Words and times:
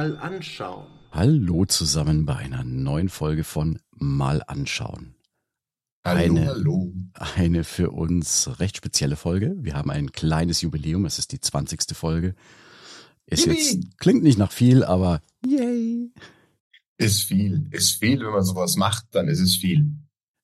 mal 0.00 0.16
anschauen. 0.16 0.86
Hallo 1.12 1.66
zusammen 1.66 2.24
bei 2.24 2.36
einer 2.36 2.64
neuen 2.64 3.10
Folge 3.10 3.44
von 3.44 3.80
Mal 3.98 4.42
anschauen. 4.46 5.14
Hallo, 6.06 6.36
Eine- 6.36 6.46
hallo. 6.46 6.94
Eine 7.36 7.64
für 7.64 7.90
uns 7.90 8.48
recht 8.60 8.78
spezielle 8.78 9.16
Folge. 9.16 9.56
Wir 9.58 9.74
haben 9.74 9.90
ein 9.90 10.10
kleines 10.10 10.62
Jubiläum, 10.62 11.04
es 11.04 11.18
ist 11.18 11.32
die 11.32 11.40
20. 11.40 11.94
Folge. 11.94 12.34
Ist 13.26 13.44
Yippie! 13.44 13.58
jetzt, 13.58 13.98
klingt 13.98 14.22
nicht 14.22 14.38
nach 14.38 14.52
viel, 14.52 14.84
aber 14.84 15.20
yay. 15.46 16.10
Ist 16.96 17.24
viel. 17.24 17.68
Ist 17.70 17.98
viel, 18.00 18.20
wenn 18.20 18.32
man 18.32 18.42
sowas 18.42 18.76
macht, 18.76 19.04
dann 19.10 19.28
ist 19.28 19.40
es 19.40 19.56
viel. 19.56 19.86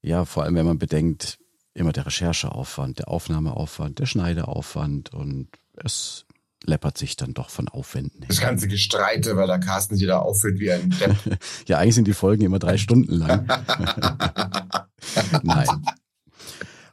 Ja, 0.03 0.27
vor 0.27 0.43
allem 0.43 0.55
wenn 0.57 0.67
man 0.67 0.79
bedenkt, 0.79 1.39
immer 1.73 1.93
der 1.93 2.05
Rechercheaufwand, 2.05 2.99
der 2.99 3.09
Aufnahmeaufwand, 3.09 4.01
der 4.01 4.07
Schneideaufwand 4.07 5.15
und 5.15 5.49
es 5.77 6.26
läppert 6.67 6.99
sich 6.99 7.17
dann 7.17 7.35
doch 7.35 7.51
von 7.51 7.69
Aufwänden 7.69 8.21
her. 8.21 8.29
Das 8.29 8.41
ganze 8.41 8.69
Gestreite, 8.69 9.37
weil 9.37 9.47
der 9.47 9.61
Carsten 9.61 9.97
sich 9.97 10.07
da 10.07 10.19
aufführt 10.19 10.59
wie 10.59 10.73
ein 10.73 10.91
Depp. 10.91 11.17
Ja, 11.67 11.79
eigentlich 11.79 11.95
sind 11.95 12.09
die 12.09 12.13
Folgen 12.13 12.45
immer 12.45 12.59
drei 12.59 12.79
Stunden 12.79 13.13
lang. 13.13 13.47
Nein. 15.43 15.69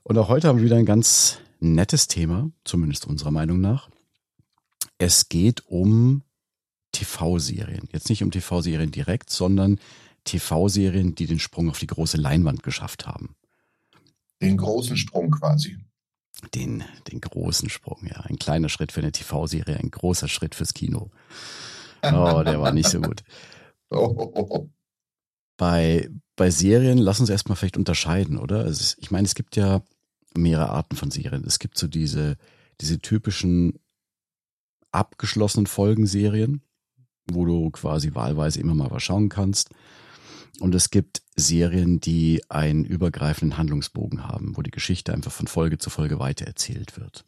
Und 0.03 0.17
auch 0.17 0.29
heute 0.29 0.47
haben 0.47 0.57
wir 0.57 0.65
wieder 0.65 0.77
ein 0.77 0.85
ganz 0.85 1.39
nettes 1.59 2.07
Thema, 2.07 2.51
zumindest 2.63 3.07
unserer 3.07 3.31
Meinung 3.31 3.61
nach. 3.61 3.89
Es 4.97 5.29
geht 5.29 5.65
um 5.67 6.23
TV-Serien. 6.91 7.89
Jetzt 7.91 8.09
nicht 8.09 8.23
um 8.23 8.31
TV-Serien 8.31 8.91
direkt, 8.91 9.29
sondern 9.29 9.79
TV-Serien, 10.25 11.15
die 11.15 11.27
den 11.27 11.39
Sprung 11.39 11.69
auf 11.69 11.79
die 11.79 11.87
große 11.87 12.17
Leinwand 12.17 12.63
geschafft 12.63 13.07
haben. 13.07 13.35
Den 14.41 14.57
großen 14.57 14.97
Sprung 14.97 15.31
quasi. 15.31 15.77
Den, 16.53 16.83
den 17.11 17.21
großen 17.21 17.69
Sprung, 17.69 18.05
ja. 18.05 18.21
Ein 18.21 18.37
kleiner 18.37 18.69
Schritt 18.69 18.91
für 18.91 19.01
eine 19.01 19.11
TV-Serie, 19.11 19.77
ein 19.77 19.91
großer 19.91 20.27
Schritt 20.27 20.55
fürs 20.55 20.73
Kino. 20.73 21.09
Oh, 22.03 22.43
der 22.43 22.59
war 22.61 22.71
nicht 22.71 22.89
so 22.89 22.99
gut. 22.99 23.23
Bei, 25.57 26.09
bei 26.35 26.49
Serien, 26.49 26.97
lass 26.97 27.19
uns 27.19 27.29
erstmal 27.29 27.55
vielleicht 27.55 27.77
unterscheiden, 27.77 28.37
oder? 28.37 28.59
Also 28.59 28.95
ich 28.99 29.11
meine, 29.11 29.25
es 29.25 29.35
gibt 29.35 29.55
ja 29.55 29.81
mehrere 30.35 30.69
Arten 30.69 30.95
von 30.95 31.11
Serien. 31.11 31.43
Es 31.45 31.59
gibt 31.59 31.77
so 31.77 31.87
diese, 31.87 32.37
diese 32.81 32.99
typischen 32.99 33.79
abgeschlossenen 34.91 35.67
Folgenserien, 35.67 36.61
wo 37.31 37.45
du 37.45 37.69
quasi 37.71 38.13
wahlweise 38.13 38.59
immer 38.59 38.75
mal 38.75 38.91
was 38.91 39.03
schauen 39.03 39.29
kannst. 39.29 39.69
Und 40.59 40.75
es 40.75 40.89
gibt 40.91 41.21
Serien, 41.35 41.99
die 41.99 42.43
einen 42.49 42.85
übergreifenden 42.85 43.57
Handlungsbogen 43.57 44.27
haben, 44.27 44.55
wo 44.55 44.61
die 44.61 44.71
Geschichte 44.71 45.13
einfach 45.13 45.31
von 45.31 45.47
Folge 45.47 45.77
zu 45.77 45.89
Folge 45.89 46.19
weitererzählt 46.19 46.97
wird. 46.97 47.25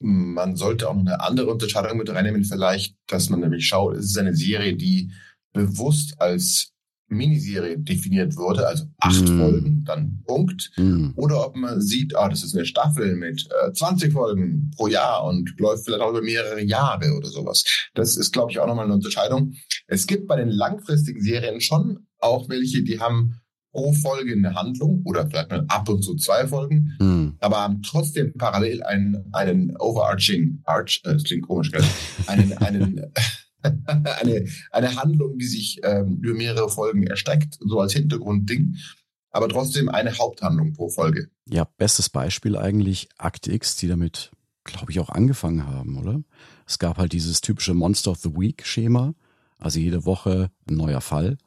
Man 0.00 0.56
sollte 0.56 0.88
auch 0.88 0.94
noch 0.94 1.00
eine 1.00 1.20
andere 1.20 1.50
Unterscheidung 1.50 1.98
mit 1.98 2.10
reinnehmen, 2.10 2.44
vielleicht, 2.44 2.96
dass 3.06 3.30
man 3.30 3.40
nämlich 3.40 3.66
schaut, 3.66 3.96
ist 3.96 4.10
es 4.10 4.16
eine 4.16 4.34
Serie, 4.34 4.76
die 4.76 5.12
bewusst 5.52 6.20
als 6.20 6.72
Miniserie 7.08 7.78
definiert 7.78 8.36
wurde, 8.36 8.66
also 8.66 8.84
acht 8.98 9.22
Mm. 9.28 9.38
Folgen, 9.38 9.84
dann 9.84 10.22
Punkt. 10.26 10.70
Hm. 10.74 11.12
Oder 11.16 11.46
ob 11.46 11.56
man 11.56 11.80
sieht, 11.80 12.14
ah, 12.16 12.28
das 12.28 12.44
ist 12.44 12.54
eine 12.54 12.66
Staffel 12.66 13.16
mit 13.16 13.48
äh, 13.66 13.72
20 13.72 14.12
Folgen 14.12 14.70
pro 14.76 14.86
Jahr 14.88 15.24
und 15.24 15.58
läuft 15.58 15.84
vielleicht 15.84 16.02
auch 16.02 16.10
über 16.10 16.22
mehrere 16.22 16.62
Jahre 16.62 17.14
oder 17.16 17.28
sowas. 17.28 17.64
Das 17.94 18.16
ist, 18.16 18.32
glaube 18.32 18.50
ich, 18.50 18.58
auch 18.58 18.66
nochmal 18.66 18.84
eine 18.84 18.94
Unterscheidung. 18.94 19.54
Es 19.86 20.06
gibt 20.06 20.26
bei 20.28 20.36
den 20.36 20.50
langfristigen 20.50 21.22
Serien 21.22 21.60
schon 21.60 22.06
auch 22.18 22.48
welche, 22.48 22.82
die 22.82 23.00
haben 23.00 23.40
pro 23.72 23.92
Folge 23.92 24.32
eine 24.32 24.54
Handlung 24.54 25.02
oder 25.04 25.26
vielleicht 25.28 25.50
mal 25.50 25.64
ab 25.68 25.88
und 25.88 26.02
zu 26.02 26.16
zwei 26.16 26.46
Folgen, 26.46 26.94
Hm. 26.98 27.36
aber 27.40 27.58
haben 27.58 27.82
trotzdem 27.82 28.32
parallel 28.34 28.82
einen, 28.82 29.24
einen 29.32 29.76
overarching, 29.78 30.60
arch, 30.64 31.00
äh, 31.04 31.12
das 31.12 31.24
klingt 31.24 31.46
komisch, 31.46 31.70
gell? 31.70 31.84
einen, 32.26 32.52
einen, 32.58 33.02
eine, 33.86 34.46
eine 34.70 34.96
Handlung, 34.96 35.38
die 35.38 35.46
sich 35.46 35.80
ähm, 35.82 36.18
über 36.22 36.34
mehrere 36.34 36.68
Folgen 36.68 37.06
erstreckt, 37.06 37.58
so 37.60 37.80
als 37.80 37.92
Hintergrundding, 37.92 38.76
aber 39.30 39.48
trotzdem 39.48 39.88
eine 39.88 40.16
Haupthandlung 40.16 40.72
pro 40.72 40.88
Folge. 40.88 41.28
Ja, 41.48 41.64
bestes 41.64 42.08
Beispiel 42.08 42.56
eigentlich 42.56 43.08
Akte 43.18 43.52
X, 43.52 43.76
die 43.76 43.88
damit, 43.88 44.30
glaube 44.64 44.92
ich, 44.92 45.00
auch 45.00 45.10
angefangen 45.10 45.66
haben, 45.66 45.98
oder? 45.98 46.22
Es 46.66 46.78
gab 46.78 46.98
halt 46.98 47.12
dieses 47.12 47.40
typische 47.40 47.74
Monster 47.74 48.12
of 48.12 48.18
the 48.18 48.34
Week 48.34 48.64
Schema, 48.64 49.14
also 49.58 49.80
jede 49.80 50.04
Woche 50.04 50.50
ein 50.68 50.76
neuer 50.76 51.00
Fall, 51.00 51.38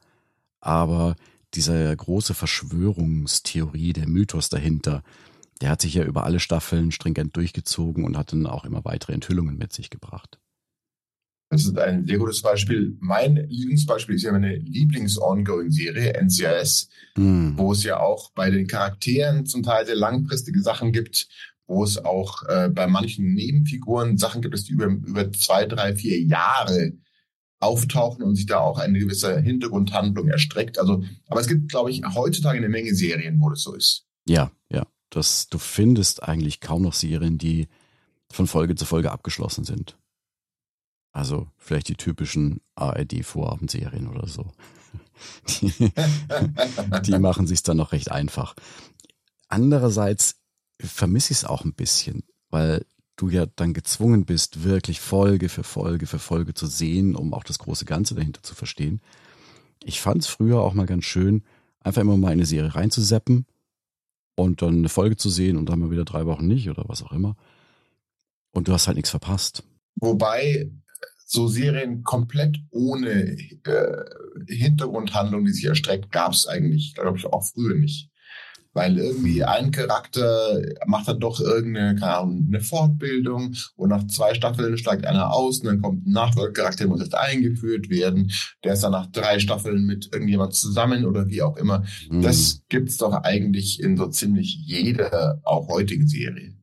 aber 0.59 1.15
diese 1.53 1.95
große 1.95 2.33
Verschwörungstheorie, 2.33 3.93
der 3.93 4.07
Mythos 4.07 4.49
dahinter, 4.49 5.03
der 5.61 5.69
hat 5.69 5.81
sich 5.81 5.93
ja 5.93 6.03
über 6.03 6.23
alle 6.23 6.39
Staffeln 6.39 6.91
stringent 6.91 7.35
durchgezogen 7.35 8.03
und 8.03 8.17
hat 8.17 8.31
dann 8.31 8.47
auch 8.47 8.65
immer 8.65 8.83
weitere 8.83 9.13
Enthüllungen 9.13 9.57
mit 9.57 9.73
sich 9.73 9.89
gebracht. 9.89 10.39
Das 11.51 11.65
ist 11.65 11.77
ein 11.77 12.07
sehr 12.07 12.17
gutes 12.17 12.41
Beispiel. 12.41 12.95
Mein 13.01 13.35
Lieblingsbeispiel 13.35 14.15
ist 14.15 14.23
ja 14.23 14.31
meine 14.31 14.55
Lieblings-Ongoing-Serie, 14.55 16.13
NCIS, 16.13 16.87
Hm. 17.15 17.57
wo 17.57 17.73
es 17.73 17.83
ja 17.83 17.99
auch 17.99 18.31
bei 18.31 18.49
den 18.49 18.67
Charakteren 18.67 19.45
zum 19.45 19.61
Teil 19.61 19.85
sehr 19.85 19.97
langfristige 19.97 20.61
Sachen 20.61 20.93
gibt, 20.93 21.27
wo 21.67 21.83
es 21.83 22.03
auch 22.03 22.43
äh, 22.47 22.69
bei 22.69 22.87
manchen 22.87 23.33
Nebenfiguren 23.33 24.17
Sachen 24.17 24.41
gibt, 24.41 24.65
die 24.65 24.71
über, 24.71 24.85
über 24.85 25.29
zwei, 25.33 25.65
drei, 25.65 25.93
vier 25.93 26.21
Jahre 26.21 26.93
auftauchen 27.59 28.23
und 28.23 28.37
sich 28.37 28.45
da 28.45 28.59
auch 28.59 28.79
eine 28.79 28.99
gewisse 28.99 29.37
Hintergrundhandlung 29.41 30.29
erstreckt. 30.29 30.79
Also, 30.79 31.03
aber 31.27 31.41
es 31.41 31.47
gibt, 31.47 31.69
glaube 31.69 31.91
ich, 31.91 32.01
heutzutage 32.15 32.59
eine 32.59 32.69
Menge 32.69 32.95
Serien, 32.95 33.41
wo 33.41 33.49
das 33.49 33.61
so 33.61 33.75
ist. 33.75 34.05
Ja, 34.25 34.51
ja. 34.69 34.87
Das, 35.09 35.47
du 35.47 35.57
findest 35.57 36.23
eigentlich 36.23 36.61
kaum 36.61 36.83
noch 36.83 36.93
Serien, 36.93 37.37
die 37.37 37.67
von 38.31 38.47
Folge 38.47 38.75
zu 38.75 38.85
Folge 38.85 39.11
abgeschlossen 39.11 39.65
sind. 39.65 39.97
Also 41.11 41.47
vielleicht 41.57 41.89
die 41.89 41.95
typischen 41.95 42.61
ARD-Vorabendserien 42.75 44.07
oder 44.07 44.27
so. 44.27 44.51
Die, 45.47 45.71
die 47.05 47.19
machen 47.19 47.45
sich 47.45 47.61
dann 47.61 47.77
noch 47.77 47.91
recht 47.91 48.11
einfach. 48.11 48.55
Andererseits 49.49 50.37
vermisse 50.79 51.33
ich 51.33 51.39
es 51.39 51.45
auch 51.45 51.63
ein 51.63 51.75
bisschen, 51.75 52.23
weil 52.49 52.85
du 53.17 53.29
ja 53.29 53.45
dann 53.55 53.73
gezwungen 53.73 54.25
bist, 54.25 54.63
wirklich 54.63 54.99
Folge 54.99 55.47
für 55.49 55.63
Folge 55.63 56.07
für 56.07 56.17
Folge 56.17 56.55
zu 56.55 56.65
sehen, 56.65 57.15
um 57.15 57.35
auch 57.35 57.43
das 57.43 57.59
große 57.59 57.85
Ganze 57.85 58.15
dahinter 58.15 58.41
zu 58.41 58.55
verstehen. 58.55 58.99
Ich 59.83 60.01
fand 60.01 60.23
es 60.23 60.27
früher 60.27 60.61
auch 60.61 60.73
mal 60.73 60.87
ganz 60.87 61.05
schön, 61.05 61.43
einfach 61.81 62.01
immer 62.01 62.17
mal 62.17 62.31
eine 62.31 62.45
Serie 62.45 62.73
reinzuseppen 62.73 63.45
und 64.35 64.61
dann 64.61 64.77
eine 64.77 64.89
Folge 64.89 65.17
zu 65.17 65.29
sehen 65.29 65.57
und 65.57 65.67
dann 65.69 65.79
mal 65.79 65.91
wieder 65.91 66.05
drei 66.05 66.25
Wochen 66.25 66.47
nicht 66.47 66.69
oder 66.69 66.85
was 66.87 67.03
auch 67.03 67.11
immer. 67.11 67.35
Und 68.51 68.67
du 68.67 68.73
hast 68.73 68.87
halt 68.87 68.95
nichts 68.95 69.11
verpasst. 69.11 69.63
Wobei 69.95 70.71
so 71.31 71.47
Serien 71.47 72.03
komplett 72.03 72.57
ohne 72.71 73.37
äh, 73.37 74.03
Hintergrundhandlung, 74.47 75.45
die 75.45 75.53
sich 75.53 75.63
erstreckt, 75.63 76.11
gab 76.11 76.33
es 76.33 76.45
eigentlich, 76.45 76.93
glaube 76.93 77.17
ich, 77.17 77.25
auch 77.25 77.45
früher 77.45 77.75
nicht. 77.75 78.09
Weil 78.73 78.97
irgendwie 78.97 79.43
ein 79.43 79.71
Charakter 79.71 80.61
macht 80.85 81.07
dann 81.07 81.19
doch 81.21 81.39
irgendeine 81.39 81.97
keine 81.97 82.17
Ahnung, 82.17 82.47
eine 82.47 82.59
Fortbildung 82.59 83.53
und 83.75 83.89
nach 83.89 84.07
zwei 84.07 84.33
Staffeln 84.33 84.77
steigt 84.77 85.05
einer 85.05 85.33
aus 85.33 85.59
und 85.59 85.67
dann 85.67 85.81
kommt 85.81 86.05
ein 86.05 86.11
Nachfolgecharakter, 86.11 86.79
der 86.79 86.87
muss 86.87 87.01
jetzt 87.01 87.15
eingeführt 87.15 87.89
werden. 87.89 88.31
Der 88.65 88.73
ist 88.73 88.83
dann 88.83 88.91
nach 88.91 89.07
drei 89.07 89.39
Staffeln 89.39 89.85
mit 89.85 90.09
irgendjemand 90.11 90.53
zusammen 90.53 91.05
oder 91.05 91.27
wie 91.27 91.41
auch 91.41 91.55
immer. 91.55 91.85
Hm. 92.09 92.21
Das 92.21 92.61
gibt's 92.67 92.97
doch 92.97 93.13
eigentlich 93.23 93.81
in 93.81 93.95
so 93.95 94.07
ziemlich 94.07 94.57
jeder, 94.65 95.41
auch 95.43 95.69
heutigen 95.69 96.07
Serie. 96.07 96.53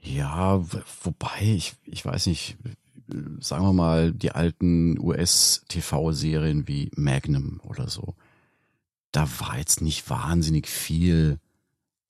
Ja, 0.00 0.62
wobei, 1.02 1.40
ich, 1.40 1.74
ich 1.86 2.04
weiß 2.04 2.26
nicht, 2.26 2.56
sagen 3.40 3.64
wir 3.64 3.72
mal, 3.72 4.12
die 4.12 4.32
alten 4.32 4.98
US-TV-Serien 4.98 6.68
wie 6.68 6.90
Magnum 6.96 7.60
oder 7.64 7.88
so. 7.88 8.14
Da 9.12 9.28
war 9.38 9.58
jetzt 9.58 9.80
nicht 9.80 10.08
wahnsinnig 10.10 10.68
viel, 10.68 11.38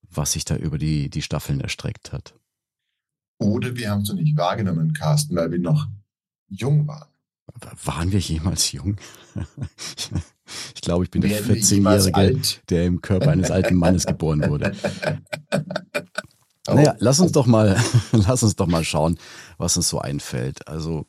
was 0.09 0.33
sich 0.33 0.45
da 0.45 0.55
über 0.55 0.77
die, 0.77 1.09
die 1.09 1.21
Staffeln 1.21 1.61
erstreckt 1.61 2.13
hat. 2.13 2.33
Oder 3.37 3.75
wir 3.75 3.89
haben 3.89 4.01
es 4.01 4.09
noch 4.09 4.15
nicht 4.15 4.37
wahrgenommen, 4.37 4.93
Carsten, 4.93 5.35
weil 5.35 5.51
wir 5.51 5.59
noch 5.59 5.87
jung 6.47 6.87
waren. 6.87 7.09
Waren 7.83 8.11
wir 8.11 8.19
jemals 8.19 8.71
jung? 8.71 8.97
Ich 10.75 10.81
glaube, 10.81 11.03
ich 11.03 11.09
bin 11.09 11.21
der 11.21 11.31
Werden 11.31 11.55
jemals 11.55 12.05
14-Jährige, 12.05 12.15
alt? 12.15 12.61
der 12.69 12.85
im 12.85 13.01
Körper 13.01 13.31
eines 13.31 13.49
alten 13.49 13.73
Mannes 13.73 14.05
geboren 14.05 14.47
wurde. 14.47 14.73
Oh, 16.67 16.73
Naja, 16.73 16.95
lass 16.99 17.19
uns 17.19 17.31
doch 17.31 17.45
mal, 17.45 17.79
lass 18.11 18.43
uns 18.43 18.55
doch 18.55 18.67
mal 18.67 18.83
schauen, 18.83 19.17
was 19.57 19.77
uns 19.77 19.89
so 19.89 19.99
einfällt. 19.99 20.67
Also 20.67 21.05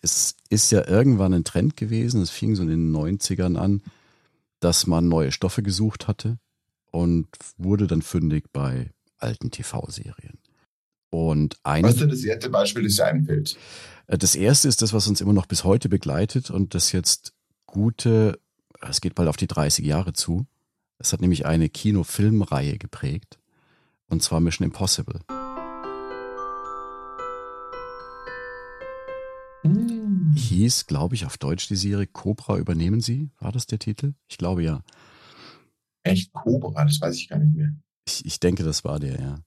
es 0.00 0.34
ist 0.48 0.70
ja 0.70 0.86
irgendwann 0.86 1.34
ein 1.34 1.44
Trend 1.44 1.76
gewesen, 1.76 2.22
es 2.22 2.30
fing 2.30 2.54
so 2.54 2.62
in 2.62 2.68
den 2.68 2.94
90ern 2.94 3.56
an, 3.56 3.82
dass 4.60 4.86
man 4.86 5.08
neue 5.08 5.32
Stoffe 5.32 5.62
gesucht 5.62 6.08
hatte 6.08 6.38
und 6.90 7.26
wurde 7.58 7.86
dann 7.86 8.02
fündig 8.02 8.44
bei 8.52 8.90
alten 9.18 9.50
TV-Serien. 9.50 10.38
Und 11.10 11.56
eine, 11.62 11.88
Was 11.88 11.94
ist 11.94 12.00
denn 12.00 12.08
das 12.08 12.24
erste 12.24 12.50
Beispiel, 12.50 12.84
das 12.84 12.96
dir 12.96 13.06
einfällt? 13.06 13.56
äh, 14.06 14.18
das 14.18 14.34
erste 14.34 14.68
ist 14.68 14.82
das, 14.82 14.92
was 14.92 15.06
uns 15.06 15.20
immer 15.20 15.32
noch 15.32 15.46
bis 15.46 15.64
heute 15.64 15.88
begleitet 15.88 16.50
und 16.50 16.74
das 16.74 16.92
jetzt 16.92 17.32
gute, 17.66 18.38
es 18.80 19.00
geht 19.00 19.14
bald 19.14 19.28
auf 19.28 19.36
die 19.36 19.46
30 19.46 19.84
Jahre 19.84 20.12
zu. 20.12 20.46
Es 20.98 21.12
hat 21.12 21.20
nämlich 21.20 21.46
eine 21.46 21.68
Kino-Filmreihe 21.68 22.78
geprägt 22.78 23.38
und 24.08 24.22
zwar 24.22 24.40
Mission 24.40 24.64
Impossible. 24.66 25.20
Hm. 29.62 30.34
hieß, 30.36 30.86
glaube 30.86 31.14
ich, 31.14 31.24
auf 31.24 31.38
Deutsch 31.38 31.68
die 31.68 31.76
Serie 31.76 32.06
Cobra 32.06 32.58
übernehmen 32.58 33.00
Sie. 33.00 33.30
War 33.38 33.50
das 33.50 33.66
der 33.66 33.78
Titel? 33.78 34.14
Ich 34.28 34.36
glaube 34.36 34.62
ja. 34.62 34.82
Echt 36.02 36.32
Cobra, 36.32 36.84
das 36.84 37.00
weiß 37.00 37.16
ich 37.16 37.28
gar 37.28 37.38
nicht 37.38 37.54
mehr. 37.54 37.74
Ich, 38.06 38.26
ich 38.26 38.40
denke, 38.40 38.62
das 38.62 38.84
war 38.84 39.00
der, 39.00 39.20
ja. 39.20 39.38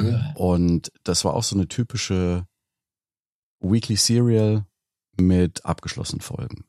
Ugh. 0.00 0.20
Und 0.34 0.92
das 1.02 1.24
war 1.24 1.34
auch 1.34 1.42
so 1.42 1.56
eine 1.56 1.66
typische 1.66 2.46
Weekly 3.60 3.96
Serial 3.96 4.66
mit 5.18 5.64
abgeschlossenen 5.64 6.20
Folgen. 6.20 6.64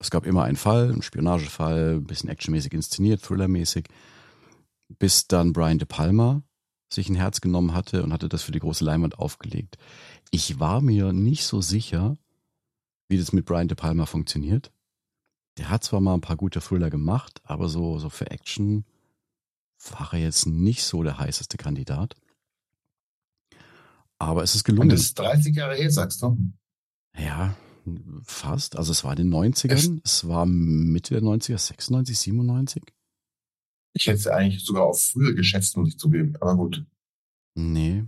Es 0.00 0.10
gab 0.10 0.26
immer 0.26 0.44
einen 0.44 0.56
Fall, 0.56 0.90
einen 0.90 1.02
Spionagefall, 1.02 1.96
ein 1.96 2.04
bisschen 2.04 2.30
actionmäßig 2.30 2.72
inszeniert, 2.72 3.22
thrillermäßig, 3.22 3.88
bis 4.88 5.26
dann 5.26 5.52
Brian 5.52 5.78
De 5.78 5.86
Palma 5.86 6.42
sich 6.92 7.08
ein 7.08 7.14
Herz 7.16 7.40
genommen 7.40 7.74
hatte 7.74 8.02
und 8.02 8.12
hatte 8.12 8.28
das 8.28 8.42
für 8.42 8.52
die 8.52 8.60
große 8.60 8.84
Leinwand 8.84 9.18
aufgelegt. 9.18 9.76
Ich 10.30 10.58
war 10.58 10.80
mir 10.80 11.12
nicht 11.12 11.44
so 11.44 11.60
sicher, 11.60 12.16
wie 13.08 13.18
das 13.18 13.32
mit 13.32 13.44
Brian 13.44 13.68
De 13.68 13.76
Palma 13.76 14.06
funktioniert. 14.06 14.72
Der 15.58 15.70
hat 15.70 15.84
zwar 15.84 16.00
mal 16.00 16.14
ein 16.14 16.20
paar 16.20 16.36
gute 16.36 16.60
Thriller 16.60 16.88
gemacht, 16.88 17.40
aber 17.44 17.68
so, 17.68 17.98
so 17.98 18.08
für 18.10 18.30
Action 18.30 18.84
war 19.90 20.12
er 20.12 20.20
jetzt 20.20 20.46
nicht 20.46 20.84
so 20.84 21.02
der 21.02 21.18
heißeste 21.18 21.56
Kandidat. 21.56 22.16
Aber 24.18 24.42
es 24.42 24.54
ist 24.54 24.62
Und 24.68 24.74
gelungen. 24.74 24.90
das 24.90 25.00
ist 25.00 25.18
30 25.18 25.54
Jahre 25.54 25.76
her, 25.76 25.90
sagst 25.90 26.22
du? 26.22 26.36
Ja, 27.16 27.56
fast. 28.22 28.76
Also 28.76 28.92
es 28.92 29.04
war 29.04 29.12
in 29.16 29.30
den 29.30 29.34
90ern. 29.34 30.00
Es 30.04 30.26
war 30.26 30.46
Mitte 30.46 31.14
der 31.14 31.22
90er, 31.22 31.58
96, 31.58 32.18
97. 32.18 32.82
Ich 33.92 34.06
hätte 34.06 34.18
es 34.18 34.26
eigentlich 34.26 34.64
sogar 34.64 34.84
auf 34.84 35.02
früher 35.02 35.34
geschätzt, 35.34 35.76
muss 35.76 35.88
ich 35.88 35.98
zugeben. 35.98 36.34
Aber 36.40 36.56
gut. 36.56 36.84
Nee. 37.54 38.04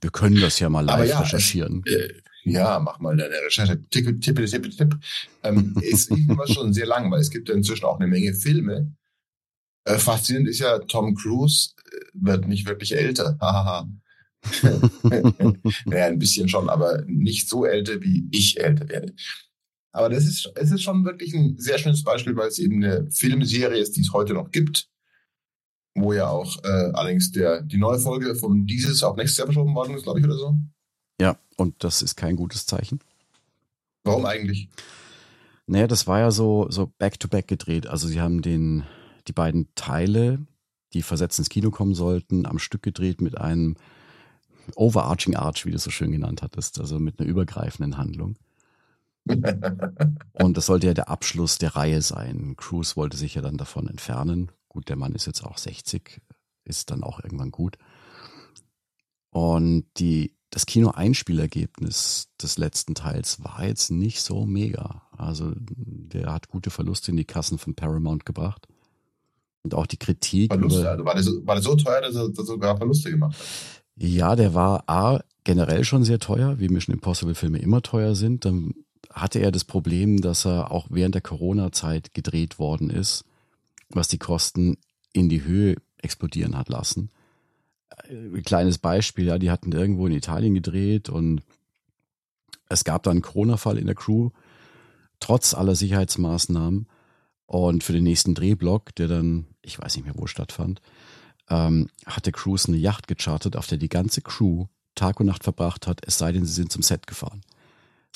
Wir 0.00 0.10
können 0.10 0.40
das 0.40 0.58
ja 0.58 0.68
mal 0.68 0.84
live 0.84 1.08
ja, 1.08 1.20
recherchieren. 1.20 1.82
Äh, 1.86 2.12
ja, 2.44 2.78
mach 2.78 2.98
mal 2.98 3.16
deine 3.16 3.34
Recherche. 3.36 3.80
Tipp, 3.88 4.20
tipp, 4.20 4.36
tipp, 4.46 4.76
tipp. 4.76 4.98
Ähm, 5.42 5.74
ist 5.80 6.10
immer 6.10 6.46
schon 6.46 6.72
sehr 6.72 6.86
lang, 6.86 7.10
weil 7.10 7.20
es 7.20 7.30
gibt 7.30 7.48
ja 7.48 7.54
inzwischen 7.54 7.84
auch 7.84 7.98
eine 7.98 8.08
Menge 8.08 8.34
Filme. 8.34 8.94
Äh, 9.84 9.98
faszinierend 9.98 10.48
ist 10.48 10.60
ja, 10.60 10.78
Tom 10.80 11.14
Cruise 11.14 11.70
äh, 11.90 12.00
wird 12.12 12.46
nicht 12.46 12.66
wirklich 12.66 12.94
älter. 12.94 13.38
Hahaha. 13.40 13.88
naja, 15.84 16.06
ein 16.06 16.18
bisschen 16.18 16.48
schon, 16.48 16.68
aber 16.68 17.02
nicht 17.06 17.48
so 17.48 17.64
älter, 17.64 18.02
wie 18.02 18.28
ich 18.30 18.60
älter 18.60 18.88
werde. 18.88 19.14
Aber 19.94 20.08
das 20.08 20.26
ist, 20.26 20.50
es 20.56 20.72
ist 20.72 20.82
schon 20.82 21.04
wirklich 21.04 21.32
ein 21.34 21.56
sehr 21.56 21.78
schönes 21.78 22.02
Beispiel, 22.02 22.36
weil 22.36 22.48
es 22.48 22.58
eben 22.58 22.82
eine 22.82 23.08
Filmserie 23.12 23.78
ist, 23.78 23.96
die 23.96 24.00
es 24.00 24.12
heute 24.12 24.34
noch 24.34 24.50
gibt. 24.50 24.88
Wo 25.94 26.12
ja 26.12 26.28
auch 26.28 26.62
äh, 26.64 26.90
allerdings 26.94 27.30
der, 27.30 27.62
die 27.62 27.78
neue 27.78 28.00
Folge 28.00 28.34
von 28.34 28.66
dieses 28.66 29.04
auf 29.04 29.16
nächstes 29.16 29.38
Jahr 29.38 29.46
verschoben 29.46 29.72
worden 29.76 29.94
ist, 29.94 30.02
glaube 30.02 30.18
ich, 30.18 30.26
oder 30.26 30.36
so. 30.36 30.56
Ja, 31.20 31.38
und 31.56 31.84
das 31.84 32.02
ist 32.02 32.16
kein 32.16 32.34
gutes 32.34 32.66
Zeichen. 32.66 32.98
Warum 34.02 34.26
eigentlich? 34.26 34.68
Naja, 35.68 35.86
das 35.86 36.08
war 36.08 36.18
ja 36.18 36.32
so, 36.32 36.66
so 36.70 36.92
back-to-back 36.98 37.46
gedreht. 37.46 37.86
Also 37.86 38.08
sie 38.08 38.20
haben 38.20 38.42
den, 38.42 38.82
die 39.28 39.32
beiden 39.32 39.68
Teile, 39.76 40.44
die 40.92 41.02
versetzt 41.02 41.38
ins 41.38 41.50
Kino 41.50 41.70
kommen 41.70 41.94
sollten, 41.94 42.46
am 42.46 42.58
Stück 42.58 42.82
gedreht 42.82 43.20
mit 43.20 43.38
einem 43.38 43.76
Overarching 44.74 45.36
Arch, 45.36 45.64
wie 45.66 45.70
du 45.70 45.76
es 45.76 45.84
so 45.84 45.90
schön 45.92 46.10
genannt 46.10 46.42
hattest, 46.42 46.80
also 46.80 46.98
mit 46.98 47.20
einer 47.20 47.28
übergreifenden 47.28 47.96
Handlung. 47.96 48.34
Und 50.34 50.56
das 50.56 50.66
sollte 50.66 50.86
ja 50.88 50.94
der 50.94 51.08
Abschluss 51.08 51.58
der 51.58 51.76
Reihe 51.76 52.02
sein. 52.02 52.54
Cruise 52.56 52.96
wollte 52.96 53.16
sich 53.16 53.34
ja 53.34 53.42
dann 53.42 53.56
davon 53.56 53.86
entfernen. 53.88 54.52
Gut, 54.68 54.88
der 54.88 54.96
Mann 54.96 55.14
ist 55.14 55.26
jetzt 55.26 55.42
auch 55.44 55.56
60, 55.58 56.20
ist 56.64 56.90
dann 56.90 57.02
auch 57.02 57.22
irgendwann 57.22 57.50
gut. 57.50 57.78
Und 59.30 59.86
die, 59.98 60.34
das 60.50 60.66
Kino-Einspielergebnis 60.66 62.28
des 62.40 62.58
letzten 62.58 62.94
Teils 62.94 63.42
war 63.42 63.64
jetzt 63.66 63.90
nicht 63.90 64.20
so 64.22 64.46
mega. 64.46 65.02
Also 65.16 65.52
der 65.56 66.32
hat 66.32 66.48
gute 66.48 66.70
Verluste 66.70 67.10
in 67.10 67.16
die 67.16 67.24
Kassen 67.24 67.58
von 67.58 67.74
Paramount 67.74 68.26
gebracht. 68.26 68.66
Und 69.62 69.74
auch 69.74 69.86
die 69.86 69.96
Kritik. 69.96 70.52
Verluste, 70.52 70.80
über- 70.80 70.90
also 70.90 71.04
war 71.04 71.14
der, 71.14 71.22
so, 71.22 71.46
war 71.46 71.54
der 71.54 71.62
so 71.62 71.74
teuer, 71.76 72.00
dass 72.02 72.14
er, 72.14 72.28
dass 72.28 72.38
er 72.38 72.44
sogar 72.44 72.76
Verluste 72.76 73.10
gemacht 73.10 73.38
hat. 73.38 73.46
Ja, 73.96 74.36
der 74.36 74.54
war 74.54 74.84
A, 74.88 75.20
generell 75.44 75.84
schon 75.84 76.04
sehr 76.04 76.18
teuer, 76.18 76.58
wie 76.58 76.68
Mission 76.68 76.94
Impossible 76.94 77.34
Filme 77.34 77.58
immer 77.58 77.80
teuer 77.80 78.14
sind. 78.14 78.44
Dann 78.44 78.74
hatte 79.14 79.38
er 79.38 79.52
das 79.52 79.64
Problem, 79.64 80.20
dass 80.20 80.44
er 80.44 80.72
auch 80.72 80.88
während 80.90 81.14
der 81.14 81.22
Corona-Zeit 81.22 82.14
gedreht 82.14 82.58
worden 82.58 82.90
ist, 82.90 83.24
was 83.88 84.08
die 84.08 84.18
Kosten 84.18 84.76
in 85.12 85.28
die 85.28 85.44
Höhe 85.44 85.76
explodieren 85.98 86.58
hat 86.58 86.68
lassen. 86.68 87.10
Äh, 88.08 88.42
Kleines 88.42 88.78
Beispiel, 88.78 89.26
ja, 89.26 89.38
die 89.38 89.50
hatten 89.50 89.72
irgendwo 89.72 90.06
in 90.06 90.12
Italien 90.12 90.54
gedreht 90.54 91.08
und 91.08 91.42
es 92.68 92.82
gab 92.84 93.04
da 93.04 93.12
einen 93.12 93.22
Corona-Fall 93.22 93.78
in 93.78 93.86
der 93.86 93.94
Crew, 93.94 94.30
trotz 95.20 95.54
aller 95.54 95.76
Sicherheitsmaßnahmen. 95.76 96.88
Und 97.46 97.84
für 97.84 97.92
den 97.92 98.04
nächsten 98.04 98.34
Drehblock, 98.34 98.94
der 98.96 99.06
dann, 99.06 99.46
ich 99.62 99.78
weiß 99.78 99.96
nicht 99.96 100.06
mehr, 100.06 100.14
wo 100.16 100.26
stattfand, 100.26 100.80
ähm, 101.50 101.88
hatte 102.06 102.32
Cruise 102.32 102.66
eine 102.66 102.78
Yacht 102.78 103.06
gechartert, 103.06 103.56
auf 103.56 103.66
der 103.66 103.78
die 103.78 103.90
ganze 103.90 104.22
Crew 104.22 104.66
Tag 104.94 105.20
und 105.20 105.26
Nacht 105.26 105.44
verbracht 105.44 105.86
hat, 105.86 106.00
es 106.06 106.18
sei 106.18 106.32
denn, 106.32 106.44
sie 106.44 106.52
sind 106.52 106.72
zum 106.72 106.82
Set 106.82 107.06
gefahren. 107.06 107.42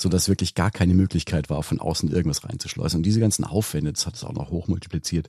So 0.00 0.08
dass 0.08 0.28
wirklich 0.28 0.54
gar 0.54 0.70
keine 0.70 0.94
Möglichkeit 0.94 1.50
war, 1.50 1.62
von 1.62 1.80
außen 1.80 2.10
irgendwas 2.10 2.44
reinzuschleusen. 2.44 2.98
Und 2.98 3.02
diese 3.02 3.20
ganzen 3.20 3.44
Aufwände, 3.44 3.92
das 3.92 4.06
hat 4.06 4.14
es 4.14 4.22
auch 4.24 4.32
noch 4.32 4.50
hochmultipliziert. 4.50 5.28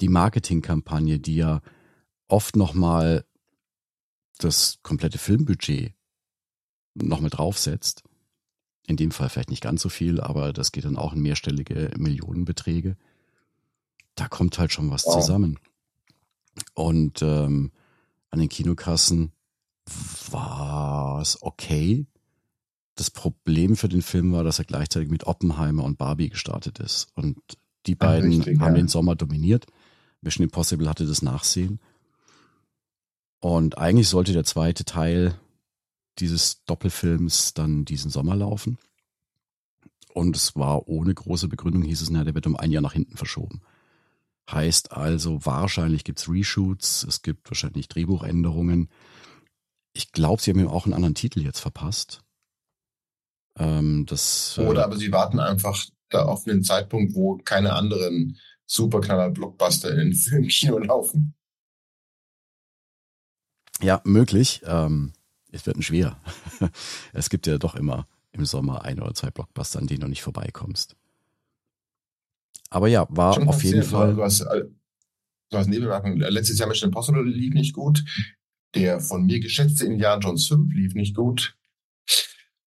Die 0.00 0.08
Marketingkampagne, 0.08 1.18
die 1.18 1.36
ja 1.36 1.60
oft 2.26 2.56
nochmal 2.56 3.24
das 4.38 4.78
komplette 4.82 5.18
Filmbudget 5.18 5.92
noch 6.94 7.20
mit 7.20 7.36
draufsetzt. 7.36 8.02
In 8.86 8.96
dem 8.96 9.10
Fall 9.10 9.28
vielleicht 9.28 9.50
nicht 9.50 9.62
ganz 9.62 9.82
so 9.82 9.88
viel, 9.90 10.20
aber 10.20 10.52
das 10.52 10.72
geht 10.72 10.84
dann 10.86 10.96
auch 10.96 11.12
in 11.12 11.20
mehrstellige 11.20 11.90
Millionenbeträge. 11.98 12.96
Da 14.14 14.28
kommt 14.28 14.58
halt 14.58 14.72
schon 14.72 14.90
was 14.90 15.04
Wow. 15.04 15.14
zusammen. 15.14 15.58
Und 16.74 17.20
ähm, 17.22 17.70
an 18.30 18.38
den 18.40 18.48
Kinokassen 18.48 19.32
war 20.30 21.20
es 21.20 21.42
okay. 21.42 22.06
Das 23.00 23.10
Problem 23.10 23.76
für 23.76 23.88
den 23.88 24.02
Film 24.02 24.30
war, 24.32 24.44
dass 24.44 24.58
er 24.58 24.66
gleichzeitig 24.66 25.08
mit 25.08 25.24
Oppenheimer 25.24 25.84
und 25.84 25.96
Barbie 25.96 26.28
gestartet 26.28 26.80
ist. 26.80 27.08
Und 27.14 27.38
die 27.86 27.94
Ah, 27.94 28.04
beiden 28.08 28.30
richtig, 28.30 28.60
haben 28.60 28.74
ja. 28.74 28.82
den 28.82 28.88
Sommer 28.88 29.16
dominiert. 29.16 29.64
Mission 30.20 30.44
Impossible 30.44 30.86
hatte 30.86 31.06
das 31.06 31.22
Nachsehen. 31.22 31.80
Und 33.38 33.78
eigentlich 33.78 34.10
sollte 34.10 34.34
der 34.34 34.44
zweite 34.44 34.84
Teil 34.84 35.34
dieses 36.18 36.62
Doppelfilms 36.64 37.54
dann 37.54 37.86
diesen 37.86 38.10
Sommer 38.10 38.36
laufen. 38.36 38.76
Und 40.12 40.36
es 40.36 40.54
war 40.54 40.86
ohne 40.86 41.14
große 41.14 41.48
Begründung, 41.48 41.80
hieß 41.80 42.02
es, 42.02 42.10
na, 42.10 42.22
der 42.22 42.34
wird 42.34 42.46
um 42.46 42.56
ein 42.56 42.70
Jahr 42.70 42.82
nach 42.82 42.92
hinten 42.92 43.16
verschoben. 43.16 43.62
Heißt 44.50 44.92
also, 44.92 45.46
wahrscheinlich 45.46 46.04
gibt's 46.04 46.28
Reshoots, 46.28 47.04
es 47.04 47.22
gibt 47.22 47.50
wahrscheinlich 47.50 47.88
Drehbuchänderungen. 47.88 48.90
Ich 49.94 50.12
glaube, 50.12 50.42
sie 50.42 50.50
haben 50.50 50.60
ihm 50.60 50.68
auch 50.68 50.84
einen 50.84 50.92
anderen 50.92 51.14
Titel 51.14 51.40
jetzt 51.40 51.60
verpasst. 51.60 52.22
Ähm, 53.60 54.06
das, 54.06 54.56
äh, 54.58 54.62
Oder 54.62 54.84
aber 54.84 54.96
sie 54.96 55.12
warten 55.12 55.38
einfach 55.38 55.84
da 56.08 56.24
auf 56.24 56.46
einen 56.46 56.64
Zeitpunkt, 56.64 57.14
wo 57.14 57.36
keine 57.36 57.74
anderen 57.74 58.38
Superknaller-Blockbuster 58.66 59.90
in 59.90 59.98
den 59.98 60.18
im 60.32 60.48
Kino 60.48 60.78
laufen. 60.78 61.34
Ja, 63.82 64.00
möglich. 64.04 64.62
Ähm, 64.64 65.12
es 65.52 65.66
wird 65.66 65.76
ein 65.76 65.82
schwer. 65.82 66.20
es 67.12 67.28
gibt 67.30 67.46
ja 67.46 67.58
doch 67.58 67.74
immer 67.74 68.06
im 68.32 68.46
Sommer 68.46 68.84
ein 68.84 69.00
oder 69.00 69.14
zwei 69.14 69.30
Blockbuster, 69.30 69.78
an 69.78 69.86
denen 69.86 70.00
du 70.00 70.08
nicht 70.08 70.22
vorbeikommst. 70.22 70.96
Aber 72.70 72.88
ja, 72.88 73.06
war 73.10 73.34
Schon 73.34 73.48
auf 73.48 73.62
jeden 73.62 73.82
Fall. 73.82 74.14
Du 74.14 74.22
hast, 74.22 74.40
äh, 74.40 74.64
du 75.50 75.58
hast 75.58 75.66
Nebenmerkung. 75.68 76.16
Letztes 76.18 76.58
Jahr 76.58 76.68
Mission 76.68 76.88
Impossible 76.88 77.24
lief 77.24 77.52
nicht 77.52 77.74
gut. 77.74 78.04
Der 78.74 79.00
von 79.00 79.26
mir 79.26 79.40
geschätzte 79.40 79.84
Indiana 79.86 80.20
Jones 80.20 80.46
5 80.46 80.72
lief 80.72 80.94
nicht 80.94 81.16
gut. 81.16 81.56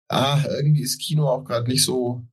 Ah, 0.08 0.44
irgendwie 0.48 0.82
ist 0.82 1.00
Kino 1.00 1.28
auch 1.30 1.44
gerade 1.44 1.70
nicht 1.70 1.84
so 1.84 2.24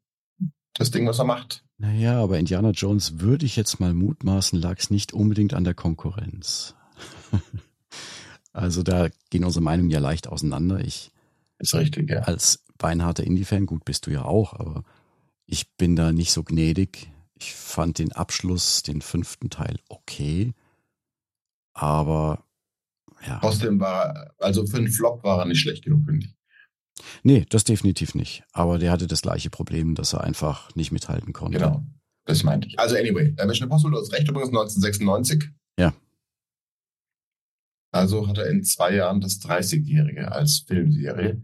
das 0.74 0.90
Ding, 0.90 1.06
was 1.06 1.18
er 1.18 1.24
macht. 1.24 1.64
Naja, 1.78 2.22
aber 2.22 2.38
Indiana 2.38 2.70
Jones 2.70 3.20
würde 3.20 3.46
ich 3.46 3.56
jetzt 3.56 3.80
mal 3.80 3.94
mutmaßen, 3.94 4.60
lag 4.60 4.78
es 4.78 4.90
nicht 4.90 5.12
unbedingt 5.12 5.54
an 5.54 5.64
der 5.64 5.74
Konkurrenz. 5.74 6.74
Also 8.52 8.82
da 8.82 9.08
gehen 9.30 9.44
unsere 9.44 9.62
Meinungen 9.62 9.90
ja 9.90 10.00
leicht 10.00 10.28
auseinander. 10.28 10.80
Ich 10.80 11.12
Ist 11.58 11.74
richtig, 11.74 12.10
ja. 12.10 12.22
als 12.22 12.64
beinharter 12.78 13.24
Indie-Fan, 13.24 13.66
gut 13.66 13.84
bist 13.84 14.06
du 14.06 14.10
ja 14.10 14.24
auch, 14.24 14.54
aber 14.54 14.84
ich 15.46 15.76
bin 15.76 15.96
da 15.96 16.12
nicht 16.12 16.32
so 16.32 16.42
gnädig. 16.42 17.12
Ich 17.34 17.54
fand 17.54 17.98
den 17.98 18.12
Abschluss, 18.12 18.82
den 18.82 19.02
fünften 19.02 19.50
Teil 19.50 19.78
okay, 19.88 20.52
aber 21.72 22.44
ja, 23.26 23.38
Trotzdem 23.38 23.78
war, 23.80 24.34
also 24.38 24.66
für 24.66 24.78
einen 24.78 24.88
Flop 24.88 25.22
war 25.22 25.40
er 25.40 25.44
nicht 25.44 25.60
schlecht 25.60 25.84
genug, 25.84 26.06
finde 26.06 26.26
ich. 26.26 26.34
Nee, 27.22 27.46
das 27.48 27.64
definitiv 27.64 28.14
nicht. 28.14 28.42
Aber 28.52 28.78
der 28.78 28.90
hatte 28.90 29.06
das 29.06 29.22
gleiche 29.22 29.50
Problem, 29.50 29.94
dass 29.94 30.12
er 30.12 30.22
einfach 30.22 30.74
nicht 30.74 30.92
mithalten 30.92 31.32
konnte. 31.32 31.58
Genau. 31.58 31.84
Das 32.26 32.44
meinte 32.44 32.68
ich. 32.68 32.78
Also 32.78 32.96
anyway, 32.96 33.34
Mission 33.46 33.64
Impossible, 33.64 33.92
du 33.92 33.98
hast 33.98 34.12
recht, 34.12 34.28
übrigens 34.28 34.50
1996. 34.50 35.50
Ja. 35.78 35.92
Also 37.92 38.28
hat 38.28 38.38
er 38.38 38.48
in 38.48 38.62
zwei 38.62 38.94
Jahren 38.94 39.20
das 39.20 39.40
30-Jährige 39.40 40.30
als 40.30 40.64
Filmserie. 40.66 41.42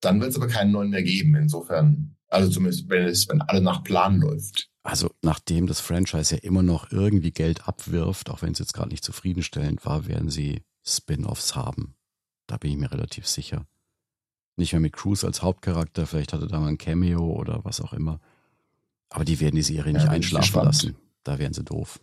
Dann 0.00 0.20
wird 0.20 0.30
es 0.30 0.36
aber 0.36 0.48
keinen 0.48 0.70
neuen 0.70 0.90
mehr 0.90 1.02
geben. 1.02 1.34
Insofern, 1.34 2.16
also 2.28 2.50
zumindest 2.50 2.88
wenn 2.88 3.06
es, 3.06 3.28
wenn 3.28 3.42
alle 3.42 3.60
nach 3.60 3.82
Plan 3.82 4.20
läuft. 4.20 4.70
Also 4.82 5.10
nachdem 5.22 5.66
das 5.66 5.80
Franchise 5.80 6.36
ja 6.36 6.42
immer 6.42 6.62
noch 6.62 6.90
irgendwie 6.90 7.32
Geld 7.32 7.68
abwirft, 7.68 8.30
auch 8.30 8.42
wenn 8.42 8.52
es 8.52 8.60
jetzt 8.60 8.72
gerade 8.72 8.90
nicht 8.90 9.04
zufriedenstellend 9.04 9.84
war, 9.84 10.06
werden 10.06 10.30
sie 10.30 10.62
Spin-offs 10.86 11.54
haben. 11.54 11.96
Da 12.46 12.56
bin 12.56 12.70
ich 12.70 12.78
mir 12.78 12.90
relativ 12.90 13.26
sicher. 13.26 13.66
Nicht 14.56 14.72
mehr 14.72 14.80
mit 14.80 14.92
Cruise 14.92 15.26
als 15.26 15.42
Hauptcharakter, 15.42 16.06
vielleicht 16.06 16.32
hat 16.32 16.40
er 16.42 16.46
da 16.48 16.60
mal 16.60 16.68
ein 16.68 16.78
Cameo 16.78 17.32
oder 17.32 17.64
was 17.64 17.80
auch 17.80 17.92
immer. 17.92 18.20
Aber 19.08 19.24
die 19.24 19.40
werden 19.40 19.56
die 19.56 19.62
Serie 19.62 19.92
Ja, 19.92 19.98
nicht 19.98 20.04
ich 20.04 20.10
einschlafen 20.10 20.64
lassen. 20.64 20.96
Da 21.24 21.38
wären 21.38 21.52
sie 21.52 21.64
doof. 21.64 22.00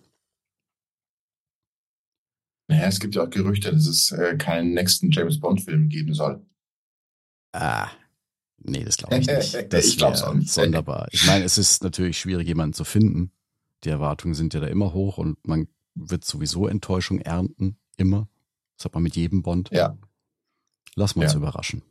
Naja, 2.70 2.88
es 2.88 3.00
gibt 3.00 3.16
ja 3.16 3.24
auch 3.24 3.30
Gerüchte, 3.30 3.72
dass 3.72 3.88
es 3.88 4.12
äh, 4.12 4.36
keinen 4.38 4.74
nächsten 4.74 5.12
James 5.12 5.39
Bond-Film 5.39 5.88
geben 5.89 6.13
soll. 6.13 6.46
Ah, 7.54 7.89
nee, 8.58 8.84
das 8.84 8.98
glaube 8.98 9.18
ich 9.18 9.27
nicht. 9.27 9.54
Das 9.72 9.86
Ich 9.86 9.98
glaub's 9.98 10.22
wär 10.22 10.30
auch 10.30 10.34
nicht. 10.34 10.51
Sonderbar. 10.51 11.08
Ich 11.12 11.25
meine, 11.25 11.46
es 11.46 11.58
ist 11.58 11.84
natürlich 11.84 12.20
schwierig, 12.20 12.48
jemanden 12.48 12.74
zu 12.74 12.84
finden. 12.84 13.32
Die 13.84 13.89
Erwartungen 13.89 14.34
sind 14.34 14.54
ja 14.54 14.60
da 14.60 14.68
immer 14.68 14.94
hoch 14.94 15.18
und 15.18 15.38
man 15.48 15.68
wird 15.96 16.25
sowieso 16.25 16.68
Enttäuschung 16.68 17.20
ernten. 17.22 17.77
Immer. 17.96 18.27
Das 18.75 18.86
hat 18.86 18.94
man 18.94 19.04
mit 19.04 19.16
jedem 19.16 19.44
Bond. 19.44 19.70
Ja. 19.72 19.98
Lassen 20.96 21.20
wir 21.20 21.24
uns 21.24 21.34
Ja. 21.34 21.39
überraschen. 21.39 21.84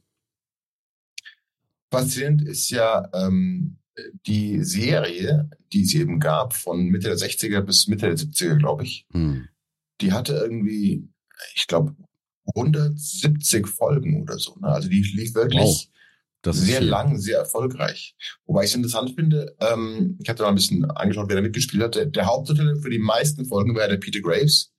Faszinierend 1.90 2.43
ist 2.43 2.71
ja 2.71 3.09
ähm, 3.14 3.78
die 4.26 4.62
Serie, 4.62 5.49
die 5.73 5.83
es 5.83 5.95
eben 5.95 6.21
gab, 6.21 6.55
von 6.55 6.87
Mitte 6.87 7.09
der 7.09 7.16
60er 7.16 7.61
bis 7.61 7.87
Mitte 7.88 8.07
der 8.07 8.16
70er, 8.16 8.57
glaube 8.57 8.85
ich. 8.85 9.07
Hm. 9.12 9.49
Die 10.00 10.12
hatte 10.12 10.35
irgendwie, 10.35 11.09
ich 11.55 11.66
glaube, 11.66 11.97
170 12.55 13.66
Folgen 13.66 14.23
oder 14.23 14.38
so. 14.38 14.57
Ne? 14.61 14.69
Also 14.69 14.88
die 14.88 15.02
lief 15.02 15.35
wirklich 15.35 15.62
Wow, 15.62 15.87
Das 16.43 16.59
sehr 16.59 16.81
lang, 16.81 17.19
sehr 17.19 17.38
erfolgreich. 17.38 18.14
Wobei 18.47 18.64
ich 18.64 18.71
es 18.71 18.76
interessant 18.76 19.14
finde, 19.14 19.57
ähm, 19.61 20.19
ich 20.23 20.28
habe 20.28 20.38
da 20.38 20.45
mal 20.45 20.50
ein 20.50 20.57
bisschen 20.57 20.85
angeschaut, 20.85 21.28
wer 21.28 21.37
da 21.37 21.43
mitgespielt 21.43 21.83
hat. 21.83 21.95
Der, 21.95 22.07
der 22.07 22.26
Hauptdarsteller 22.26 22.76
für 22.76 22.90
die 22.90 22.99
meisten 22.99 23.47
Folgen 23.47 23.75
war 23.75 23.88
der 23.88 23.97
Peter 23.97 24.21
Graves, 24.21 24.73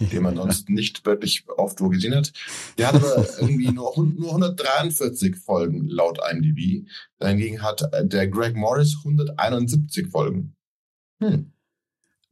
den 0.00 0.22
man 0.22 0.36
sonst 0.36 0.68
nicht 0.68 1.04
wirklich 1.06 1.44
oft 1.48 1.80
wo 1.80 1.88
gesehen 1.88 2.14
hat. 2.14 2.32
Der 2.76 2.88
hat 2.88 2.96
aber 2.96 3.26
irgendwie 3.40 3.70
nur, 3.70 3.92
nur 3.96 4.28
143 4.28 5.36
Folgen 5.36 5.88
laut 5.88 6.18
IMDb. 6.30 6.86
Dahingegen 7.18 7.62
hat 7.62 7.82
äh, 7.92 8.06
der 8.06 8.28
Greg 8.28 8.56
Morris 8.56 8.96
171 8.98 10.08
Folgen. 10.08 10.54
Hm. 11.20 11.52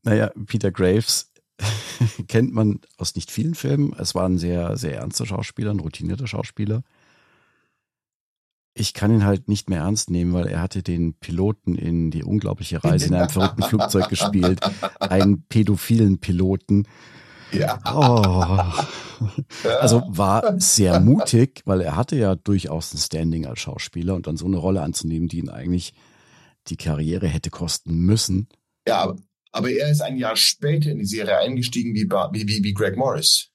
Naja, 0.02 0.30
Peter 0.46 0.70
Graves 0.70 1.32
kennt 2.28 2.54
man 2.54 2.80
aus 2.96 3.14
nicht 3.14 3.30
vielen 3.30 3.54
Filmen. 3.54 3.94
Es 3.98 4.14
war 4.14 4.28
ein 4.28 4.38
sehr, 4.38 4.76
sehr 4.76 4.96
ernster 4.98 5.26
Schauspieler, 5.26 5.70
ein 5.70 5.80
routinierter 5.80 6.26
Schauspieler. 6.26 6.82
Ich 8.78 8.92
kann 8.92 9.10
ihn 9.10 9.24
halt 9.24 9.48
nicht 9.48 9.70
mehr 9.70 9.80
ernst 9.80 10.10
nehmen, 10.10 10.34
weil 10.34 10.48
er 10.48 10.60
hatte 10.60 10.82
den 10.82 11.14
Piloten 11.14 11.76
in 11.76 12.10
die 12.10 12.22
unglaubliche 12.22 12.84
Reise 12.84 13.06
in 13.06 13.14
einem 13.14 13.30
verrückten 13.30 13.62
Flugzeug 13.62 14.10
gespielt. 14.10 14.60
Einen 15.00 15.42
pädophilen 15.44 16.18
Piloten. 16.18 16.86
Ja. 17.52 17.78
Oh. 17.94 18.84
Also 19.80 20.02
war 20.08 20.58
sehr 20.60 21.00
mutig, 21.00 21.62
weil 21.64 21.80
er 21.80 21.96
hatte 21.96 22.16
ja 22.16 22.34
durchaus 22.34 22.92
ein 22.92 22.98
Standing 22.98 23.46
als 23.46 23.60
Schauspieler 23.60 24.14
und 24.14 24.26
dann 24.26 24.36
so 24.36 24.46
eine 24.46 24.56
Rolle 24.56 24.82
anzunehmen, 24.82 25.28
die 25.28 25.38
ihn 25.38 25.48
eigentlich 25.48 25.94
die 26.68 26.76
Karriere 26.76 27.28
hätte 27.28 27.50
kosten 27.50 27.96
müssen. 28.00 28.48
Ja, 28.86 29.14
aber, 29.52 29.70
er 29.70 29.90
ist 29.90 30.02
ein 30.02 30.16
Jahr 30.18 30.36
später 30.36 30.90
in 30.90 30.98
die 30.98 31.06
Serie 31.06 31.38
eingestiegen 31.38 31.94
wie, 31.94 32.04
wie, 32.04 32.64
wie 32.64 32.74
Greg 32.74 32.96
Morris. 32.96 33.48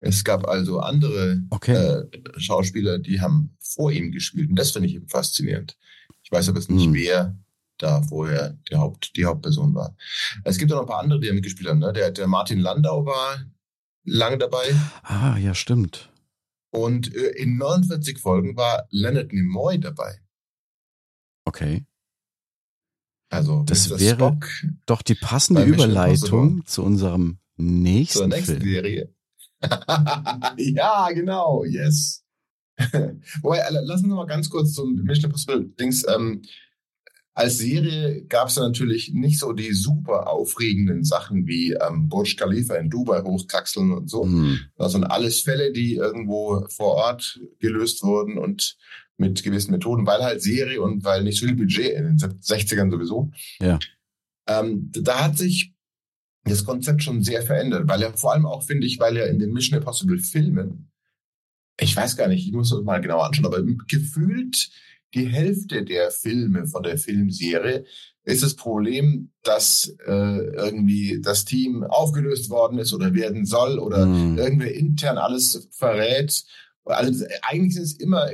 Es 0.00 0.24
gab 0.24 0.46
also 0.48 0.80
andere 0.80 1.42
Okay. 1.50 1.74
äh, 1.74 2.04
Schauspieler, 2.38 2.98
die 2.98 3.20
haben 3.20 3.56
vor 3.60 3.92
ihm 3.92 4.10
gespielt. 4.12 4.50
Und 4.50 4.56
das 4.58 4.70
finde 4.70 4.88
ich 4.88 4.94
eben 4.94 5.08
faszinierend. 5.08 5.76
Ich 6.22 6.30
weiß 6.32 6.48
aber 6.48 6.58
jetzt 6.58 6.70
nicht, 6.70 6.86
Hm. 6.86 6.94
wer 6.94 7.36
da 7.78 8.02
vorher 8.02 8.58
die, 8.70 8.76
Haupt, 8.76 9.16
die 9.16 9.24
Hauptperson 9.24 9.74
war. 9.74 9.96
Es 10.44 10.58
gibt 10.58 10.72
auch 10.72 10.76
noch 10.76 10.82
ein 10.82 10.88
paar 10.88 11.00
andere, 11.02 11.20
die 11.20 11.28
da 11.28 11.34
mitgespielt 11.34 11.68
haben. 11.68 11.78
Ne? 11.78 11.92
Der, 11.92 12.10
der 12.10 12.26
Martin 12.26 12.58
Landau 12.58 13.06
war 13.06 13.44
lange 14.04 14.38
dabei. 14.38 14.74
Ah, 15.02 15.36
ja, 15.38 15.54
stimmt. 15.54 16.10
Und 16.70 17.14
äh, 17.14 17.30
in 17.30 17.56
49 17.56 18.18
Folgen 18.18 18.56
war 18.56 18.86
Leonard 18.90 19.32
Nimoy 19.32 19.78
dabei. 19.78 20.20
Okay. 21.44 21.86
Also 23.30 23.62
Das 23.64 23.88
Mr. 23.88 24.00
wäre 24.00 24.16
Spock 24.16 24.48
Doch 24.86 25.02
die 25.02 25.14
passende 25.14 25.62
Überleitung 25.64 26.64
zu 26.66 26.82
unserem 26.82 27.38
nächsten, 27.56 28.18
zur 28.18 28.28
nächsten 28.28 28.60
Film. 28.60 28.62
Serie. 28.62 29.14
ja, 30.56 31.10
genau, 31.10 31.64
yes. 31.64 32.24
Wobei, 33.42 33.60
lass 33.70 34.00
uns 34.00 34.08
noch 34.08 34.16
mal 34.16 34.26
ganz 34.26 34.48
kurz 34.48 34.72
zum 34.72 34.94
Mission 35.02 35.24
Impossible 35.24 35.68
Dings. 35.80 36.06
Ähm, 36.08 36.42
als 37.38 37.58
Serie 37.58 38.24
gab 38.24 38.48
es 38.48 38.56
natürlich 38.56 39.12
nicht 39.14 39.38
so 39.38 39.52
die 39.52 39.72
super 39.72 40.28
aufregenden 40.28 41.04
Sachen 41.04 41.46
wie 41.46 41.72
ähm, 41.72 42.08
Burj 42.08 42.34
Khalifa 42.34 42.74
in 42.74 42.90
Dubai 42.90 43.22
hochkraxeln 43.22 43.92
und 43.92 44.10
so. 44.10 44.24
Hm. 44.24 44.58
Das 44.76 44.90
sind 44.90 45.04
alles 45.04 45.42
Fälle, 45.42 45.72
die 45.72 45.94
irgendwo 45.94 46.66
vor 46.68 46.96
Ort 46.96 47.38
gelöst 47.60 48.02
wurden 48.02 48.38
und 48.38 48.76
mit 49.18 49.44
gewissen 49.44 49.70
Methoden, 49.70 50.04
weil 50.04 50.24
halt 50.24 50.42
Serie 50.42 50.82
und 50.82 51.04
weil 51.04 51.22
nicht 51.22 51.38
so 51.38 51.46
viel 51.46 51.54
Budget 51.54 51.92
in 51.92 52.04
den 52.04 52.18
60ern 52.18 52.90
sowieso. 52.90 53.30
Ja. 53.60 53.78
Ähm, 54.48 54.90
da 54.90 55.26
hat 55.26 55.38
sich 55.38 55.74
das 56.42 56.64
Konzept 56.64 57.04
schon 57.04 57.22
sehr 57.22 57.42
verändert, 57.42 57.86
weil 57.86 58.02
er 58.02 58.16
vor 58.16 58.32
allem 58.32 58.46
auch, 58.46 58.64
finde 58.64 58.88
ich, 58.88 58.98
weil 58.98 59.16
er 59.16 59.30
in 59.30 59.38
den 59.38 59.52
Mission 59.52 59.78
Impossible 59.78 60.18
Filmen, 60.18 60.90
ich 61.78 61.94
weiß 61.94 62.16
gar 62.16 62.26
nicht, 62.26 62.44
ich 62.44 62.52
muss 62.52 62.70
das 62.70 62.82
mal 62.82 63.00
genau 63.00 63.20
anschauen, 63.20 63.46
aber 63.46 63.62
gefühlt 63.62 64.70
die 65.14 65.26
Hälfte 65.26 65.84
der 65.84 66.10
Filme 66.10 66.66
von 66.66 66.82
der 66.82 66.98
Filmserie 66.98 67.84
ist 68.24 68.42
das 68.42 68.54
Problem, 68.54 69.30
dass 69.42 69.94
äh, 70.06 70.10
irgendwie 70.10 71.20
das 71.22 71.44
Team 71.46 71.82
aufgelöst 71.84 72.50
worden 72.50 72.78
ist 72.78 72.92
oder 72.92 73.14
werden 73.14 73.46
soll 73.46 73.78
oder 73.78 74.04
Hm. 74.04 74.36
irgendwer 74.38 74.74
intern 74.74 75.16
alles 75.18 75.68
verrät. 75.72 76.44
Also, 76.84 77.24
eigentlich 77.42 77.74
sind 77.74 77.84
es 77.84 77.94
immer 77.94 78.28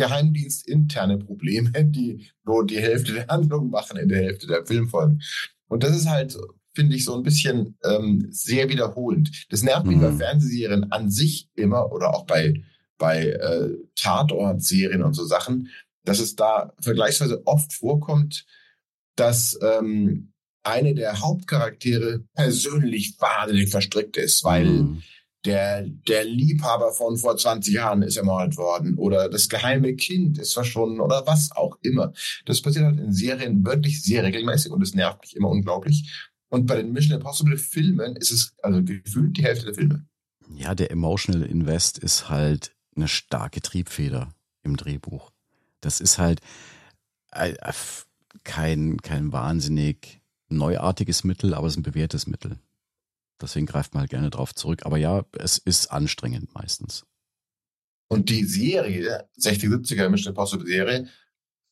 geheimdienstinterne 0.00 1.18
Probleme, 1.18 1.84
die 1.84 2.26
nur 2.44 2.66
die 2.66 2.78
Hälfte 2.80 3.12
der 3.12 3.26
Handlung 3.28 3.70
machen 3.70 3.98
in 3.98 4.08
der 4.08 4.18
Hälfte 4.22 4.46
der 4.46 4.66
Filmfolgen. 4.66 5.22
Und 5.68 5.82
das 5.82 5.96
ist 5.96 6.08
halt, 6.08 6.36
finde 6.74 6.96
ich, 6.96 7.04
so 7.04 7.14
ein 7.14 7.22
bisschen 7.22 7.76
ähm, 7.84 8.26
sehr 8.30 8.68
wiederholend. 8.68 9.46
Das 9.50 9.62
nervt 9.62 9.86
mich 9.86 9.96
Mhm. 9.96 10.00
bei 10.02 10.12
Fernsehserien 10.12 10.90
an 10.92 11.10
sich 11.10 11.48
immer 11.54 11.92
oder 11.92 12.14
auch 12.14 12.26
bei, 12.26 12.62
bei 12.98 13.26
äh, 13.28 13.70
Tatortserien 13.96 15.02
und 15.02 15.14
so 15.14 15.24
Sachen, 15.24 15.68
dass 16.04 16.20
es 16.20 16.36
da 16.36 16.72
vergleichsweise 16.80 17.46
oft 17.46 17.72
vorkommt, 17.72 18.46
dass 19.16 19.58
ähm, 19.62 20.32
eine 20.62 20.94
der 20.94 21.20
Hauptcharaktere 21.20 22.20
persönlich 22.34 23.16
wahnsinnig 23.18 23.70
verstrickt 23.70 24.16
ist, 24.16 24.44
weil 24.44 24.66
Hm. 24.66 25.02
der, 25.44 25.86
der 25.86 26.24
Liebhaber 26.24 26.92
von 26.92 27.16
vor 27.16 27.36
20 27.36 27.72
Jahren 27.72 28.02
ist 28.02 28.16
ermordet 28.16 28.56
worden 28.56 28.96
oder 28.96 29.28
das 29.28 29.48
geheime 29.48 29.94
Kind 29.94 30.38
ist 30.38 30.52
verschwunden 30.52 31.00
oder 31.00 31.26
was 31.26 31.50
auch 31.52 31.78
immer. 31.82 32.12
Das 32.44 32.60
passiert 32.60 32.84
halt 32.84 32.98
in 32.98 33.12
Serien 33.12 33.64
wirklich 33.64 34.02
sehr 34.02 34.22
regelmäßig 34.22 34.70
und 34.70 34.82
es 34.82 34.94
nervt 34.94 35.22
mich 35.22 35.36
immer 35.36 35.48
unglaublich. 35.48 36.28
Und 36.50 36.66
bei 36.66 36.76
den 36.76 36.92
Mission 36.92 37.16
Impossible 37.16 37.56
Filmen 37.56 38.16
ist 38.16 38.32
es 38.32 38.54
also 38.62 38.82
gefühlt 38.82 39.36
die 39.36 39.44
Hälfte 39.44 39.66
der 39.66 39.74
Filme. 39.74 40.06
Ja, 40.54 40.74
der 40.74 40.90
Emotional 40.90 41.46
Invest 41.46 41.98
ist 41.98 42.28
halt 42.28 42.74
eine 42.96 43.06
starke 43.08 43.60
Triebfeder 43.60 44.34
im 44.62 44.76
Drehbuch. 44.76 45.30
Das 45.80 46.00
ist 46.00 46.18
halt 46.18 46.40
äh, 47.32 47.52
äh, 47.52 47.72
kein, 48.44 48.98
kein 48.98 49.32
wahnsinnig 49.32 50.20
neuartiges 50.48 51.24
Mittel, 51.24 51.54
aber 51.54 51.66
es 51.66 51.74
ist 51.74 51.78
ein 51.78 51.84
bewährtes 51.84 52.26
Mittel. 52.26 52.58
Deswegen 53.40 53.66
greift 53.66 53.94
man 53.94 54.02
halt 54.02 54.10
gerne 54.10 54.30
drauf 54.30 54.54
zurück. 54.54 54.84
Aber 54.84 54.98
ja, 54.98 55.24
es 55.38 55.58
ist 55.58 55.86
anstrengend 55.86 56.54
meistens. 56.54 57.06
Und 58.08 58.28
die 58.28 58.44
Serie, 58.44 59.28
60, 59.36 59.70
70er 59.70 60.08
Mission 60.08 60.32
Impossible 60.32 60.66
Serie, 60.66 61.08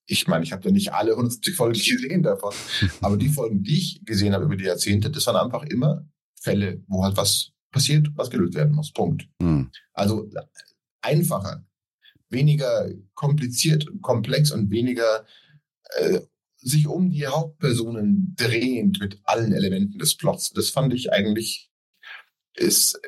ich 0.06 0.26
meine, 0.26 0.44
ich 0.44 0.52
habe 0.52 0.64
ja 0.64 0.70
nicht 0.70 0.92
alle 0.92 1.10
170 1.10 1.54
Folgen 1.54 1.78
gesehen 1.78 2.22
davon, 2.22 2.54
aber 3.02 3.16
die 3.16 3.28
Folgen, 3.28 3.62
die 3.62 3.76
ich 3.76 4.04
gesehen 4.04 4.32
habe 4.32 4.44
über 4.44 4.56
die 4.56 4.64
Jahrzehnte, 4.64 5.10
das 5.10 5.26
waren 5.26 5.36
einfach 5.36 5.64
immer 5.64 6.06
Fälle, 6.40 6.82
wo 6.86 7.04
halt 7.04 7.16
was 7.16 7.50
passiert, 7.70 8.08
was 8.14 8.30
gelöst 8.30 8.54
werden 8.54 8.74
muss. 8.74 8.92
Punkt. 8.92 9.28
Hm. 9.42 9.70
Also 9.92 10.30
einfacher, 11.02 11.66
weniger 12.30 12.90
kompliziert, 13.14 13.87
komplex 14.02 14.50
und 14.50 14.70
weniger 14.70 15.26
äh, 15.97 16.20
sich 16.56 16.87
um 16.87 17.11
die 17.11 17.26
Hauptpersonen 17.26 18.35
drehend 18.37 19.00
mit 19.00 19.20
allen 19.25 19.52
Elementen 19.52 19.99
des 19.99 20.16
Plots. 20.16 20.50
Das 20.50 20.70
fand 20.70 20.92
ich 20.92 21.12
eigentlich 21.12 21.70
ist, 22.54 23.00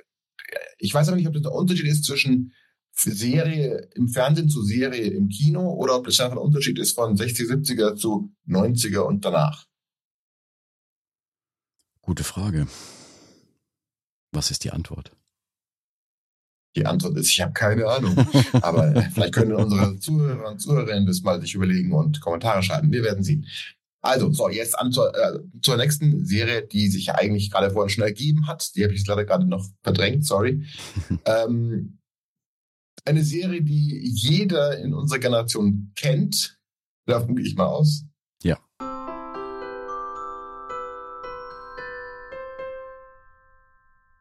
ich 0.78 0.94
weiß 0.94 1.08
aber 1.08 1.16
nicht, 1.16 1.26
ob 1.26 1.34
das 1.34 1.44
ein 1.44 1.52
Unterschied 1.52 1.86
ist 1.86 2.04
zwischen 2.04 2.54
Serie 2.92 3.88
im 3.94 4.08
Fernsehen 4.08 4.48
zu 4.48 4.62
Serie 4.62 5.10
im 5.10 5.28
Kino 5.28 5.72
oder 5.74 5.96
ob 5.96 6.06
das 6.06 6.20
einfach 6.20 6.36
ein 6.36 6.42
Unterschied 6.42 6.78
ist 6.78 6.92
von 6.92 7.16
60, 7.16 7.48
70er 7.48 7.96
zu 7.96 8.34
90er 8.46 9.00
und 9.00 9.24
danach. 9.24 9.66
Gute 12.02 12.24
Frage. 12.24 12.66
Was 14.32 14.50
ist 14.50 14.64
die 14.64 14.70
Antwort? 14.70 15.16
Die 16.76 16.86
Antwort 16.86 17.16
ist, 17.16 17.30
ich 17.30 17.40
habe 17.40 17.52
keine 17.52 17.86
Ahnung. 17.86 18.16
Aber 18.62 18.92
vielleicht 19.12 19.34
können 19.34 19.54
unsere 19.54 19.98
Zuhörer 19.98 20.50
und 20.50 20.60
Zuhörerinnen 20.60 21.06
das 21.06 21.22
mal 21.22 21.40
sich 21.40 21.54
überlegen 21.54 21.92
und 21.92 22.20
Kommentare 22.20 22.62
schreiben. 22.62 22.92
Wir 22.92 23.02
werden 23.02 23.24
sehen. 23.24 23.46
Also, 24.02 24.32
so, 24.32 24.48
jetzt 24.48 24.78
an 24.78 24.92
zur, 24.92 25.14
äh, 25.14 25.40
zur 25.60 25.76
nächsten 25.76 26.24
Serie, 26.24 26.66
die 26.66 26.88
sich 26.88 27.12
eigentlich 27.12 27.50
gerade 27.50 27.70
vorhin 27.70 27.90
schon 27.90 28.04
ergeben 28.04 28.46
hat. 28.46 28.74
Die 28.74 28.84
habe 28.84 28.94
ich 28.94 29.06
leider 29.06 29.24
gerade 29.24 29.46
noch 29.46 29.66
verdrängt, 29.82 30.24
sorry. 30.24 30.64
ähm, 31.26 31.98
eine 33.04 33.24
Serie, 33.24 33.62
die 33.62 34.00
jeder 34.02 34.78
in 34.78 34.94
unserer 34.94 35.18
Generation 35.18 35.92
kennt. 35.96 36.58
Davon 37.06 37.36
gehe 37.36 37.46
ich 37.46 37.56
mal 37.56 37.66
aus. 37.66 38.04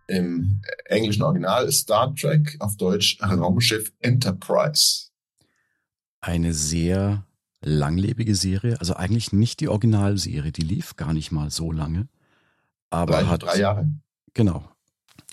Im 0.10 0.62
englischen 0.86 1.22
Original 1.22 1.72
Star 1.72 2.16
Trek, 2.16 2.58
auf 2.60 2.78
Deutsch 2.78 3.20
Raumschiff 3.22 3.94
Enterprise. 4.00 5.10
Eine 6.20 6.54
sehr 6.54 7.26
langlebige 7.62 8.36
Serie, 8.36 8.80
also 8.80 8.96
eigentlich 8.96 9.34
nicht 9.34 9.60
die 9.60 9.68
Originalserie, 9.68 10.52
die 10.52 10.64
lief 10.64 10.96
gar 10.96 11.14
nicht 11.14 11.32
mal 11.32 11.52
so 11.52 11.72
lange. 11.72 12.08
Aber 12.90 13.14
Drei, 13.14 13.26
hat, 13.26 13.44
drei 13.44 13.60
Jahre. 13.60 13.90
Genau. 14.34 14.68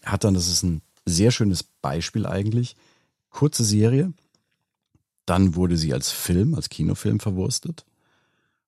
Hat 0.04 0.24
dann, 0.24 0.34
das 0.34 0.48
ist 0.48 0.62
ein 0.62 0.82
sehr 1.06 1.30
schönes 1.30 1.62
Beispiel 1.62 2.26
eigentlich. 2.26 2.76
Kurze 3.30 3.64
Serie. 3.64 4.12
Dann 5.24 5.54
wurde 5.54 5.76
sie 5.76 5.94
als 5.94 6.10
Film, 6.10 6.54
als 6.54 6.68
Kinofilm 6.68 7.18
verwurstet 7.18 7.86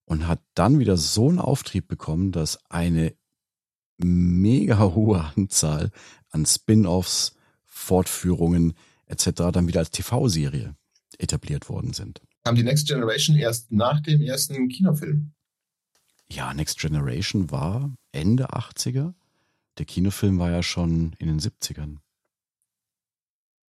und 0.07 0.27
hat 0.27 0.41
dann 0.55 0.79
wieder 0.79 0.97
so 0.97 1.29
einen 1.29 1.39
Auftrieb 1.39 1.87
bekommen, 1.87 2.33
dass 2.33 2.65
eine 2.71 3.15
mega 3.99 4.79
hohe 4.79 5.25
Anzahl 5.37 5.91
an 6.31 6.47
Spin-offs, 6.47 7.35
Fortführungen 7.65 8.75
etc. 9.07 9.31
dann 9.53 9.69
wieder 9.69 9.81
als 9.81 9.91
TV-Serie 9.91 10.75
etabliert 11.19 11.69
worden 11.69 11.93
sind. 11.93 12.21
Kam 12.45 12.55
die 12.55 12.63
Next 12.63 12.87
Generation 12.87 13.37
erst 13.37 13.73
nach 13.73 14.01
dem 14.01 14.23
ersten 14.23 14.69
Kinofilm? 14.69 15.33
Ja, 16.31 16.53
Next 16.55 16.79
Generation 16.79 17.51
war 17.51 17.95
Ende 18.13 18.51
80er. 18.51 19.15
Der 19.79 19.87
Kinofilm 19.87 20.39
war 20.39 20.51
ja 20.51 20.63
schon 20.63 21.15
in 21.19 21.29
den 21.29 21.41
70ern. 21.41 21.99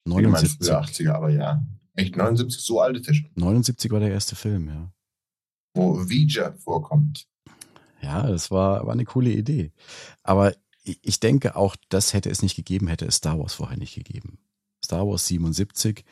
Ich 0.06 0.12
meine 0.12 0.28
79. 0.28 0.58
früher 0.58 0.80
80er, 0.80 1.12
aber 1.12 1.30
ja. 1.30 1.64
Echt 1.94 2.16
79, 2.16 2.60
so 2.60 2.80
alt 2.80 2.96
ist 2.96 3.06
der 3.06 3.14
schon. 3.14 3.30
79 3.34 3.90
war 3.90 4.00
der 4.00 4.10
erste 4.10 4.36
Film, 4.36 4.68
ja. 4.68 4.92
Wo 5.74 6.08
Vija 6.08 6.52
vorkommt. 6.52 7.26
Ja, 8.04 8.26
das 8.26 8.50
war, 8.50 8.84
war 8.86 8.92
eine 8.92 9.04
coole 9.06 9.30
Idee. 9.30 9.72
Aber 10.22 10.54
ich 10.84 11.20
denke 11.20 11.56
auch, 11.56 11.76
das 11.88 12.12
hätte 12.12 12.28
es 12.30 12.42
nicht 12.42 12.56
gegeben, 12.56 12.86
hätte 12.88 13.06
es 13.06 13.16
Star 13.16 13.38
Wars 13.38 13.54
vorher 13.54 13.78
nicht 13.78 13.94
gegeben. 13.94 14.38
Star 14.84 15.06
Wars 15.08 15.26
77 15.26 16.04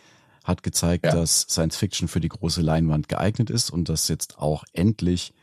hat 0.45 0.63
gezeigt, 0.63 1.05
Ja. 1.05 1.13
dass 1.13 1.43
Science 1.43 1.77
Fiction 1.77 2.09
für 2.09 2.21
die 2.21 2.31
große 2.31 2.63
Leinwand 2.63 3.09
geeignet 3.09 3.51
ist 3.51 3.71
und 3.71 3.89
dass 3.91 4.09
jetzt 4.09 4.39
auch 4.39 4.65
endlich 4.73 5.35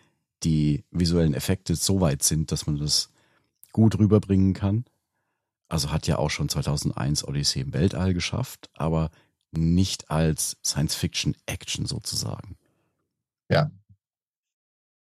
die 0.44 0.84
visuellen 0.90 1.34
Effekte 1.36 1.76
so 1.76 2.02
weit 2.02 2.24
sind, 2.24 2.52
dass 2.52 2.66
man 2.66 2.78
das 2.78 3.10
gut 3.72 4.00
rüberbringen 4.00 4.54
kann. 4.54 4.86
Also 5.68 5.92
hat 5.92 6.08
ja 6.08 6.18
auch 6.18 6.32
schon 6.32 6.50
2001 6.50 7.24
Odyssee 7.28 7.60
im 7.62 7.74
Weltall 7.74 8.16
geschafft, 8.16 8.70
aber 8.74 9.12
nicht 9.52 10.10
als 10.10 10.58
Science 10.66 10.96
Fiction 10.96 11.36
Action 11.46 11.86
sozusagen. 11.86 12.58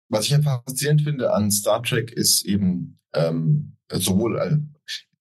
Was 0.09 0.25
ich 0.25 0.35
einfach 0.35 0.63
faszinierend 0.63 1.01
finde 1.01 1.33
an 1.33 1.51
Star 1.51 1.83
Trek 1.83 2.11
ist 2.11 2.45
eben 2.45 2.99
ähm, 3.13 3.77
sowohl 3.91 4.37
äh, 4.39 4.57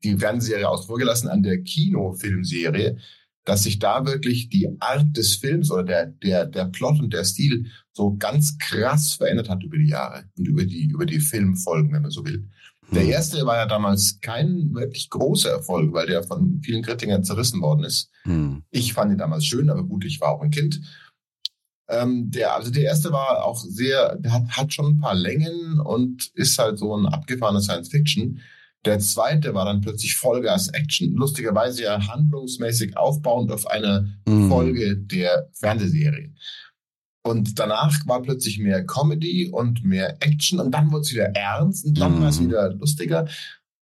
die 0.05 0.17
Fernsehserie 0.17 0.69
aus 0.69 0.87
vorgelassen 0.87 1.29
an 1.29 1.43
der 1.43 1.63
Kinofilmserie, 1.63 2.97
dass 3.45 3.63
sich 3.63 3.79
da 3.79 4.05
wirklich 4.07 4.49
die 4.49 4.69
Art 4.81 5.17
des 5.17 5.37
Films 5.37 5.71
oder 5.71 5.85
der, 5.85 6.07
der, 6.07 6.47
der 6.47 6.67
Plot 6.67 7.01
und 7.01 7.13
der 7.13 7.25
Stil 7.25 7.67
so 7.93 8.17
ganz 8.17 8.59
krass 8.59 9.15
verändert 9.15 9.49
hat 9.49 9.63
über 9.63 9.79
die 9.79 9.89
Jahre 9.89 10.25
und 10.37 10.47
über 10.49 10.65
die, 10.65 10.87
über 10.87 11.07
die 11.07 11.21
Filmfolgen, 11.21 11.93
wenn 11.93 12.03
man 12.03 12.11
so 12.11 12.25
will. 12.25 12.49
Der 12.93 13.03
Hm. 13.03 13.11
erste 13.11 13.47
war 13.47 13.57
ja 13.57 13.67
damals 13.67 14.21
kein 14.21 14.73
wirklich 14.73 15.11
großer 15.11 15.51
Erfolg, 15.51 15.93
weil 15.93 16.07
der 16.07 16.23
von 16.23 16.61
vielen 16.63 16.83
Kritikern 16.83 17.25
zerrissen 17.25 17.61
worden 17.61 17.85
ist. 17.85 18.11
Hm. 18.23 18.63
Ich 18.71 18.93
fand 18.93 19.13
ihn 19.13 19.19
damals 19.19 19.45
schön, 19.45 19.71
aber 19.71 19.83
gut, 19.85 20.05
ich 20.05 20.21
war 20.21 20.31
auch 20.31 20.43
ein 20.43 20.51
Kind. 20.51 20.81
Ähm, 21.89 22.31
der, 22.31 22.55
also 22.57 22.71
der 22.71 22.83
erste 22.83 23.13
war 23.13 23.45
auch 23.45 23.61
sehr, 23.63 24.17
der 24.17 24.33
hat, 24.33 24.49
hat 24.49 24.73
schon 24.75 24.97
ein 24.97 25.01
paar 25.01 25.15
Längen 25.15 25.79
und 25.81 26.31
ist 26.35 26.59
halt 26.59 26.79
so 26.79 26.97
ein 26.97 27.07
abgefahrener 27.07 27.61
Science 27.61 27.89
Fiction. 27.91 28.41
Der 28.85 28.99
zweite 28.99 29.55
war 29.55 29.65
dann 29.65 29.81
plötzlich 29.81 30.15
Vollgas 30.17 30.69
Action. 30.69 31.15
Lustigerweise 31.15 31.83
ja 31.85 32.07
handlungsmäßig 32.09 32.97
aufbauend 32.97 33.51
auf 33.53 33.67
einer 33.67 34.07
Hm. 34.29 34.49
Folge 34.49 34.97
der 34.97 35.49
Fernsehserie. 35.55 36.33
Und 37.25 37.59
danach 37.59 38.07
war 38.07 38.23
plötzlich 38.23 38.59
mehr 38.61 38.85
Comedy 38.87 39.49
und 39.51 39.85
mehr 39.85 40.17
Action 40.23 40.61
und 40.61 40.71
dann 40.71 40.93
wurde 40.93 41.03
es 41.03 41.13
wieder 41.13 41.35
ernst 41.35 41.85
und 41.85 41.99
dann 42.01 42.17
Mhm. 42.17 42.21
war 42.23 42.29
es 42.29 42.41
wieder 42.41 42.73
lustiger. 42.75 43.27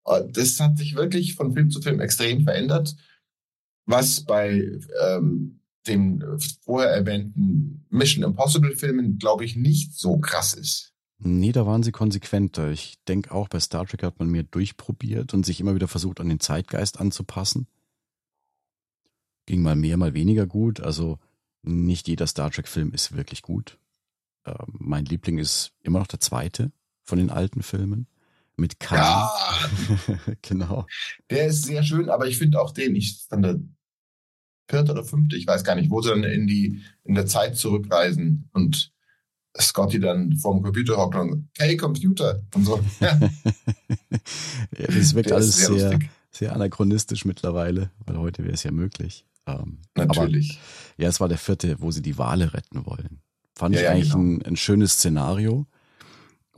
Und 0.05 0.35
Das 0.37 0.59
hat 0.61 0.79
sich 0.79 0.95
wirklich 0.95 1.35
von 1.35 1.53
Film 1.53 1.71
zu 1.71 1.83
Film 1.83 2.01
extrem 2.01 2.45
verändert, 2.45 2.97
was 3.87 4.23
bei 4.25 4.63
ähm, 5.07 5.61
dem 5.87 6.23
vorher 6.65 6.91
erwähnten 6.91 7.87
Mission 7.91 8.25
Impossible 8.25 8.77
Filmen, 8.77 9.19
glaube 9.19 9.45
ich, 9.45 9.57
nicht 9.57 9.95
so 9.95 10.19
krass 10.19 10.55
ist. 10.55 10.93
Nee, 11.19 11.53
da 11.53 11.67
waren 11.67 11.83
sie 11.83 11.93
konsequenter. 11.93 12.71
Ich 12.71 12.99
denke 13.07 13.33
auch, 13.33 13.49
bei 13.49 13.61
Star 13.61 13.87
Trek 13.87 14.03
hat 14.03 14.19
man 14.19 14.29
mehr 14.29 14.43
durchprobiert 14.43 15.33
und 15.33 15.47
sich 15.47 15.61
immer 15.61 15.75
wieder 15.75 15.89
versucht, 15.89 16.21
an 16.21 16.29
den 16.29 16.41
Zeitgeist 16.41 17.01
anzupassen. 17.01 17.67
Ging 19.47 19.63
mal 19.63 19.77
mehr, 19.77 19.97
mal 19.97 20.15
weniger 20.15 20.47
gut. 20.47 20.81
Also 20.81 21.19
nicht 21.63 22.09
jeder 22.09 22.27
Star 22.27 22.51
Trek-Film 22.51 22.93
ist 22.93 23.17
wirklich 23.17 23.43
gut. 23.43 23.79
Ähm, 24.45 24.75
mein 24.79 25.05
Liebling 25.05 25.39
ist 25.39 25.73
immer 25.81 25.99
noch 25.99 26.07
der 26.07 26.21
zweite 26.21 26.73
von 27.03 27.19
den 27.19 27.31
alten 27.31 27.63
Filmen. 27.63 28.07
Mit 28.57 28.79
Khan. 28.79 28.99
Ja, 28.99 30.19
genau. 30.43 30.87
der 31.29 31.47
ist 31.47 31.65
sehr 31.65 31.83
schön, 31.83 32.09
aber 32.09 32.29
ich 32.29 32.39
finde 32.39 32.61
auch 32.61 32.71
den, 32.71 32.95
ich 32.95 33.27
der 33.29 33.59
vierte 34.69 34.93
oder 34.93 35.05
fünfte, 35.05 35.37
ich 35.37 35.47
weiß 35.47 35.65
gar 35.65 35.75
nicht, 35.75 35.91
wo 35.91 36.01
sie 36.01 36.11
dann 36.11 36.25
in 36.25 36.47
die 36.47 36.81
in 37.05 37.15
der 37.15 37.27
Zeit 37.27 37.57
zurückreisen 37.57 38.49
und 38.53 38.93
Scotty 39.61 40.01
dann 40.01 40.33
vorm 40.37 40.63
Computer 40.63 40.97
hockt 40.97 41.15
und 41.17 41.49
hey 41.59 41.77
Computer 41.77 42.43
und 42.55 42.65
so. 42.65 42.81
Ja, 43.01 43.19
ja, 44.79 44.87
das 44.87 45.15
wirkt 45.15 45.31
der 45.31 45.37
alles 45.37 45.57
sehr, 45.57 45.69
lustig. 45.69 46.11
sehr 46.31 46.53
anachronistisch 46.55 47.25
mittlerweile, 47.25 47.91
weil 48.07 48.19
heute 48.19 48.43
wäre 48.43 48.55
es 48.55 48.63
ja 48.65 48.73
möglich. 48.73 49.27
Ähm, 49.47 49.79
aber 49.95 50.07
Natürlich. 50.07 50.59
Ja, 50.97 51.09
es 51.09 51.21
war 51.21 51.29
der 51.29 51.39
vierte, 51.39 51.81
wo 51.81 51.91
sie 51.91 52.03
die 52.03 52.19
Wale 52.19 52.55
retten 52.55 52.87
wollen. 52.87 53.21
Fand 53.55 53.75
Ja, 53.75 53.81
ich 53.81 53.85
ja, 53.85 53.91
eigentlich 53.93 54.11
genau. 54.11 54.25
ein, 54.25 54.43
ein 54.43 54.57
schönes 54.57 54.95
Szenario 54.95 55.67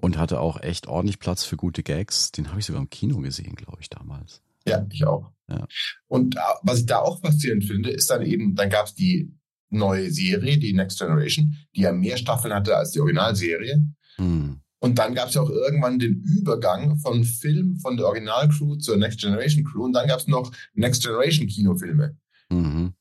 und 0.01 0.17
hatte 0.17 0.41
auch 0.41 0.61
echt 0.63 0.87
ordentlich 0.87 1.19
Platz 1.19 1.45
für 1.45 1.57
gute 1.57 1.83
Gags. 1.83 2.33
Den 2.33 2.49
habe 2.49 2.61
ich 2.61 2.67
sogar 2.67 2.81
im 2.81 2.89
Kino 2.91 3.19
gesehen, 3.19 3.57
glaube 3.57 3.79
ich, 3.81 3.91
damals. 3.91 4.41
Ja, 4.67 4.87
ich 4.91 5.05
auch. 5.07 5.33
Ja. 5.49 5.67
Und 6.09 6.37
äh, 6.37 6.41
was 6.63 6.81
ich 6.81 6.87
da 6.87 6.99
auch 6.99 7.21
faszinierend 7.21 7.65
finde, 7.65 7.91
ist 7.91 8.11
dann 8.11 8.23
eben, 8.23 8.55
dann 8.55 8.71
gab 8.71 8.87
es 8.87 8.95
die 8.95 9.33
neue 9.71 10.11
Serie, 10.11 10.59
die 10.59 10.73
Next 10.73 10.99
Generation, 10.99 11.57
die 11.75 11.83
ja 11.83 11.93
mehr 11.93 12.17
Staffeln 12.17 12.55
hatte 12.55 12.77
als 12.77 12.93
die 12.93 13.01
Originalserie. 13.01 13.87
Hm. 14.17 14.61
Und 14.79 14.99
dann 14.99 15.15
gab 15.15 15.29
es 15.29 15.35
ja 15.35 15.41
auch 15.41 15.51
irgendwann 15.51 15.99
den 15.99 16.23
Übergang 16.23 16.99
von 16.99 17.25
Film 17.25 17.79
von 17.79 17.97
der 17.97 18.07
Originalcrew 18.07 18.77
zur 18.77 18.97
Next 18.97 19.21
Generation 19.21 19.65
Crew. 19.65 19.85
Und 19.85 19.95
dann 19.95 20.07
gab 20.07 20.21
es 20.21 20.29
noch 20.29 20.53
Next 20.75 21.03
Generation 21.03 21.47
Kinofilme. 21.47 22.17
Mhm. 22.51 22.93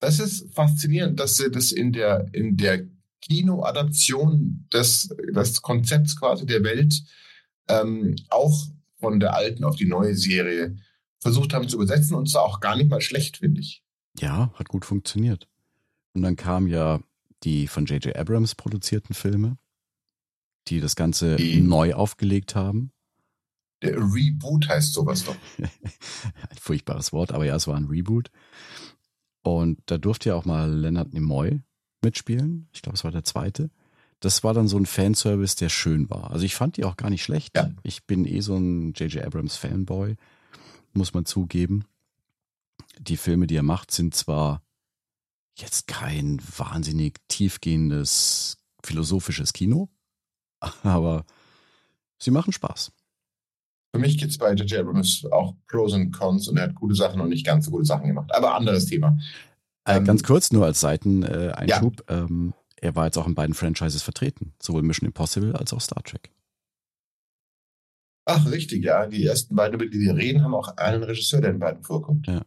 Das 0.00 0.18
ist 0.18 0.52
faszinierend, 0.54 1.20
dass 1.20 1.36
sie 1.36 1.50
das 1.50 1.70
in 1.70 1.92
der, 1.92 2.26
in 2.32 2.56
der 2.56 2.86
Kinoadaption 3.20 4.66
des, 4.72 5.14
des 5.32 5.62
Konzepts 5.62 6.18
quasi 6.18 6.44
der 6.44 6.64
Welt 6.64 7.00
ähm, 7.68 8.16
auch 8.30 8.66
von 8.98 9.20
der 9.20 9.34
alten 9.34 9.64
auf 9.64 9.76
die 9.76 9.86
neue 9.86 10.16
Serie 10.16 10.76
versucht 11.22 11.54
haben 11.54 11.68
zu 11.68 11.76
übersetzen 11.76 12.16
und 12.16 12.28
zwar 12.28 12.42
auch 12.42 12.60
gar 12.60 12.76
nicht 12.76 12.90
mal 12.90 13.00
schlecht, 13.00 13.38
finde 13.38 13.60
ich. 13.60 13.82
Ja, 14.18 14.52
hat 14.54 14.68
gut 14.68 14.84
funktioniert. 14.84 15.48
Und 16.14 16.22
dann 16.22 16.36
kamen 16.36 16.66
ja 16.68 17.00
die 17.44 17.66
von 17.68 17.86
J.J. 17.86 18.14
Abrams 18.16 18.54
produzierten 18.54 19.14
Filme, 19.14 19.56
die 20.68 20.80
das 20.80 20.96
Ganze 20.96 21.36
Die- 21.36 21.60
neu 21.60 21.94
aufgelegt 21.94 22.54
haben. 22.54 22.92
Der 23.82 23.96
Reboot 23.96 24.68
heißt 24.68 24.92
sowas 24.92 25.24
doch. 25.24 25.34
ein 25.58 26.58
furchtbares 26.60 27.12
Wort, 27.12 27.32
aber 27.32 27.44
ja, 27.46 27.56
es 27.56 27.66
war 27.66 27.76
ein 27.76 27.86
Reboot. 27.86 28.30
Und 29.42 29.80
da 29.86 29.98
durfte 29.98 30.28
ja 30.30 30.34
auch 30.36 30.44
mal 30.44 30.70
Leonard 30.72 31.12
Nimoy 31.14 31.60
mitspielen. 32.02 32.68
Ich 32.72 32.82
glaube, 32.82 32.94
es 32.96 33.02
war 33.04 33.10
der 33.10 33.24
zweite. 33.24 33.70
Das 34.20 34.44
war 34.44 34.54
dann 34.54 34.68
so 34.68 34.76
ein 34.76 34.86
Fanservice, 34.86 35.56
der 35.56 35.68
schön 35.68 36.08
war. 36.10 36.30
Also 36.30 36.44
ich 36.44 36.54
fand 36.54 36.76
die 36.76 36.84
auch 36.84 36.96
gar 36.96 37.10
nicht 37.10 37.24
schlecht. 37.24 37.56
Ja. 37.56 37.70
Ich 37.82 38.04
bin 38.04 38.24
eh 38.24 38.40
so 38.40 38.54
ein 38.56 38.92
J.J. 38.92 39.24
Abrams 39.24 39.56
Fanboy, 39.56 40.14
muss 40.96 41.14
man 41.14 41.24
zugeben. 41.24 41.84
Die 42.98 43.16
Filme, 43.16 43.46
die 43.46 43.56
er 43.56 43.62
macht, 43.62 43.90
sind 43.90 44.14
zwar 44.14 44.62
jetzt 45.54 45.86
kein 45.86 46.40
wahnsinnig 46.56 47.18
tiefgehendes 47.28 48.58
philosophisches 48.84 49.52
Kino, 49.52 49.88
aber 50.82 51.24
sie 52.18 52.30
machen 52.30 52.52
Spaß. 52.52 52.92
Für 53.94 54.00
mich 54.00 54.16
gibt 54.16 54.30
es 54.30 54.38
bei 54.38 54.52
J.J. 54.54 54.80
Abrams 54.80 55.24
auch 55.30 55.54
Pros 55.66 55.92
und 55.92 56.12
Cons 56.12 56.48
und 56.48 56.56
er 56.56 56.64
hat 56.64 56.74
gute 56.74 56.94
Sachen 56.94 57.20
und 57.20 57.28
nicht 57.28 57.44
ganz 57.44 57.66
so 57.66 57.70
gute 57.70 57.84
Sachen 57.84 58.06
gemacht. 58.06 58.34
Aber 58.34 58.54
anderes 58.54 58.86
Thema. 58.86 59.18
Äh, 59.84 59.98
Ähm, 59.98 60.04
ganz 60.04 60.22
kurz 60.22 60.52
nur 60.52 60.64
als 60.64 60.80
Seiteneinschub. 60.80 62.08
Äh, 62.08 62.14
ähm, 62.14 62.54
er 62.76 62.96
war 62.96 63.04
jetzt 63.06 63.18
auch 63.18 63.26
in 63.26 63.34
beiden 63.34 63.54
Franchises 63.54 64.02
vertreten, 64.02 64.54
sowohl 64.60 64.82
Mission 64.82 65.06
Impossible 65.06 65.54
als 65.54 65.72
auch 65.72 65.80
Star 65.80 66.02
Trek. 66.02 66.30
Ach, 68.24 68.50
richtig, 68.50 68.84
ja. 68.84 69.06
Die 69.06 69.24
ersten 69.24 69.56
beiden, 69.56 69.74
über 69.74 69.86
die 69.86 70.00
wir 70.00 70.14
reden, 70.14 70.42
haben 70.42 70.54
auch 70.54 70.76
einen 70.76 71.02
Regisseur, 71.02 71.40
der 71.40 71.50
in 71.50 71.58
beiden 71.58 71.82
vorkommt. 71.82 72.26
Ja. 72.26 72.42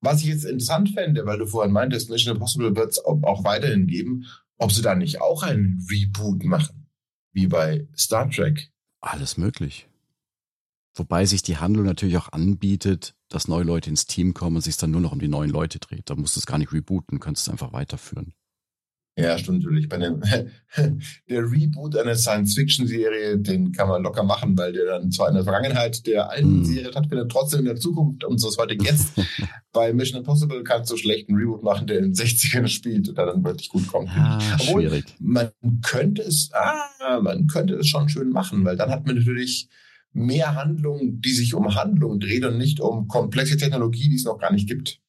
Was 0.00 0.20
ich 0.20 0.28
jetzt 0.28 0.44
interessant 0.44 0.90
fände, 0.90 1.26
weil 1.26 1.38
du 1.38 1.46
vorhin 1.46 1.72
meintest, 1.72 2.10
Mission 2.10 2.36
Impossible 2.36 2.76
wird 2.76 2.92
es 2.92 3.04
auch 3.04 3.42
weiterhin 3.44 3.86
geben, 3.86 4.26
ob 4.56 4.70
sie 4.72 4.82
da 4.82 4.94
nicht 4.94 5.20
auch 5.20 5.42
einen 5.42 5.84
Reboot 5.90 6.44
machen, 6.44 6.86
wie 7.32 7.48
bei 7.48 7.88
Star 7.96 8.30
Trek. 8.30 8.70
Alles 9.00 9.36
möglich. 9.36 9.88
Wobei 10.94 11.26
sich 11.26 11.42
die 11.42 11.58
Handlung 11.58 11.84
natürlich 11.84 12.16
auch 12.16 12.32
anbietet, 12.32 13.14
dass 13.28 13.48
neue 13.48 13.64
Leute 13.64 13.90
ins 13.90 14.06
Team 14.06 14.34
kommen 14.34 14.56
und 14.56 14.62
sich 14.62 14.76
dann 14.76 14.90
nur 14.90 15.00
noch 15.00 15.12
um 15.12 15.20
die 15.20 15.28
neuen 15.28 15.50
Leute 15.50 15.78
dreht. 15.78 16.10
Da 16.10 16.16
musst 16.16 16.36
du 16.36 16.40
es 16.40 16.46
gar 16.46 16.58
nicht 16.58 16.72
rebooten, 16.72 17.20
kannst 17.20 17.42
es 17.42 17.48
einfach 17.48 17.72
weiterführen. 17.72 18.34
Ja, 19.18 19.36
stimmt 19.36 19.64
natürlich. 19.64 19.88
Bei 19.88 19.96
dem, 19.98 20.22
der 21.28 21.42
Reboot 21.50 21.96
einer 21.96 22.14
Science-Fiction-Serie, 22.14 23.38
den 23.38 23.72
kann 23.72 23.88
man 23.88 24.02
locker 24.02 24.22
machen, 24.22 24.56
weil 24.56 24.72
der 24.72 24.84
dann 24.84 25.10
zwar 25.10 25.28
in 25.28 25.34
der 25.34 25.44
Vergangenheit 25.44 26.06
der 26.06 26.30
alten 26.30 26.58
Hm. 26.58 26.64
Serie 26.64 26.90
stattfindet, 26.90 27.30
trotzdem 27.30 27.60
in 27.60 27.66
der 27.66 27.76
Zukunft 27.76 28.24
unseres 28.24 28.56
heutigen 28.58 28.84
Jetzt. 28.84 29.12
Bei 29.72 29.92
Mission 29.92 30.18
Impossible 30.20 30.62
kannst 30.62 30.90
du 30.92 30.96
schlecht 30.96 31.28
einen 31.28 31.38
Reboot 31.38 31.62
machen, 31.62 31.86
der 31.86 31.98
in 31.98 32.04
den 32.04 32.14
60ern 32.14 32.68
spielt 32.68 33.08
und 33.08 33.18
dann 33.18 33.44
wirklich 33.44 33.68
gut 33.68 33.86
kommt. 33.88 34.08
Ah. 34.10 34.38
Obwohl, 34.60 34.82
schwierig. 34.82 35.04
man 35.18 35.50
könnte 35.82 36.22
es, 36.22 36.50
ah, 36.52 37.20
man 37.20 37.46
könnte 37.48 37.74
es 37.74 37.88
schon 37.88 38.08
schön 38.08 38.30
machen, 38.30 38.64
weil 38.64 38.76
dann 38.76 38.90
hat 38.90 39.06
man 39.06 39.16
natürlich 39.16 39.68
mehr 40.12 40.54
Handlung, 40.54 41.20
die 41.20 41.32
sich 41.32 41.54
um 41.54 41.74
Handlung 41.74 42.20
dreht 42.20 42.44
und 42.44 42.56
nicht 42.56 42.80
um 42.80 43.08
komplexe 43.08 43.56
Technologie, 43.56 44.08
die 44.08 44.16
es 44.16 44.24
noch 44.24 44.38
gar 44.38 44.52
nicht 44.52 44.68
gibt. 44.68 45.00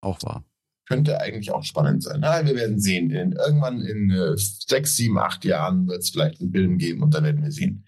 Auch 0.00 0.22
wahr. 0.22 0.44
Könnte 0.90 1.20
eigentlich 1.20 1.52
auch 1.52 1.62
spannend 1.62 2.02
sein. 2.02 2.18
Na, 2.20 2.44
wir 2.44 2.56
werden 2.56 2.80
sehen. 2.80 3.10
In, 3.12 3.30
irgendwann 3.30 3.80
in 3.80 4.10
äh, 4.10 4.36
sechs, 4.36 4.96
sieben, 4.96 5.18
acht 5.18 5.44
Jahren 5.44 5.86
wird 5.86 6.00
es 6.02 6.10
vielleicht 6.10 6.40
einen 6.40 6.50
Film 6.50 6.78
geben 6.78 7.04
und 7.04 7.14
dann 7.14 7.22
werden 7.22 7.44
wir 7.44 7.52
sehen. 7.52 7.86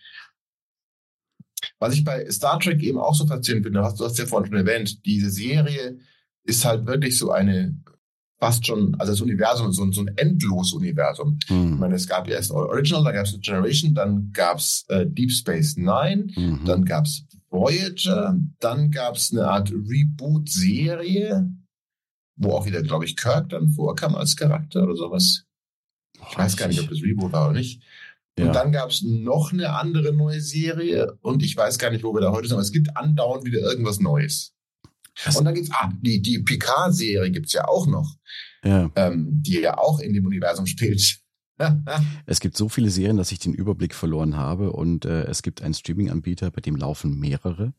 Was 1.81 1.95
ich 1.95 2.05
bei 2.05 2.31
Star 2.31 2.61
Trek 2.61 2.81
eben 2.81 2.99
auch 2.99 3.17
so 3.17 3.27
faszinierend 3.27 3.67
finde, 3.67 3.83
hast, 3.83 3.99
du 3.99 4.05
hast 4.05 4.19
ja 4.21 4.27
vorhin 4.27 4.53
schon 4.53 4.67
erwähnt, 4.69 5.05
diese 5.05 5.31
Serie 5.31 5.99
ist 6.45 6.65
halt 6.65 6.87
wirklich 6.87 7.19
so 7.19 7.33
eine, 7.33 7.77
fast 8.39 8.65
schon, 8.69 8.95
also 9.01 9.13
das 9.13 9.21
Universum, 9.21 9.73
so, 9.73 9.83
ein- 9.83 9.93
so 9.93 10.03
ein 10.03 10.17
endloses 10.17 10.73
Universum. 10.73 11.41
Ich 11.43 11.51
Hm. 11.51 11.81
meine, 11.81 11.97
es 11.97 12.07
gab 12.07 12.29
erst 12.29 12.53
Original, 12.53 13.03
dann 13.03 13.15
gab 13.15 13.27
es 13.27 13.41
Generation, 13.41 13.95
dann 13.95 14.31
gab 14.33 14.59
es 14.59 14.85
äh, 14.91 15.07
Deep 15.09 15.33
Space 15.33 15.77
Nine, 15.77 16.29
Mhm. 16.37 16.61
dann 16.67 16.85
gab 16.85 17.07
es 17.07 17.25
Voyager, 17.51 18.39
dann 18.61 18.93
gab 18.93 19.17
es 19.17 19.33
eine 19.33 19.49
Art 19.49 19.73
Reboot-Serie, 19.73 21.53
wo 22.37 22.53
auch 22.53 22.67
wieder, 22.67 22.83
glaube 22.83 23.05
ich, 23.05 23.17
Kirk 23.17 23.49
dann 23.51 23.71
vorkam 23.71 24.15
als 24.15 24.37
Charakter 24.37 24.83
oder 24.85 24.97
sowas. 24.97 25.45
Ich 26.31 26.39
weiß 26.39 26.57
gar 26.57 26.69
nicht, 26.69 26.81
ob 26.81 26.89
das 26.89 27.03
Reboot 27.03 27.33
war 27.33 27.51
oder 27.51 27.59
nicht. 27.59 27.83
Und 28.39 28.47
Ja. 28.47 28.53
dann 28.53 28.73
gab 28.73 28.91
es 28.91 29.03
noch 29.03 29.53
eine 29.53 29.75
andere 29.75 30.15
neue 30.15 30.41
Serie 30.41 31.19
und 31.21 31.43
ich 31.43 31.57
weiß 31.57 31.79
gar 31.79 31.91
nicht, 31.91 32.03
wo 32.05 32.15
wir 32.15 32.21
da 32.23 32.33
heute 32.33 32.49
sind, 32.49 32.55
aber 32.55 32.63
es 32.63 32.73
gibt 32.73 32.97
andauernd 32.97 33.45
wieder 33.45 33.59
irgendwas 33.61 34.01
Neues. 34.01 34.55
Das- 35.25 35.37
und 35.37 35.45
dann 35.45 35.55
gibt's 35.55 35.71
ah, 35.73 35.91
die, 36.01 36.23
die 36.23 36.39
Picard-Serie 36.39 37.31
gibt's 37.31 37.53
ja 37.53 37.69
auch 37.69 37.87
noch, 37.87 38.17
ja. 38.65 38.91
ähm, 38.97 39.43
die 39.43 39.61
ja 39.61 39.77
auch 39.77 40.01
in 40.01 40.15
dem 40.15 40.25
Universum 40.27 40.67
spielt. 40.67 41.19
Es 42.27 42.41
gibt 42.41 42.57
so 42.57 42.69
viele 42.69 42.91
Serien, 42.91 43.19
dass 43.19 43.31
ich 43.31 43.39
den 43.39 43.55
Überblick 43.55 43.95
verloren 43.95 44.37
habe 44.37 44.73
und 44.73 45.05
äh, 45.05 45.25
es 45.25 45.43
gibt 45.43 45.63
einen 45.63 45.75
Streaming-Anbieter, 45.75 46.51
bei 46.51 46.61
dem 46.61 46.75
laufen 46.77 47.19
mehrere. 47.21 47.73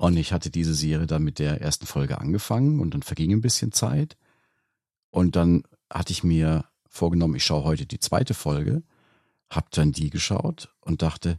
Und 0.00 0.16
ich 0.16 0.32
hatte 0.32 0.48
diese 0.48 0.72
Serie 0.72 1.06
dann 1.06 1.22
mit 1.22 1.38
der 1.38 1.60
ersten 1.60 1.84
Folge 1.84 2.22
angefangen 2.22 2.80
und 2.80 2.94
dann 2.94 3.02
verging 3.02 3.32
ein 3.32 3.42
bisschen 3.42 3.70
Zeit. 3.70 4.16
Und 5.10 5.36
dann 5.36 5.64
hatte 5.92 6.10
ich 6.10 6.24
mir 6.24 6.64
vorgenommen, 6.88 7.34
ich 7.34 7.44
schaue 7.44 7.64
heute 7.64 7.84
die 7.84 8.00
zweite 8.00 8.32
Folge, 8.32 8.82
hab 9.50 9.70
dann 9.72 9.92
die 9.92 10.08
geschaut 10.08 10.74
und 10.80 11.02
dachte, 11.02 11.38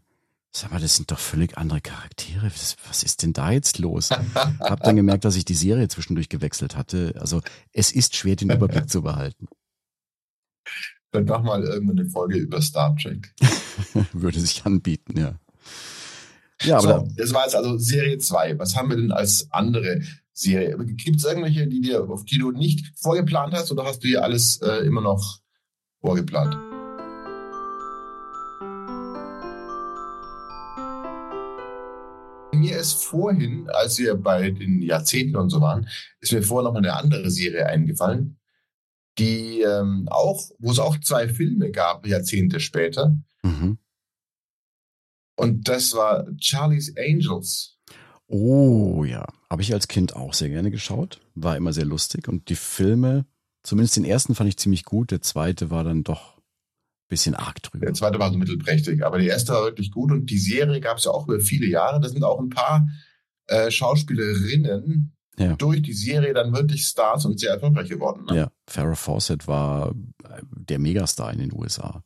sag 0.51 0.71
mal, 0.71 0.79
das 0.79 0.95
sind 0.95 1.09
doch 1.09 1.17
völlig 1.17 1.57
andere 1.57 1.81
Charaktere. 1.81 2.45
Was, 2.45 2.75
was 2.87 3.01
ist 3.01 3.23
denn 3.23 3.33
da 3.33 3.49
jetzt 3.49 3.79
los? 3.79 4.11
Hab 4.59 4.83
dann 4.83 4.95
gemerkt, 4.95 5.25
dass 5.25 5.37
ich 5.37 5.45
die 5.45 5.55
Serie 5.55 5.87
zwischendurch 5.87 6.29
gewechselt 6.29 6.77
hatte. 6.77 7.15
Also 7.19 7.41
es 7.73 7.91
ist 7.91 8.15
schwer, 8.15 8.35
den 8.35 8.51
Überblick 8.51 8.91
zu 8.91 9.01
behalten. 9.01 9.47
Dann 11.09 11.25
mach 11.25 11.41
mal 11.41 11.63
irgendwann 11.63 11.97
eine 11.97 12.07
Folge 12.07 12.37
über 12.37 12.61
Star 12.61 12.95
Trek. 12.95 13.33
Würde 14.13 14.39
sich 14.39 14.63
anbieten, 14.67 15.17
ja. 15.17 15.39
Ja, 16.63 16.77
aber 16.77 17.05
so, 17.05 17.13
das 17.17 17.33
war 17.33 17.43
jetzt 17.43 17.55
also 17.55 17.77
Serie 17.77 18.17
2. 18.17 18.59
Was 18.59 18.75
haben 18.75 18.89
wir 18.89 18.97
denn 18.97 19.11
als 19.11 19.47
andere 19.51 20.01
Serie? 20.33 20.77
Gibt 20.77 21.17
es 21.17 21.25
irgendwelche, 21.25 21.67
die 21.67 21.81
dir, 21.81 22.09
auf 22.09 22.25
die 22.25 22.37
du 22.37 22.51
nicht 22.51 22.91
vorgeplant 22.99 23.53
hast 23.53 23.71
oder 23.71 23.83
hast 23.85 24.03
du 24.03 24.07
hier 24.07 24.23
alles 24.23 24.61
äh, 24.61 24.85
immer 24.85 25.01
noch 25.01 25.39
vorgeplant? 26.01 26.55
Mir 32.53 32.77
ist 32.77 33.03
vorhin, 33.05 33.67
als 33.69 33.97
wir 33.97 34.15
bei 34.15 34.51
den 34.51 34.81
Jahrzehnten 34.81 35.35
und 35.37 35.49
so 35.49 35.61
waren, 35.61 35.87
ist 36.19 36.31
mir 36.31 36.43
vorher 36.43 36.69
noch 36.69 36.77
eine 36.77 36.93
andere 36.93 37.31
Serie 37.31 37.65
eingefallen, 37.65 38.37
die 39.17 39.61
ähm, 39.61 40.07
auch, 40.11 40.43
wo 40.59 40.71
es 40.71 40.79
auch 40.79 40.99
zwei 40.99 41.27
Filme 41.27 41.71
gab, 41.71 42.05
Jahrzehnte 42.05 42.59
später. 42.59 43.15
Und 45.41 45.67
das 45.67 45.93
war 45.93 46.25
Charlie's 46.39 46.93
Angels. 46.97 47.77
Oh 48.27 49.03
ja, 49.03 49.25
habe 49.49 49.61
ich 49.61 49.73
als 49.73 49.87
Kind 49.87 50.15
auch 50.15 50.33
sehr 50.33 50.49
gerne 50.49 50.71
geschaut. 50.71 51.19
War 51.35 51.57
immer 51.57 51.73
sehr 51.73 51.85
lustig. 51.85 52.27
Und 52.27 52.49
die 52.49 52.55
Filme, 52.55 53.25
zumindest 53.63 53.97
den 53.97 54.05
ersten 54.05 54.35
fand 54.35 54.47
ich 54.49 54.57
ziemlich 54.57 54.85
gut. 54.85 55.11
Der 55.11 55.21
zweite 55.21 55.69
war 55.69 55.83
dann 55.83 56.03
doch 56.03 56.37
ein 56.37 56.41
bisschen 57.09 57.35
arg 57.35 57.61
drüber. 57.61 57.85
Der 57.85 57.93
zweite 57.93 58.19
war 58.19 58.31
so 58.31 58.37
mittelprächtig, 58.37 59.05
aber 59.05 59.17
der 59.17 59.27
erste 59.27 59.51
war 59.53 59.63
wirklich 59.63 59.91
gut 59.91 60.11
und 60.11 60.27
die 60.29 60.37
Serie 60.37 60.79
gab 60.79 60.97
es 60.97 61.05
ja 61.05 61.11
auch 61.11 61.27
über 61.27 61.39
viele 61.41 61.67
Jahre. 61.67 61.99
Da 61.99 62.07
sind 62.07 62.23
auch 62.23 62.39
ein 62.39 62.49
paar 62.49 62.87
äh, 63.47 63.69
Schauspielerinnen 63.69 65.13
Ja. 65.37 65.55
durch 65.55 65.81
die 65.81 65.93
Serie 65.93 66.33
dann 66.33 66.53
wirklich 66.53 66.85
Stars 66.85 67.25
und 67.25 67.39
sehr 67.39 67.51
erfolgreich 67.51 67.89
geworden. 67.89 68.25
Ne? 68.29 68.35
Ja, 68.37 68.51
Farrah 68.67 68.95
Fawcett 68.95 69.47
war 69.47 69.93
äh, 70.23 70.41
der 70.55 70.79
Megastar 70.79 71.33
in 71.33 71.39
den 71.39 71.51
USA. 71.53 72.03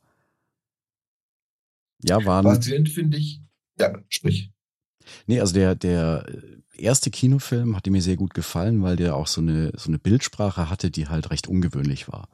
Ja, 2.08 2.24
waren. 2.26 2.46
Faszinierend 2.46 2.90
finde 2.90 3.18
ich, 3.18 3.42
ja, 3.80 3.94
sprich. 4.10 4.52
Nee, 5.28 5.40
also 5.40 5.54
der, 5.54 5.76
der 5.76 6.26
erste 6.78 7.12
Kinofilm 7.12 7.76
hatte 7.76 7.92
mir 7.92 8.02
sehr 8.02 8.16
gut 8.16 8.34
gefallen, 8.34 8.82
weil 8.84 8.96
der 8.96 9.16
auch 9.16 9.28
so 9.28 9.42
eine, 9.42 9.74
so 9.76 9.90
eine 9.90 10.00
Bildsprache 10.00 10.70
hatte, 10.70 10.90
die 10.92 11.08
halt 11.08 11.32
recht 11.32 11.48
ungewöhnlich 11.48 12.08
war. 12.08 12.30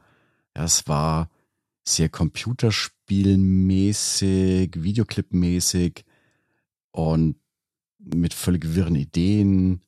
Ja, 0.56 0.64
es 0.64 0.88
war 0.88 1.30
sehr 1.88 2.10
computerspielmäßig, 2.10 4.84
Videoclipmäßig 4.84 6.06
und 6.92 7.36
mit 8.00 8.34
völlig 8.34 8.74
wirren 8.76 8.96
Ideen, 8.96 9.82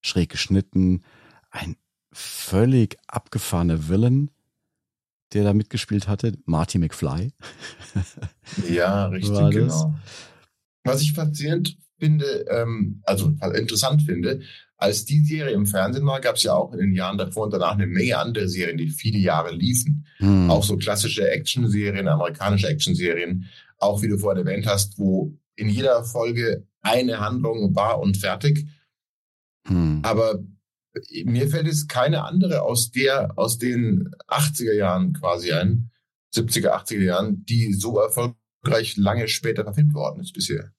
schräg 0.00 0.30
geschnitten. 0.30 1.02
Ein 1.50 1.76
völlig 2.12 2.96
abgefahrener 3.06 3.88
Villain, 3.88 4.30
der 5.32 5.44
da 5.44 5.52
mitgespielt 5.52 6.08
hatte, 6.08 6.32
Marty 6.44 6.78
McFly. 6.78 7.32
Ja, 8.68 9.06
richtig, 9.06 9.50
genau. 9.50 9.94
Was 10.82 11.02
ich 11.02 11.12
faszinierend 11.12 11.78
finde, 12.00 12.46
ähm, 12.50 13.00
also 13.04 13.32
interessant 13.54 14.02
finde, 14.02 14.40
als 14.76 15.04
die 15.04 15.20
Serie 15.20 15.54
im 15.54 15.66
Fernsehen 15.66 16.06
war, 16.06 16.20
gab 16.20 16.36
es 16.36 16.42
ja 16.42 16.54
auch 16.54 16.72
in 16.72 16.80
den 16.80 16.92
Jahren 16.92 17.18
davor 17.18 17.44
und 17.44 17.52
danach 17.52 17.74
eine 17.74 17.86
Menge 17.86 18.18
andere 18.18 18.48
Serien, 18.48 18.78
die 18.78 18.88
viele 18.88 19.18
Jahre 19.18 19.54
liefen. 19.54 20.06
Hm. 20.16 20.50
Auch 20.50 20.64
so 20.64 20.76
klassische 20.78 21.30
Actionserien, 21.30 22.08
amerikanische 22.08 22.66
Actionserien, 22.66 23.44
auch 23.78 24.02
wie 24.02 24.08
du 24.08 24.18
vorhin 24.18 24.46
erwähnt 24.46 24.66
hast, 24.66 24.98
wo 24.98 25.36
in 25.54 25.68
jeder 25.68 26.02
Folge 26.04 26.66
eine 26.80 27.20
Handlung 27.20 27.76
war 27.76 28.00
und 28.00 28.16
fertig. 28.16 28.66
Hm. 29.68 30.00
Aber 30.02 30.40
mir 31.24 31.48
fällt 31.48 31.66
jetzt 31.66 31.88
keine 31.88 32.24
andere 32.24 32.62
aus 32.62 32.90
der, 32.90 33.38
aus 33.38 33.58
den 33.58 34.10
80er 34.28 34.72
Jahren 34.72 35.12
quasi 35.12 35.52
ein, 35.52 35.90
70er, 36.34 36.70
80er 36.70 37.02
Jahren, 37.02 37.44
die 37.44 37.72
so 37.72 37.98
erfolgreich 37.98 38.96
lange 38.96 39.28
später 39.28 39.64
verfilmt 39.64 39.94
worden 39.94 40.20
ist 40.20 40.32
bisher. 40.32 40.72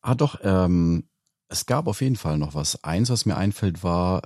Ah, 0.00 0.14
doch, 0.14 0.38
ähm, 0.42 1.08
es 1.48 1.66
gab 1.66 1.86
auf 1.86 2.00
jeden 2.00 2.16
Fall 2.16 2.38
noch 2.38 2.54
was. 2.54 2.82
Eins, 2.84 3.10
was 3.10 3.26
mir 3.26 3.36
einfällt, 3.36 3.82
war, 3.82 4.22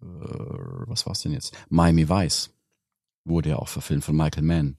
äh, 0.00 0.04
was 0.04 1.06
war 1.06 1.12
es 1.12 1.22
denn 1.22 1.32
jetzt? 1.32 1.54
Miami 1.68 2.08
Vice. 2.08 2.50
Wurde 3.24 3.50
ja 3.50 3.56
auch 3.56 3.68
verfilmt 3.68 4.04
von 4.04 4.16
Michael 4.16 4.44
Mann. 4.44 4.78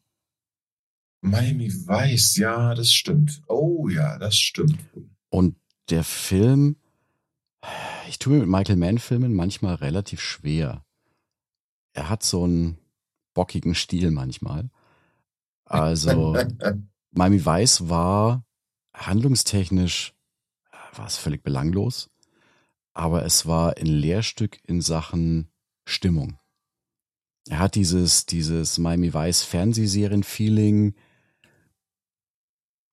Miami 1.21 1.71
Vice, 1.71 2.37
ja, 2.37 2.73
das 2.73 2.91
stimmt. 2.91 3.41
Oh 3.47 3.87
ja, 3.87 4.17
das 4.17 4.35
stimmt. 4.35 4.79
Und 5.29 5.55
der 5.89 6.03
Film, 6.03 6.77
ich 8.07 8.19
tue 8.19 8.33
mir 8.33 8.39
mit 8.39 8.49
Michael 8.49 8.77
Mann-Filmen 8.77 9.33
manchmal 9.33 9.75
relativ 9.75 10.21
schwer. 10.21 10.85
Er 11.93 12.09
hat 12.09 12.23
so 12.23 12.43
einen 12.43 12.77
bockigen 13.33 13.75
Stil 13.75 14.11
manchmal. 14.11 14.69
Also, 15.65 16.37
Miami 17.11 17.45
Vice 17.45 17.89
war 17.89 18.45
handlungstechnisch, 18.93 20.13
war 20.93 21.07
es 21.07 21.17
völlig 21.17 21.43
belanglos, 21.43 22.09
aber 22.93 23.25
es 23.25 23.45
war 23.45 23.77
ein 23.77 23.85
Lehrstück 23.85 24.59
in 24.67 24.81
Sachen 24.81 25.49
Stimmung. 25.85 26.37
Er 27.47 27.59
hat 27.59 27.75
dieses, 27.75 28.25
dieses 28.25 28.77
Miami 28.77 29.13
Vice 29.13 29.43
Fernsehserien-Feeling, 29.43 30.95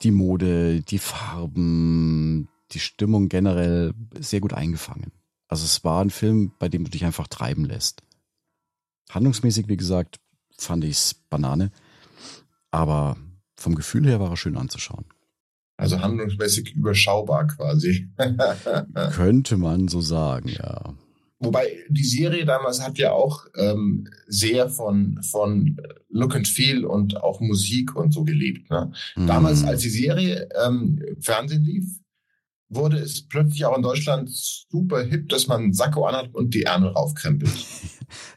die 0.02 0.10
Mode, 0.10 0.80
die 0.82 0.98
Farben, 0.98 2.48
die 2.72 2.80
Stimmung 2.80 3.28
generell 3.28 3.94
sehr 4.18 4.40
gut 4.40 4.52
eingefangen. 4.52 5.12
Also 5.48 5.64
es 5.64 5.84
war 5.84 6.02
ein 6.04 6.10
Film, 6.10 6.52
bei 6.58 6.68
dem 6.68 6.84
du 6.84 6.90
dich 6.90 7.04
einfach 7.04 7.26
treiben 7.26 7.64
lässt. 7.64 8.02
Handlungsmäßig, 9.10 9.68
wie 9.68 9.76
gesagt, 9.76 10.20
fand 10.58 10.84
ich's 10.84 11.14
Banane, 11.14 11.70
aber 12.70 13.16
vom 13.56 13.74
Gefühl 13.74 14.06
her 14.06 14.20
war 14.20 14.30
er 14.30 14.36
schön 14.36 14.56
anzuschauen. 14.56 15.06
Also 15.78 16.00
handlungsmäßig 16.00 16.74
überschaubar 16.74 17.46
quasi. 17.46 18.08
Könnte 19.12 19.56
man 19.56 19.88
so 19.88 20.00
sagen, 20.00 20.48
ja. 20.48 20.94
Wobei 21.40 21.84
die 21.88 22.04
Serie 22.04 22.44
damals 22.44 22.82
hat 22.82 22.98
ja 22.98 23.12
auch 23.12 23.46
ähm, 23.56 24.08
sehr 24.26 24.68
von, 24.68 25.22
von 25.22 25.80
Look 26.08 26.34
and 26.34 26.48
Feel 26.48 26.84
und 26.84 27.16
auch 27.22 27.40
Musik 27.40 27.94
und 27.94 28.12
so 28.12 28.24
gelebt. 28.24 28.68
Ne? 28.70 28.90
Mhm. 29.14 29.26
Damals, 29.28 29.62
als 29.62 29.82
die 29.82 29.88
Serie 29.88 30.48
ähm, 30.66 31.00
Fernsehen 31.20 31.62
lief, 31.62 31.84
wurde 32.68 32.98
es 32.98 33.26
plötzlich 33.26 33.64
auch 33.64 33.76
in 33.76 33.82
Deutschland 33.82 34.30
super 34.30 35.02
hip, 35.02 35.28
dass 35.28 35.46
man 35.46 35.62
einen 35.62 35.72
Sakko 35.72 36.06
anhat 36.06 36.34
und 36.34 36.54
die 36.54 36.64
Ärmel 36.64 36.90
raufkrempelt. 36.90 37.52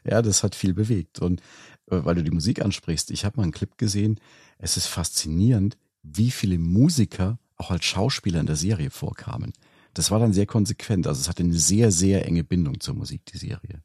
Ja, 0.04 0.20
das 0.20 0.42
hat 0.42 0.54
viel 0.54 0.74
bewegt. 0.74 1.20
Und 1.20 1.40
äh, 1.86 2.04
weil 2.04 2.14
du 2.14 2.22
die 2.22 2.30
Musik 2.30 2.60
ansprichst, 2.60 3.10
ich 3.10 3.24
habe 3.24 3.38
mal 3.38 3.44
einen 3.44 3.52
Clip 3.52 3.78
gesehen. 3.78 4.20
Es 4.58 4.76
ist 4.76 4.86
faszinierend, 4.86 5.78
wie 6.02 6.30
viele 6.30 6.58
Musiker 6.58 7.38
auch 7.56 7.70
als 7.70 7.86
Schauspieler 7.86 8.40
in 8.40 8.46
der 8.46 8.56
Serie 8.56 8.90
vorkamen. 8.90 9.54
Das 9.94 10.10
war 10.10 10.18
dann 10.18 10.34
sehr 10.34 10.44
konsequent. 10.44 11.06
Also 11.06 11.20
es 11.20 11.28
hatte 11.30 11.42
eine 11.42 11.54
sehr, 11.54 11.90
sehr 11.90 12.26
enge 12.26 12.44
Bindung 12.44 12.80
zur 12.80 12.94
Musik, 12.94 13.24
die 13.26 13.38
Serie. 13.38 13.82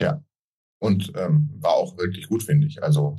Ja. 0.00 0.22
Und 0.78 1.12
ähm, 1.16 1.50
war 1.60 1.72
auch 1.72 1.96
wirklich 1.96 2.28
gut, 2.28 2.42
finde 2.42 2.66
ich. 2.66 2.82
Also 2.82 3.16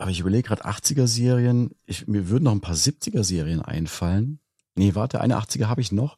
Aber 0.00 0.10
ich 0.10 0.20
überlege 0.20 0.48
gerade 0.48 0.64
80er-Serien. 0.64 1.72
Ich, 1.84 2.08
mir 2.08 2.30
würden 2.30 2.44
noch 2.44 2.52
ein 2.52 2.62
paar 2.62 2.74
70er-Serien 2.74 3.60
einfallen. 3.60 4.40
Nee, 4.74 4.94
warte, 4.94 5.20
eine 5.20 5.36
80er 5.36 5.66
habe 5.66 5.82
ich 5.82 5.92
noch. 5.92 6.16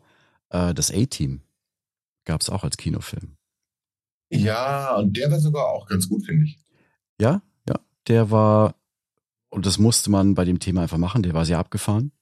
Äh, 0.51 0.73
das 0.73 0.92
A-Team 0.92 1.40
gab 2.25 2.42
es 2.42 2.49
auch 2.49 2.62
als 2.62 2.77
Kinofilm. 2.77 3.37
ja, 4.31 4.95
und 4.95 5.16
der 5.16 5.33
war 5.33 5.40
sogar 5.40 5.66
auch 5.66 5.88
ganz 5.88 6.09
gut, 6.09 6.25
finde 6.25 6.45
ich. 6.45 6.61
Ja, 7.21 7.42
ja. 7.68 7.75
Der 8.07 8.31
war, 8.31 8.77
und 9.51 9.66
das 9.66 9.79
musste 9.79 10.12
man 10.12 10.37
bei 10.37 10.45
dem 10.45 10.61
Thema 10.61 10.83
einfach 10.83 10.99
machen, 10.99 11.25
der 11.25 11.35
war 11.35 11.45
sehr 11.45 11.59
abgefahren. 11.59 12.12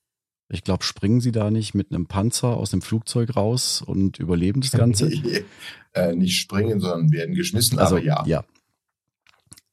Ich 0.49 0.65
glaube, 0.65 0.83
springen 0.83 1.21
sie 1.21 1.31
da 1.31 1.51
nicht 1.51 1.75
mit 1.75 1.93
einem 1.93 2.07
Panzer 2.07 2.57
aus 2.57 2.71
dem 2.71 2.81
Flugzeug 2.81 3.37
raus 3.37 3.83
und 3.83 4.19
überleben 4.19 4.63
das 4.63 4.71
Ganze? 4.71 5.13
äh, 5.93 6.15
nicht 6.15 6.39
springen, 6.39 6.81
sondern 6.81 7.13
werden 7.13 7.35
geschmissen, 7.35 7.79
Also, 7.79 7.97
aber 7.97 8.05
ja. 8.05 8.25
ja. 8.25 8.45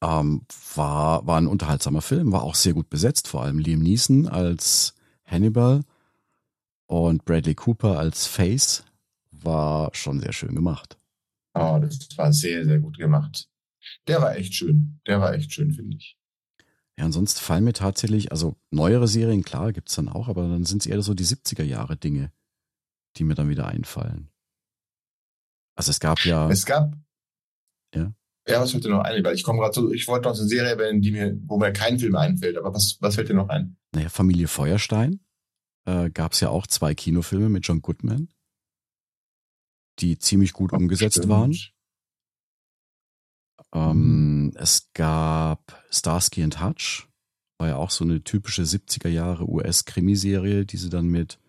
Ähm, 0.01 0.43
war, 0.75 1.25
war 1.25 1.37
ein 1.37 1.47
unterhaltsamer 1.47 2.01
Film, 2.01 2.31
war 2.31 2.43
auch 2.43 2.55
sehr 2.55 2.73
gut 2.73 2.89
besetzt, 2.89 3.27
vor 3.27 3.43
allem 3.43 3.57
Liam 3.57 3.79
Neeson 3.79 4.27
als 4.27 4.93
Hannibal 5.25 5.83
und 6.85 7.25
Bradley 7.25 7.55
Cooper 7.55 7.97
als 7.97 8.27
Face 8.27 8.83
war 9.31 9.89
schon 9.93 10.19
sehr 10.19 10.33
schön 10.33 10.55
gemacht. 10.55 10.97
Oh, 11.53 11.79
das 11.81 11.99
war 12.15 12.31
sehr, 12.31 12.65
sehr 12.65 12.79
gut 12.79 12.97
gemacht. 12.97 13.49
Der 14.07 14.21
war 14.21 14.35
echt 14.35 14.53
schön. 14.53 14.99
Der 15.07 15.19
war 15.19 15.33
echt 15.33 15.51
schön, 15.53 15.71
finde 15.73 15.97
ich. 15.97 16.17
Ja, 16.97 17.05
ansonsten 17.05 17.39
fallen 17.39 17.63
mir 17.63 17.73
tatsächlich, 17.73 18.31
also 18.31 18.55
neuere 18.71 19.07
Serien, 19.07 19.43
klar, 19.43 19.71
gibt's 19.71 19.95
dann 19.95 20.09
auch, 20.09 20.27
aber 20.27 20.47
dann 20.47 20.65
sind 20.65 20.81
es 20.81 20.87
eher 20.87 21.01
so 21.01 21.13
die 21.13 21.25
70er 21.25 21.63
Jahre 21.63 21.95
Dinge, 21.95 22.31
die 23.17 23.23
mir 23.23 23.35
dann 23.35 23.49
wieder 23.49 23.67
einfallen. 23.67 24.29
Also 25.75 25.91
es 25.91 25.99
gab 25.99 26.19
ja, 26.25 26.49
Es 26.49 26.65
gab. 26.65 26.95
Ja. 27.93 28.13
Ja, 28.47 28.61
was 28.61 28.71
fällt 28.71 28.85
dir 28.85 28.89
noch 28.89 29.03
ein? 29.03 29.23
Weil 29.23 29.35
ich 29.35 29.43
komme 29.43 29.59
gerade 29.59 29.73
so, 29.73 29.91
ich 29.91 30.07
wollte 30.07 30.29
noch 30.29 30.37
eine 30.37 30.47
Serie 30.47 30.71
erwähnen, 30.71 31.01
die 31.01 31.11
mir, 31.11 31.37
wo 31.45 31.57
mir 31.57 31.73
kein 31.73 31.99
Film 31.99 32.15
einfällt, 32.15 32.57
aber 32.57 32.73
was, 32.73 32.97
was 33.01 33.15
fällt 33.15 33.29
dir 33.29 33.33
noch 33.33 33.49
ein? 33.49 33.75
naja, 33.93 34.09
Familie 34.09 34.47
Feuerstein, 34.47 35.19
äh, 35.85 36.09
gab's 36.09 36.39
ja 36.39 36.49
auch 36.49 36.67
zwei 36.67 36.93
Kinofilme 36.93 37.49
mit 37.49 37.65
John 37.65 37.81
Goodman, 37.81 38.29
die 39.99 40.19
ziemlich 40.19 40.53
gut 40.53 40.71
umgesetzt 40.71 41.17
Stimmt. 41.17 41.29
waren. 41.29 41.57
Ähm, 43.73 44.53
Es 44.55 44.89
gab 44.93 45.83
Starsky 45.89 46.43
and 46.43 46.63
Hutch, 46.63 47.07
war 47.57 47.69
ja 47.69 47.75
auch 47.77 47.89
so 47.89 48.03
eine 48.03 48.23
typische 48.23 48.63
70er 48.63 49.09
Jahre 49.09 49.49
US-Krimiserie, 49.49 50.65
die 50.65 50.77
sie 50.77 50.89
dann 50.89 51.07
mit, 51.07 51.39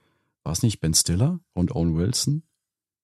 war 0.45 0.53
es 0.53 0.63
nicht 0.63 0.81
Ben 0.81 0.95
Stiller 0.95 1.41
und 1.53 1.75
Owen 1.75 1.97
Wilson 1.97 2.43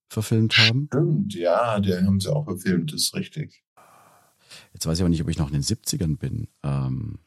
verfilmt 0.08 0.56
haben. 0.56 0.88
Stimmt, 0.92 1.34
ja, 1.34 1.80
den 1.80 2.06
haben 2.06 2.20
sie 2.20 2.32
auch 2.32 2.46
gefilmt, 2.46 2.92
das 2.92 3.02
ist 3.02 3.14
richtig. 3.14 3.63
Jetzt 4.72 4.86
weiß 4.86 4.98
ich 4.98 5.02
aber 5.02 5.10
nicht, 5.10 5.22
ob 5.22 5.28
ich 5.28 5.38
noch 5.38 5.48
in 5.48 5.54
den 5.54 5.62
70ern 5.62 6.16
bin. 6.16 6.48
Ähm, 6.62 7.18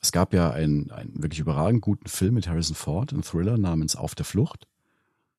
es 0.00 0.12
gab 0.12 0.32
ja 0.32 0.50
einen, 0.50 0.90
einen 0.90 1.22
wirklich 1.22 1.40
überragend 1.40 1.82
guten 1.82 2.08
Film 2.08 2.34
mit 2.34 2.48
Harrison 2.48 2.74
Ford, 2.74 3.12
einen 3.12 3.22
Thriller 3.22 3.58
namens 3.58 3.96
Auf 3.96 4.14
der 4.14 4.24
Flucht. 4.24 4.66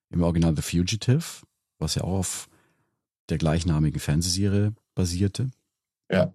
Im 0.09 0.21
Original 0.21 0.55
The 0.55 0.61
Fugitive, 0.61 1.45
was 1.79 1.95
ja 1.95 2.03
auch 2.03 2.19
auf 2.19 2.49
der 3.29 3.37
gleichnamigen 3.37 3.99
Fernsehserie 3.99 4.73
basierte. 4.93 5.51
Ja. 6.11 6.33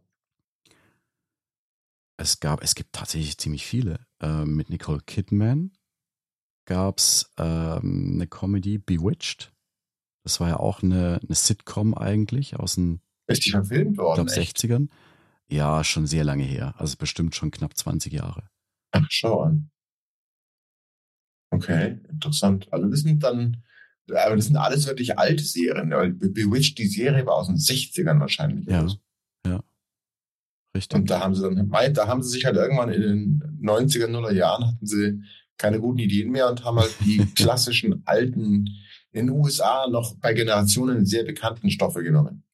Es 2.17 2.41
gab, 2.41 2.62
es 2.62 2.75
gibt 2.75 2.95
tatsächlich 2.95 3.37
ziemlich 3.39 3.67
viele. 3.67 4.07
Ähm, 4.21 4.57
mit 4.57 4.71
Nicole 4.71 5.03
Kidman 5.07 5.73
gab's 6.65 7.31
ähm, 7.37 8.12
eine 8.15 8.27
Comedy 8.27 8.79
Bewitched. 8.79 9.53
Das 10.25 10.41
war 10.41 10.49
ja 10.49 10.57
auch 10.57 10.83
eine, 10.83 11.21
eine 11.23 11.35
Sitcom 11.35 11.95
eigentlich 11.95 12.57
aus 12.57 12.75
den 12.75 13.01
Ist 13.27 13.45
die 13.45 13.51
verfilmt 13.51 13.93
ich 13.93 13.99
worden? 13.99 14.27
glaub, 14.27 14.37
echt? 14.39 14.57
60ern. 14.59 14.89
Ja, 15.49 15.85
schon 15.85 16.07
sehr 16.07 16.25
lange 16.25 16.45
her. 16.45 16.75
Also 16.79 16.97
bestimmt 16.97 17.35
schon 17.35 17.51
knapp 17.51 17.77
20 17.77 18.12
Jahre. 18.12 18.49
Ach, 18.93 19.07
schau 19.11 19.41
an. 19.43 19.71
Okay, 21.53 22.01
interessant. 22.09 22.67
Also 22.73 22.89
das 22.89 23.01
sind 23.01 23.23
dann, 23.23 23.62
aber 24.09 24.37
das 24.37 24.47
sind 24.47 24.57
alles 24.57 24.87
wirklich 24.87 25.19
alte 25.19 25.45
Serien. 25.45 25.91
Be- 26.19 26.29
Bewitched, 26.31 26.79
die 26.79 26.87
Serie 26.89 27.25
war 27.27 27.35
aus 27.37 27.47
den 27.47 27.57
60ern 27.57 28.19
wahrscheinlich. 28.21 28.67
Ja. 28.67 28.89
so. 28.89 28.97
Richtig. 30.77 30.99
Und 30.99 31.09
da 31.09 31.21
haben 31.21 31.35
sie 31.35 31.41
dann, 31.41 31.71
da 31.95 32.07
haben 32.07 32.23
sie 32.23 32.29
sich 32.29 32.45
halt 32.45 32.57
irgendwann 32.57 32.91
in 32.93 33.01
den 33.01 33.61
90er, 33.62 34.09
Nuller 34.09 34.33
Jahren 34.33 34.67
hatten 34.67 34.85
sie 34.87 35.23
keine 35.57 35.81
guten 35.81 36.01
Ideen 36.01 36.31
mehr 36.31 36.51
und 36.51 36.65
haben 36.67 36.79
halt 36.79 36.95
die 37.03 37.17
klassischen 37.35 38.03
alten, 38.07 38.69
in 39.11 39.27
den 39.27 39.31
USA 39.31 39.89
noch 39.89 40.17
bei 40.19 40.35
Generationen 40.35 41.07
sehr 41.07 41.25
bekannten 41.25 41.71
Stoffe 41.71 42.03
genommen. 42.03 42.45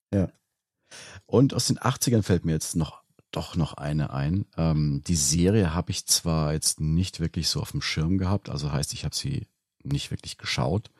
Und 1.33 1.55
aus 1.55 1.69
den 1.69 1.79
80ern 1.79 2.23
fällt 2.23 2.45
mir 2.45 2.53
jetzt 2.53 2.77
noch 2.77 3.01
doch 3.31 3.57
noch 3.57 3.73
eine 3.73 4.13
ein. 4.13 4.45
Ähm, 4.59 5.03
die 5.07 5.17
Serie 5.17 5.73
habe 5.73 5.91
ich 5.91 6.05
zwar 6.05 6.53
jetzt 6.53 6.79
nicht 6.79 7.21
wirklich 7.21 7.49
so 7.49 7.63
auf 7.63 7.71
dem 7.71 7.81
Schirm 7.81 8.19
gehabt, 8.19 8.51
also 8.51 8.71
heißt, 8.71 8.93
ich 8.93 9.07
habe 9.07 9.15
sie 9.15 9.47
nicht 9.83 10.11
wirklich 10.11 10.37
geschaut. 10.37 10.91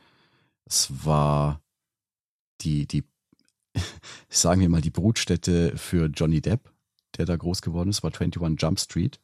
Es 0.65 1.05
war 1.05 1.61
die, 2.63 2.87
die, 2.87 3.05
sagen 4.31 4.63
wir 4.63 4.71
mal, 4.71 4.81
die 4.81 4.89
Brutstätte 4.89 5.77
für 5.77 6.07
Johnny 6.07 6.41
Depp, 6.41 6.73
der 7.19 7.27
da 7.27 7.37
groß 7.37 7.61
geworden 7.61 7.91
ist, 7.91 8.03
war 8.03 8.11
21 8.19 8.59
Jump 8.59 8.81
Street. 8.81 9.21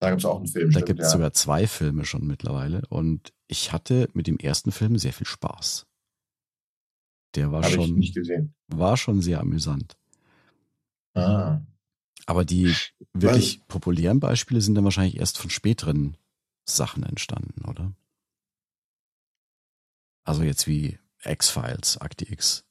Da 0.00 0.10
gibt 0.10 0.22
es 0.22 0.24
auch 0.24 0.38
einen 0.38 0.48
Film. 0.48 0.72
Da 0.72 0.80
gibt 0.80 0.98
es 0.98 1.06
ja. 1.06 1.12
sogar 1.12 1.34
zwei 1.34 1.68
Filme 1.68 2.04
schon 2.04 2.26
mittlerweile. 2.26 2.82
Und 2.88 3.32
ich 3.46 3.70
hatte 3.70 4.08
mit 4.12 4.26
dem 4.26 4.38
ersten 4.38 4.72
Film 4.72 4.98
sehr 4.98 5.12
viel 5.12 5.28
Spaß. 5.28 5.86
Der 7.34 7.50
war 7.50 7.62
Habe 7.62 7.68
ich 7.68 7.74
schon, 7.74 7.94
nicht 7.98 8.14
gesehen. 8.14 8.54
war 8.68 8.96
schon 8.96 9.22
sehr 9.22 9.40
amüsant. 9.40 9.96
Ah. 11.14 11.60
Aber 12.26 12.44
die 12.44 12.74
wirklich 13.12 13.66
populären 13.68 14.20
Beispiele 14.20 14.60
sind 14.60 14.74
dann 14.74 14.84
wahrscheinlich 14.84 15.18
erst 15.18 15.38
von 15.38 15.50
späteren 15.50 16.16
Sachen 16.64 17.02
entstanden, 17.02 17.64
oder? 17.68 17.92
Also 20.24 20.42
jetzt 20.42 20.66
wie 20.66 20.98
X-Files, 21.24 21.98
Akte 21.98 22.30
X. 22.30 22.64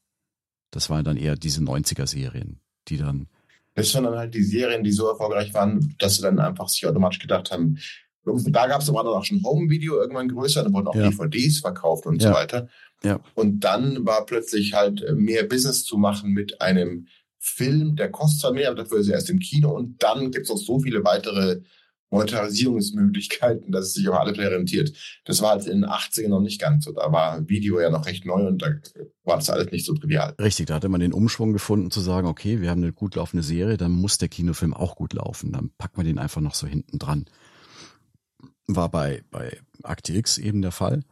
Das 0.72 0.90
waren 0.90 1.04
dann 1.04 1.18
eher 1.18 1.36
diese 1.36 1.62
90er-Serien, 1.62 2.60
die 2.88 2.98
dann. 2.98 3.28
Das 3.74 3.94
waren 3.94 4.06
dann 4.06 4.18
halt 4.18 4.34
die 4.34 4.44
Serien, 4.44 4.84
die 4.84 4.92
so 4.92 5.08
erfolgreich 5.10 5.54
waren, 5.54 5.96
dass 5.98 6.16
sie 6.16 6.22
dann 6.22 6.40
einfach 6.40 6.70
sich 6.70 6.86
automatisch 6.86 7.20
gedacht 7.20 7.52
haben, 7.52 7.78
da 8.26 8.68
gab 8.68 8.82
es 8.82 8.90
aber 8.90 9.04
dann 9.04 9.14
auch 9.14 9.24
schon 9.26 9.44
Home-Video 9.44 9.96
irgendwann 10.00 10.30
größer, 10.30 10.64
da 10.64 10.72
wurden 10.74 10.88
auch 10.88 10.96
Ja. 10.96 11.10
DVDs 11.10 11.60
verkauft 11.60 12.06
und 12.06 12.22
Ja. 12.22 12.30
so 12.30 12.36
weiter. 12.36 12.68
Ja. 13.04 13.20
Und 13.36 13.62
dann 13.62 14.06
war 14.06 14.26
plötzlich 14.26 14.74
halt 14.74 15.02
äh, 15.02 15.14
mehr 15.14 15.44
Business 15.44 15.84
zu 15.84 15.98
machen 15.98 16.32
mit 16.32 16.62
einem 16.62 17.08
Film, 17.40 17.96
der 17.96 18.12
kostet 18.12 18.42
zwar 18.42 18.54
mehr, 18.54 18.68
aber 18.70 18.84
dafür 18.84 19.00
ist 19.00 19.08
er 19.08 19.16
erst 19.16 19.30
im 19.32 19.40
Kino 19.40 19.72
und 19.76 20.02
dann 20.04 20.30
gibt 20.32 20.44
es 20.46 20.50
noch 20.52 20.58
so 20.58 20.80
viele 20.80 21.04
weitere 21.04 21.62
Monetarisierungsmöglichkeiten, 22.12 23.72
dass 23.72 23.86
es 23.88 23.94
sich 23.94 24.08
auch 24.10 24.20
alle 24.20 24.38
rentiert. 24.38 24.92
Das 25.26 25.42
war 25.42 25.52
halt 25.52 25.66
in 25.66 25.82
den 25.82 25.90
80ern 25.90 26.28
noch 26.30 26.42
nicht 26.42 26.60
ganz 26.60 26.86
so. 26.86 26.92
Da 26.92 27.12
war 27.12 27.48
Video 27.48 27.80
ja 27.80 27.90
noch 27.90 28.06
recht 28.06 28.26
neu 28.26 28.48
und 28.48 28.62
da 28.62 28.68
war 29.24 29.38
das 29.38 29.50
alles 29.50 29.72
nicht 29.72 29.86
so 29.86 29.94
trivial. 29.94 30.36
Richtig, 30.40 30.68
da 30.68 30.76
hatte 30.76 30.90
man 30.90 31.00
den 31.02 31.14
Umschwung 31.14 31.54
gefunden 31.54 31.90
zu 31.90 32.02
sagen, 32.02 32.28
okay, 32.28 32.62
wir 32.62 32.70
haben 32.70 32.84
eine 32.84 32.94
gut 32.94 33.16
laufende 33.16 33.44
Serie, 33.44 33.78
dann 33.78 33.92
muss 33.92 34.18
der 34.18 34.30
Kinofilm 34.30 34.74
auch 34.74 34.96
gut 34.96 35.14
laufen. 35.14 35.52
Dann 35.52 35.72
packen 35.78 35.98
wir 35.98 36.04
den 36.04 36.20
einfach 36.20 36.42
noch 36.42 36.54
so 36.56 36.68
hinten 36.68 37.00
dran. 37.00 37.26
War 38.76 38.90
bei, 38.90 39.24
bei 39.32 39.60
Akte 39.84 40.14
X 40.14 40.38
eben 40.38 40.62
der 40.62 40.72
Fall. 40.72 41.04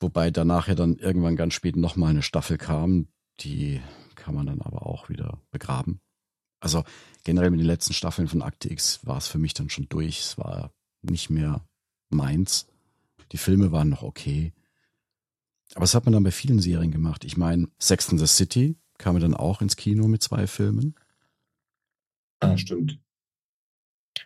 Wobei 0.00 0.30
danach 0.30 0.68
ja 0.68 0.74
dann 0.74 0.96
irgendwann 0.96 1.36
ganz 1.36 1.54
spät 1.54 1.76
nochmal 1.76 2.10
eine 2.10 2.22
Staffel 2.22 2.58
kam, 2.58 3.06
die 3.40 3.80
kann 4.16 4.34
man 4.34 4.46
dann 4.46 4.60
aber 4.60 4.86
auch 4.86 5.08
wieder 5.08 5.40
begraben. 5.50 6.00
Also 6.60 6.84
generell 7.24 7.50
mit 7.50 7.60
den 7.60 7.66
letzten 7.66 7.92
Staffeln 7.92 8.28
von 8.28 8.42
Akte 8.42 8.70
X 8.70 9.04
war 9.06 9.18
es 9.18 9.28
für 9.28 9.38
mich 9.38 9.54
dann 9.54 9.68
schon 9.68 9.88
durch. 9.88 10.20
Es 10.20 10.38
war 10.38 10.72
nicht 11.02 11.30
mehr 11.30 11.64
meins. 12.10 12.66
Die 13.32 13.38
Filme 13.38 13.72
waren 13.72 13.88
noch 13.88 14.02
okay. 14.02 14.52
Aber 15.74 15.82
das 15.82 15.94
hat 15.94 16.04
man 16.04 16.12
dann 16.12 16.24
bei 16.24 16.30
vielen 16.30 16.60
Serien 16.60 16.90
gemacht. 16.90 17.24
Ich 17.24 17.36
meine, 17.36 17.68
Sex 17.78 18.10
and 18.10 18.20
the 18.20 18.26
City 18.26 18.76
kam 18.98 19.18
dann 19.18 19.34
auch 19.34 19.62
ins 19.62 19.76
Kino 19.76 20.06
mit 20.06 20.22
zwei 20.22 20.46
Filmen. 20.46 20.94
Ah, 22.40 22.56
stimmt. 22.56 22.98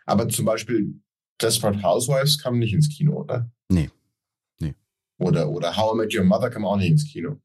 Aber 0.05 0.29
zum 0.29 0.45
Beispiel 0.45 1.01
Desperate 1.41 1.83
Housewives 1.83 2.39
kam 2.39 2.59
nicht 2.59 2.73
ins 2.73 2.89
Kino, 2.89 3.21
oder? 3.21 3.51
Nee. 3.69 3.91
Nee. 4.61 4.75
Oder, 5.19 5.49
oder 5.49 5.77
How 5.77 5.95
I 5.95 5.97
Met 5.99 6.15
Your 6.15 6.25
Mother 6.25 6.51
kam 6.51 6.65
auch 6.65 6.77
nicht 6.77 6.91
ins 6.91 7.05
Kino. 7.11 7.37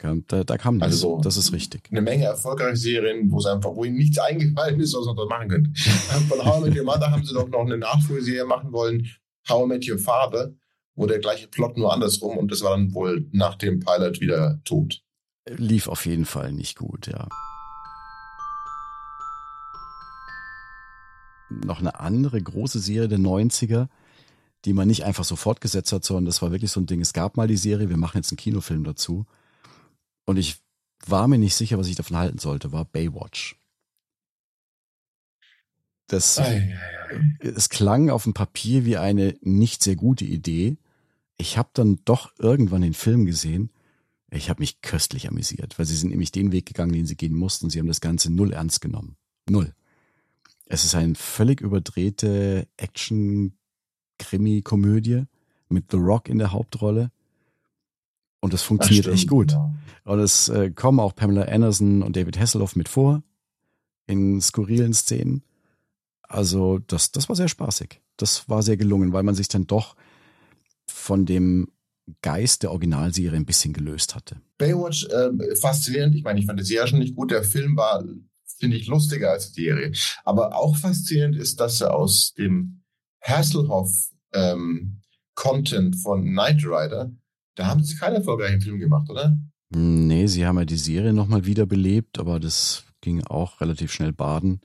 Kam, 0.00 0.24
da, 0.28 0.44
da 0.44 0.56
kam 0.56 0.76
nichts. 0.76 0.92
Also- 0.92 1.20
das 1.24 1.36
ist 1.36 1.52
richtig. 1.52 1.88
Eine 1.90 2.02
Menge 2.02 2.24
erfolgreiche 2.26 2.76
Serien, 2.76 3.32
wo 3.32 3.38
es 3.38 3.46
einfach, 3.46 3.74
wo 3.74 3.82
ihnen 3.82 3.96
nichts 3.96 4.16
eingefallen 4.20 4.78
ist, 4.78 4.94
was 4.94 5.06
man 5.06 5.16
dort 5.16 5.28
machen 5.28 5.48
könnte. 5.48 5.70
Von 6.28 6.44
How 6.44 6.60
I 6.64 6.68
Met 6.68 6.78
Your 6.78 6.84
Mother 6.84 7.10
haben 7.10 7.24
sie 7.24 7.34
doch 7.34 7.48
noch 7.48 7.62
eine 7.66 7.78
Nachfolgeserie 7.78 8.44
machen 8.44 8.70
wollen, 8.70 9.08
How 9.48 9.64
I 9.64 9.66
Met 9.68 9.88
Your 9.90 9.98
Father, 9.98 10.54
wo 10.94 11.06
der 11.06 11.18
gleiche 11.18 11.48
Plot 11.48 11.76
nur 11.76 11.92
andersrum 11.92 12.38
und 12.38 12.52
das 12.52 12.62
war 12.62 12.70
dann 12.76 12.94
wohl 12.94 13.26
nach 13.32 13.56
dem 13.56 13.80
Pilot 13.80 14.20
wieder 14.20 14.60
tot. 14.62 15.02
Lief 15.48 15.88
auf 15.88 16.06
jeden 16.06 16.26
Fall 16.26 16.52
nicht 16.52 16.76
gut, 16.76 17.08
ja. 17.08 17.26
Noch 21.50 21.80
eine 21.80 21.98
andere 22.00 22.40
große 22.40 22.78
Serie 22.78 23.08
der 23.08 23.18
90er, 23.18 23.88
die 24.64 24.72
man 24.72 24.88
nicht 24.88 25.04
einfach 25.04 25.24
so 25.24 25.36
fortgesetzt 25.36 25.92
hat, 25.92 26.04
sondern 26.04 26.26
das 26.26 26.42
war 26.42 26.50
wirklich 26.50 26.70
so 26.70 26.80
ein 26.80 26.86
Ding. 26.86 27.00
Es 27.00 27.12
gab 27.12 27.36
mal 27.36 27.48
die 27.48 27.56
Serie, 27.56 27.88
wir 27.88 27.96
machen 27.96 28.18
jetzt 28.18 28.30
einen 28.32 28.38
Kinofilm 28.38 28.84
dazu. 28.84 29.26
Und 30.26 30.36
ich 30.36 30.58
war 31.06 31.28
mir 31.28 31.38
nicht 31.38 31.54
sicher, 31.54 31.78
was 31.78 31.88
ich 31.88 31.96
davon 31.96 32.16
halten 32.16 32.38
sollte, 32.38 32.72
war 32.72 32.84
Baywatch. 32.84 33.56
Das, 36.08 36.40
es 37.40 37.68
klang 37.68 38.08
auf 38.10 38.24
dem 38.24 38.32
Papier 38.32 38.86
wie 38.86 38.96
eine 38.96 39.36
nicht 39.42 39.82
sehr 39.82 39.94
gute 39.94 40.24
Idee. 40.24 40.78
Ich 41.36 41.58
habe 41.58 41.68
dann 41.74 42.00
doch 42.04 42.32
irgendwann 42.38 42.82
den 42.82 42.94
Film 42.94 43.26
gesehen. 43.26 43.70
Ich 44.30 44.50
habe 44.50 44.60
mich 44.60 44.80
köstlich 44.80 45.28
amüsiert, 45.28 45.78
weil 45.78 45.86
sie 45.86 45.96
sind 45.96 46.10
nämlich 46.10 46.32
den 46.32 46.50
Weg 46.50 46.66
gegangen, 46.66 46.92
den 46.92 47.06
sie 47.06 47.16
gehen 47.16 47.34
mussten. 47.34 47.70
Sie 47.70 47.78
haben 47.78 47.86
das 47.86 48.00
Ganze 48.00 48.32
null 48.32 48.52
ernst 48.52 48.80
genommen. 48.80 49.16
Null. 49.48 49.74
Es 50.70 50.84
ist 50.84 50.94
eine 50.94 51.14
völlig 51.14 51.62
überdrehte 51.62 52.68
Action-Krimi-Komödie 52.76 55.24
mit 55.70 55.90
The 55.90 55.96
Rock 55.96 56.28
in 56.28 56.36
der 56.38 56.52
Hauptrolle. 56.52 57.10
Und 58.40 58.52
das 58.52 58.62
funktioniert 58.62 59.06
echt 59.06 59.22
stimmt, 59.22 59.30
gut. 59.30 59.52
ja. 59.52 59.74
Und 60.04 60.20
es 60.20 60.48
äh, 60.48 60.70
kommen 60.70 61.00
auch 61.00 61.14
Pamela 61.14 61.42
Anderson 61.42 62.02
und 62.02 62.16
David 62.16 62.38
Hasselhoff 62.38 62.76
mit 62.76 62.88
vor 62.88 63.22
in 64.06 64.40
skurrilen 64.40 64.94
Szenen. 64.94 65.42
Also 66.22 66.78
das, 66.78 67.12
das 67.12 67.28
war 67.28 67.36
sehr 67.36 67.48
spaßig. 67.48 68.00
Das 68.16 68.48
war 68.48 68.62
sehr 68.62 68.76
gelungen, 68.76 69.12
weil 69.12 69.22
man 69.22 69.34
sich 69.34 69.48
dann 69.48 69.66
doch 69.66 69.96
von 70.86 71.26
dem 71.26 71.68
Geist 72.22 72.62
der 72.62 72.70
Originalserie 72.70 73.36
ein 73.36 73.46
bisschen 73.46 73.72
gelöst 73.72 74.14
hatte. 74.14 74.40
Baywatch, 74.58 75.06
äh, 75.06 75.56
faszinierend. 75.56 76.14
Ich 76.14 76.24
meine, 76.24 76.40
ich 76.40 76.46
fand 76.46 76.60
die 76.60 76.64
Serie 76.64 76.88
schon 76.88 76.98
nicht 76.98 77.14
gut. 77.14 77.30
Der 77.30 77.44
Film 77.44 77.76
war, 77.76 78.04
finde 78.58 78.76
ich, 78.76 78.86
lustiger 78.86 79.30
als 79.30 79.52
die 79.52 79.64
Serie. 79.64 79.92
Aber 80.24 80.56
auch 80.56 80.76
faszinierend 80.76 81.36
ist, 81.36 81.60
dass 81.60 81.80
er 81.80 81.94
aus 81.94 82.34
dem 82.34 82.82
Hasselhoff 83.22 84.10
ähm, 84.32 85.02
Content 85.34 85.96
von 85.96 86.24
Knight 86.24 86.64
Rider, 86.64 87.12
da 87.54 87.66
haben 87.66 87.82
sie 87.82 87.96
keinen 87.96 88.16
erfolgreichen 88.16 88.60
Film 88.60 88.78
gemacht, 88.78 89.08
oder? 89.10 89.38
Nee, 89.70 90.26
sie 90.26 90.46
haben 90.46 90.58
ja 90.58 90.64
die 90.64 90.76
Serie 90.76 91.12
nochmal 91.12 91.44
wiederbelebt, 91.44 92.18
aber 92.18 92.40
das 92.40 92.84
ging 93.00 93.24
auch 93.24 93.60
relativ 93.60 93.92
schnell 93.92 94.12
baden. 94.12 94.60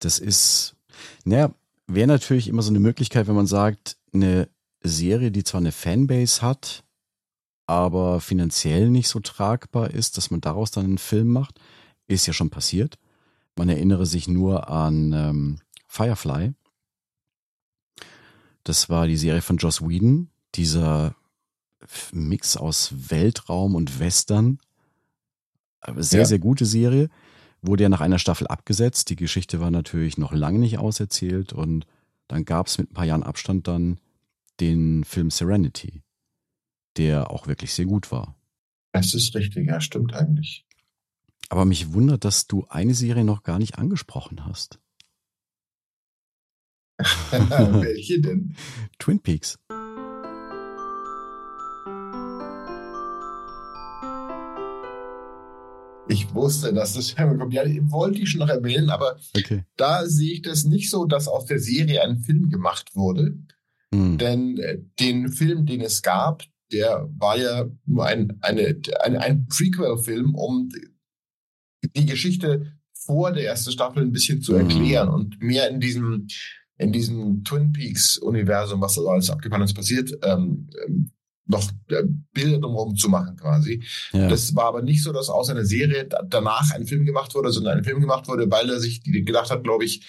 Das 0.00 0.18
ist, 0.18 0.76
naja, 1.24 1.54
wäre 1.86 2.06
natürlich 2.06 2.48
immer 2.48 2.62
so 2.62 2.70
eine 2.70 2.80
Möglichkeit, 2.80 3.28
wenn 3.28 3.34
man 3.34 3.46
sagt, 3.46 3.98
eine 4.12 4.48
Serie, 4.82 5.30
die 5.30 5.44
zwar 5.44 5.60
eine 5.60 5.72
Fanbase 5.72 6.42
hat, 6.42 6.84
aber 7.66 8.20
finanziell 8.20 8.88
nicht 8.88 9.08
so 9.08 9.20
tragbar 9.20 9.90
ist, 9.90 10.16
dass 10.16 10.30
man 10.30 10.40
daraus 10.40 10.70
dann 10.70 10.86
einen 10.86 10.98
Film 10.98 11.28
macht, 11.28 11.60
ist 12.10 12.26
ja 12.26 12.32
schon 12.32 12.50
passiert. 12.50 12.98
Man 13.56 13.68
erinnere 13.68 14.06
sich 14.06 14.28
nur 14.28 14.68
an 14.68 15.12
ähm, 15.12 15.60
Firefly. 15.86 16.52
Das 18.64 18.88
war 18.88 19.06
die 19.06 19.16
Serie 19.16 19.42
von 19.42 19.56
Joss 19.56 19.80
Whedon, 19.80 20.28
dieser 20.54 21.14
Mix 22.12 22.56
aus 22.56 22.92
Weltraum 23.10 23.74
und 23.74 23.98
Western. 23.98 24.58
Sehr, 25.96 26.20
Ja. 26.20 26.26
sehr 26.26 26.38
gute 26.38 26.66
Serie. 26.66 27.08
Wurde 27.62 27.84
ja 27.84 27.88
nach 27.88 28.00
einer 28.00 28.18
Staffel 28.18 28.46
abgesetzt. 28.46 29.10
Die 29.10 29.16
Geschichte 29.16 29.60
war 29.60 29.70
natürlich 29.70 30.18
noch 30.18 30.32
lange 30.32 30.58
nicht 30.58 30.78
auserzählt 30.78 31.52
und 31.52 31.86
dann 32.28 32.44
gab 32.44 32.66
es 32.66 32.78
mit 32.78 32.90
ein 32.90 32.94
paar 32.94 33.04
Jahren 33.06 33.22
Abstand 33.22 33.66
dann 33.66 33.98
den 34.60 35.04
Film 35.04 35.30
Serenity, 35.30 36.02
der 36.96 37.30
auch 37.30 37.46
wirklich 37.46 37.72
sehr 37.74 37.86
gut 37.86 38.12
war. 38.12 38.36
Das 38.92 39.14
ist 39.14 39.34
richtig, 39.34 39.66
ja, 39.68 39.80
stimmt 39.80 40.12
eigentlich. 40.14 40.64
Aber 41.50 41.64
mich 41.64 41.92
wundert, 41.92 42.24
dass 42.24 42.46
du 42.46 42.64
eine 42.68 42.94
Serie 42.94 43.24
noch 43.24 43.42
gar 43.42 43.58
nicht 43.58 43.76
angesprochen 43.76 44.46
hast. 44.46 44.78
Welche 47.30 48.20
denn? 48.20 48.54
Twin 48.98 49.20
Peaks. 49.20 49.58
Ich 56.08 56.32
wusste, 56.34 56.72
dass 56.72 56.94
das 56.94 57.14
kommt. 57.16 57.52
Ja, 57.52 57.62
wollte 57.90 58.20
ich 58.20 58.30
schon 58.30 58.40
noch 58.40 58.48
erwähnen, 58.48 58.90
aber 58.90 59.16
Okay. 59.36 59.64
da 59.76 60.06
sehe 60.06 60.34
ich 60.34 60.42
das 60.42 60.64
nicht 60.64 60.90
so, 60.90 61.04
dass 61.04 61.28
aus 61.28 61.46
der 61.46 61.58
Serie 61.60 62.02
ein 62.02 62.18
Film 62.18 62.50
gemacht 62.50 62.94
wurde. 62.94 63.36
Hm. 63.92 64.18
Denn 64.18 64.58
äh, 64.58 64.78
den 64.98 65.32
Film, 65.32 65.66
den 65.66 65.80
es 65.80 66.02
gab, 66.02 66.44
der 66.72 67.08
war 67.18 67.36
ja 67.36 67.66
nur 67.86 68.06
ein, 68.06 68.38
eine, 68.40 68.80
ein, 69.02 69.16
ein 69.16 69.46
Prequel-Film, 69.48 70.34
um 70.34 70.68
die 71.96 72.06
Geschichte 72.06 72.72
vor 72.92 73.32
der 73.32 73.44
ersten 73.46 73.72
Staffel 73.72 74.02
ein 74.02 74.12
bisschen 74.12 74.42
zu 74.42 74.52
Mhm. 74.52 74.58
erklären 74.60 75.08
und 75.08 75.42
mehr 75.42 75.68
in 75.70 75.80
diesem, 75.80 76.26
in 76.78 76.92
diesem 76.92 77.44
Twin 77.44 77.72
Peaks-Universum, 77.72 78.80
was 78.80 78.94
da 78.94 79.02
alles 79.02 79.30
abgefahren 79.30 79.62
ist, 79.62 79.74
passiert, 79.74 80.12
ähm, 80.22 80.68
ähm, 80.86 81.10
noch 81.46 81.68
äh, 81.88 82.04
Bilder 82.32 82.58
drumherum 82.60 82.94
zu 82.96 83.08
machen 83.08 83.36
quasi. 83.36 83.82
Ja. 84.12 84.28
Das 84.28 84.54
war 84.54 84.66
aber 84.66 84.82
nicht 84.82 85.02
so, 85.02 85.12
dass 85.12 85.28
aus 85.28 85.50
einer 85.50 85.64
Serie 85.64 86.06
da- 86.06 86.22
danach 86.22 86.70
ein 86.72 86.86
Film 86.86 87.04
gemacht 87.04 87.34
wurde, 87.34 87.50
sondern 87.50 87.78
ein 87.78 87.84
Film 87.84 88.00
gemacht 88.00 88.28
wurde, 88.28 88.48
weil 88.50 88.70
er 88.70 88.78
sich 88.78 89.02
gedacht 89.02 89.50
hat, 89.50 89.64
glaube 89.64 89.84
ich, 89.84 90.06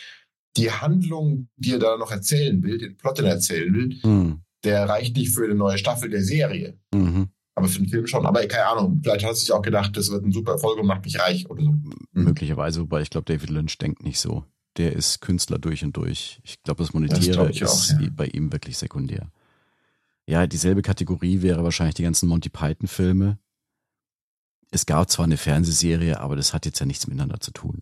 die 0.58 0.70
Handlung, 0.70 1.48
die 1.56 1.72
er 1.74 1.80
da 1.80 1.98
noch 1.98 2.12
erzählen 2.12 2.62
will, 2.62 2.78
den 2.78 2.96
Plot, 2.98 3.20
er 3.20 3.26
erzählen 3.30 3.74
will, 3.74 3.98
Hm. 4.04 4.42
der 4.64 4.88
reicht 4.88 5.16
nicht 5.18 5.34
für 5.34 5.46
eine 5.46 5.56
neue 5.56 5.78
Staffel 5.80 6.10
der 6.12 6.24
Serie. 6.24 6.78
Mhm. 6.94 7.30
Aber 7.62 7.70
für 7.70 7.80
den 7.80 7.88
Film 7.88 8.08
schon. 8.08 8.26
Aber 8.26 8.46
keine 8.48 8.66
Ahnung, 8.68 9.00
vielleicht 9.04 9.24
hat 9.24 9.32
er 9.32 9.36
sich 9.36 9.52
auch 9.52 9.62
gedacht, 9.62 9.96
das 9.96 10.12
wird 10.12 10.26
ein 10.26 10.32
super 10.32 10.54
Erfolg 10.54 10.80
und 10.80 10.88
macht 10.88 11.06
mich 11.06 11.20
reich 11.20 11.50
oder 11.50 11.64
so. 11.64 11.74
Möglicherweise, 12.12 12.82
wobei 12.82 13.02
ich 13.02 13.10
glaube, 13.10 13.32
David 13.32 13.50
Lynch 13.50 13.78
denkt 13.78 14.04
nicht 14.04 14.20
so. 14.20 14.46
Der 14.78 14.94
ist 14.94 15.22
Künstler 15.22 15.60
durch 15.60 15.84
und 15.84 15.98
durch. 15.98 16.40
Ich 16.44 16.62
glaube, 16.64 16.80
das 16.80 16.88
Das 16.88 16.94
Monetäre 16.94 17.32
glaub 17.32 17.50
ich 17.50 17.66
auch, 17.66 17.74
ist 17.74 17.96
ja. 18.00 18.08
bei 18.16 18.28
ihm 18.28 18.52
wirklich 18.52 18.78
sekundär. 18.78 19.32
Ja, 20.26 20.48
dieselbe 20.48 20.82
Kategorie 20.82 21.42
wäre 21.42 21.64
wahrscheinlich 21.64 21.96
die 21.96 22.04
ganzen 22.04 22.30
Monty 22.30 22.50
Python-Filme. 22.50 23.38
Es 24.72 24.86
gab 24.86 25.10
zwar 25.10 25.26
eine 25.26 25.38
Fernsehserie, 25.38 26.20
aber 26.20 26.36
das 26.36 26.54
hat 26.54 26.66
jetzt 26.66 26.80
ja 26.80 26.86
nichts 26.86 27.08
miteinander 27.08 27.40
zu 27.40 27.52
tun. 27.52 27.82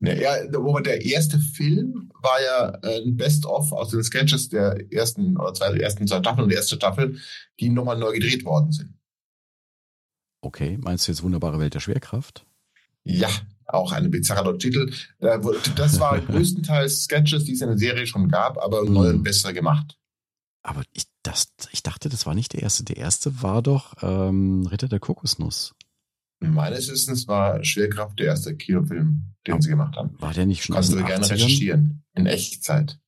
Ne, 0.00 0.14
der 0.14 1.04
erste 1.04 1.38
Film 1.38 2.12
war 2.22 2.40
ja 2.40 2.78
äh, 2.82 3.02
ein 3.02 3.16
Best-of 3.16 3.72
aus 3.72 3.90
den 3.90 4.02
Sketches 4.04 4.48
der 4.48 4.92
ersten 4.92 5.36
oder 5.36 5.52
zwei, 5.54 5.76
ersten 5.76 6.06
zwei 6.06 6.18
Staffeln 6.20 6.44
und 6.44 6.50
der 6.50 6.58
erste 6.58 6.76
Staffel, 6.76 7.18
die 7.58 7.68
nochmal 7.68 7.98
neu 7.98 8.12
gedreht 8.12 8.44
worden 8.44 8.70
sind. 8.70 8.94
Okay, 10.40 10.78
meinst 10.80 11.06
du 11.08 11.12
jetzt 11.12 11.22
Wunderbare 11.22 11.58
Welt 11.58 11.74
der 11.74 11.80
Schwerkraft? 11.80 12.46
Ja, 13.02 13.28
auch 13.66 13.90
eine 13.90 14.08
bizarre 14.08 14.56
Titel. 14.56 14.92
Das 15.18 15.98
war 15.98 16.20
größtenteils 16.26 17.04
Sketches, 17.04 17.44
die 17.44 17.52
es 17.52 17.60
in 17.60 17.68
der 17.68 17.78
Serie 17.78 18.06
schon 18.06 18.28
gab, 18.28 18.56
aber 18.58 18.84
neu 18.84 19.08
und 19.10 19.18
Mhm. 19.18 19.22
besser 19.24 19.52
gemacht. 19.52 19.98
Aber 20.62 20.82
ich, 20.92 21.04
das, 21.22 21.48
ich 21.72 21.82
dachte, 21.82 22.08
das 22.08 22.26
war 22.26 22.34
nicht 22.34 22.52
der 22.52 22.62
erste. 22.62 22.84
Der 22.84 22.98
erste 22.98 23.42
war 23.42 23.62
doch 23.62 23.94
ähm, 24.02 24.66
Ritter 24.66 24.88
der 24.88 25.00
Kokosnuss. 25.00 25.74
Meines 26.40 26.90
Wissens 26.90 27.26
war 27.26 27.64
Schwerkraft 27.64 28.18
der 28.18 28.26
erste 28.26 28.54
Kinofilm, 28.56 29.24
den 29.46 29.60
sie 29.60 29.70
gemacht 29.70 29.96
haben. 29.96 30.10
War 30.18 30.32
der 30.32 30.46
nicht 30.46 30.64
schon 30.64 30.74
Kannst 30.74 30.92
du 30.92 30.96
gerne 30.96 31.24
80ern? 31.24 31.30
recherchieren. 31.32 32.04
In 32.14 32.26
Echtzeit. 32.26 32.98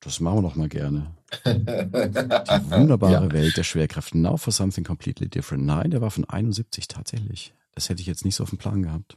Das 0.00 0.20
machen 0.20 0.38
wir 0.38 0.42
doch 0.42 0.56
mal 0.56 0.68
gerne. 0.68 1.14
Die 1.46 2.70
wunderbare 2.70 3.32
Welt 3.32 3.56
der 3.56 3.64
Schwerkräfte. 3.64 4.18
Now 4.18 4.36
for 4.36 4.52
something 4.52 4.84
completely 4.84 5.28
different. 5.28 5.64
Nein, 5.64 5.90
der 5.90 6.00
war 6.00 6.10
von 6.10 6.24
71 6.24 6.88
tatsächlich. 6.88 7.52
Das 7.74 7.88
hätte 7.88 8.00
ich 8.00 8.06
jetzt 8.06 8.24
nicht 8.24 8.34
so 8.36 8.44
auf 8.44 8.50
dem 8.50 8.58
Plan 8.58 8.82
gehabt. 8.82 9.16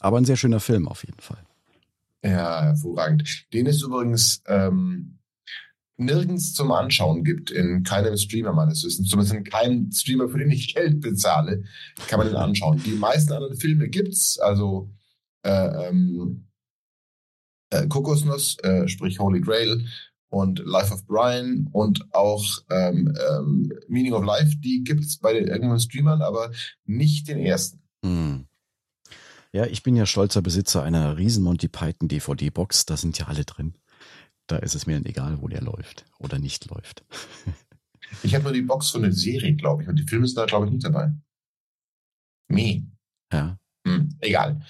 Aber 0.00 0.18
ein 0.18 0.24
sehr 0.24 0.36
schöner 0.36 0.60
Film 0.60 0.88
auf 0.88 1.04
jeden 1.04 1.20
Fall. 1.20 1.38
Ja, 2.24 2.62
hervorragend. 2.62 3.52
Den 3.52 3.66
es 3.66 3.82
übrigens 3.82 4.42
ähm, 4.46 5.18
nirgends 5.96 6.54
zum 6.54 6.72
Anschauen 6.72 7.24
gibt, 7.24 7.50
in 7.50 7.82
keinem 7.82 8.16
Streamer 8.16 8.52
meines 8.52 8.84
Wissens, 8.84 9.08
zumindest 9.08 9.34
in 9.34 9.44
keinem 9.44 9.90
Streamer, 9.92 10.28
für 10.28 10.38
den 10.38 10.50
ich 10.50 10.74
Geld 10.74 11.00
bezahle, 11.00 11.64
kann 12.08 12.18
man 12.18 12.28
den 12.28 12.36
anschauen. 12.36 12.82
Die 12.84 12.92
meisten 12.92 13.32
anderen 13.32 13.56
Filme 13.56 13.88
gibt's, 13.88 14.38
also 14.38 14.90
äh, 15.42 15.88
ähm, 15.88 16.48
äh, 17.70 17.86
Kokosnuss, 17.88 18.58
äh, 18.62 18.88
sprich 18.88 19.18
Holy 19.18 19.40
Grail 19.40 19.86
und 20.28 20.60
Life 20.60 20.92
of 20.92 21.06
Brian 21.06 21.68
und 21.72 22.12
auch 22.14 22.44
ähm, 22.70 23.14
ähm, 23.30 23.72
Meaning 23.88 24.14
of 24.14 24.24
Life, 24.24 24.56
die 24.58 24.82
gibt's 24.82 25.18
bei 25.18 25.34
den 25.34 25.48
irgendwelchen 25.48 25.90
Streamern, 25.90 26.22
aber 26.22 26.50
nicht 26.84 27.28
den 27.28 27.38
ersten. 27.38 27.82
Hm. 28.04 28.46
Ja, 29.52 29.66
ich 29.66 29.82
bin 29.82 29.96
ja 29.96 30.06
stolzer 30.06 30.40
Besitzer 30.40 30.82
einer 30.82 31.18
riesen 31.18 31.44
Monty 31.44 31.68
Python 31.68 32.08
DVD-Box. 32.08 32.86
Da 32.86 32.96
sind 32.96 33.18
ja 33.18 33.26
alle 33.26 33.44
drin. 33.44 33.74
Da 34.52 34.58
ist 34.58 34.74
es 34.74 34.86
mir 34.86 34.96
dann 34.96 35.06
egal, 35.06 35.40
wo 35.40 35.48
der 35.48 35.62
läuft 35.62 36.04
oder 36.18 36.38
nicht 36.38 36.68
läuft. 36.70 37.04
Ich 38.22 38.34
habe 38.34 38.44
nur 38.44 38.52
die 38.52 38.60
Box 38.60 38.90
von 38.90 39.00
der 39.00 39.12
Serie, 39.12 39.54
glaube 39.54 39.82
ich, 39.84 39.88
und 39.88 39.96
die 39.98 40.02
Filme 40.02 40.26
sind 40.26 40.36
da, 40.36 40.44
glaube 40.44 40.66
ich, 40.66 40.72
nicht 40.72 40.84
dabei. 40.84 41.12
Nee. 42.48 42.84
Ja. 43.32 43.56
Hm, 43.86 44.10
egal. 44.20 44.60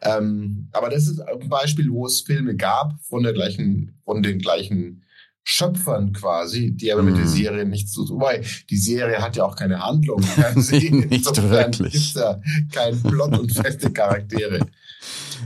Ähm, 0.00 0.68
aber 0.72 0.88
das 0.88 1.06
ist 1.06 1.20
ein 1.20 1.50
Beispiel, 1.50 1.90
wo 1.90 2.06
es 2.06 2.22
Filme 2.22 2.56
gab 2.56 2.98
von 3.02 3.24
der 3.24 3.34
gleichen, 3.34 4.00
von 4.06 4.22
den 4.22 4.38
gleichen 4.38 5.04
Schöpfern 5.44 6.14
quasi, 6.14 6.70
die 6.74 6.90
aber 6.90 7.02
mit 7.02 7.18
der 7.18 7.24
Mhm. 7.26 7.28
Serie 7.28 7.64
nichts 7.66 7.92
zu 7.92 8.06
tun. 8.06 8.16
Wobei, 8.16 8.42
die 8.70 8.76
Serie 8.78 9.18
hat 9.20 9.36
ja 9.36 9.44
auch 9.44 9.54
keine 9.56 9.78
Handlung. 9.84 10.20
Nicht 10.56 10.82
Insofern 10.82 11.50
wirklich. 11.50 11.92
gibt's 11.92 12.14
da 12.14 12.40
keinen 12.72 13.02
Plot 13.02 13.38
und 13.38 13.52
feste 13.52 13.92
Charaktere. 13.92 14.66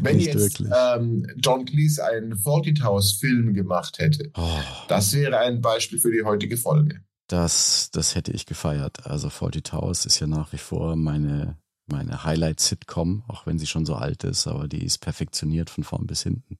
Wenn 0.02 0.16
Nicht 0.16 0.34
jetzt 0.34 0.60
ähm, 0.60 1.26
John 1.36 1.64
Cleese 1.64 2.04
einen 2.04 2.36
Forty 2.36 2.74
House 2.74 3.12
Film 3.12 3.54
gemacht 3.54 3.98
hätte, 3.98 4.30
Oh, 4.36 4.60
das 4.88 5.12
wäre 5.12 5.38
ein 5.38 5.60
Beispiel 5.60 5.98
für 5.98 6.10
die 6.12 6.22
heutige 6.24 6.56
Folge. 6.56 7.00
das, 7.28 7.90
das 7.92 8.14
hätte 8.14 8.32
ich 8.32 8.46
gefeiert. 8.46 9.06
Also 9.06 9.30
Forty 9.30 9.62
Towers 9.62 10.06
ist 10.06 10.20
ja 10.20 10.26
nach 10.26 10.52
wie 10.52 10.58
vor 10.58 10.96
meine, 10.96 11.56
meine 11.86 12.24
Highlight-Sitcom, 12.24 13.24
auch 13.28 13.46
wenn 13.46 13.58
sie 13.58 13.66
schon 13.66 13.86
so 13.86 13.94
alt 13.94 14.24
ist, 14.24 14.46
aber 14.46 14.68
die 14.68 14.84
ist 14.84 14.98
perfektioniert 14.98 15.70
von 15.70 15.84
vorn 15.84 16.06
bis 16.06 16.22
hinten. 16.22 16.58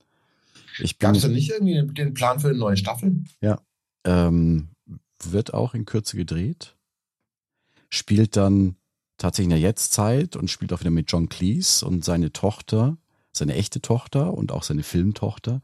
Gab 0.98 1.14
es 1.14 1.22
da 1.22 1.28
nicht 1.28 1.50
irgendwie 1.50 1.82
den 1.94 2.14
Plan 2.14 2.38
für 2.40 2.48
eine 2.48 2.58
neue 2.58 2.76
Staffel? 2.76 3.24
ähm, 4.04 4.68
wird 5.24 5.54
auch 5.54 5.74
in 5.74 5.84
Kürze 5.84 6.16
gedreht, 6.16 6.76
spielt 7.90 8.36
dann 8.36 8.76
tatsächlich 9.18 9.46
in 9.46 9.50
der 9.50 9.68
Jetztzeit 9.68 10.36
und 10.36 10.50
spielt 10.50 10.72
auch 10.72 10.80
wieder 10.80 10.90
mit 10.90 11.10
John 11.10 11.28
Cleese 11.28 11.84
und 11.86 12.04
seine 12.04 12.32
Tochter, 12.32 12.98
seine 13.36 13.54
echte 13.54 13.80
Tochter 13.80 14.34
und 14.34 14.52
auch 14.52 14.62
seine 14.62 14.82
Filmtochter 14.82 15.60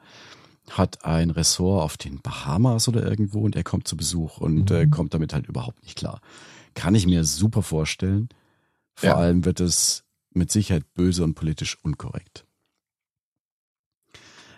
hat 0.70 1.04
ein 1.04 1.30
Ressort 1.30 1.82
auf 1.82 1.96
den 1.96 2.20
Bahamas 2.20 2.86
oder 2.88 3.04
irgendwo 3.04 3.40
und 3.40 3.56
er 3.56 3.64
kommt 3.64 3.88
zu 3.88 3.96
Besuch 3.96 4.38
und 4.38 4.70
Mhm. 4.70 4.76
äh, 4.76 4.86
kommt 4.86 5.12
damit 5.14 5.32
halt 5.32 5.46
überhaupt 5.48 5.82
nicht 5.82 5.96
klar. 5.98 6.20
Kann 6.74 6.94
ich 6.94 7.06
mir 7.06 7.24
super 7.24 7.62
vorstellen. 7.62 8.28
Vor 8.94 9.08
Ja. 9.10 9.16
allem 9.16 9.44
wird 9.44 9.60
es 9.60 10.04
mit 10.34 10.50
Sicherheit 10.52 10.84
böse 10.94 11.24
und 11.24 11.34
politisch 11.34 11.78
unkorrekt. 11.82 12.46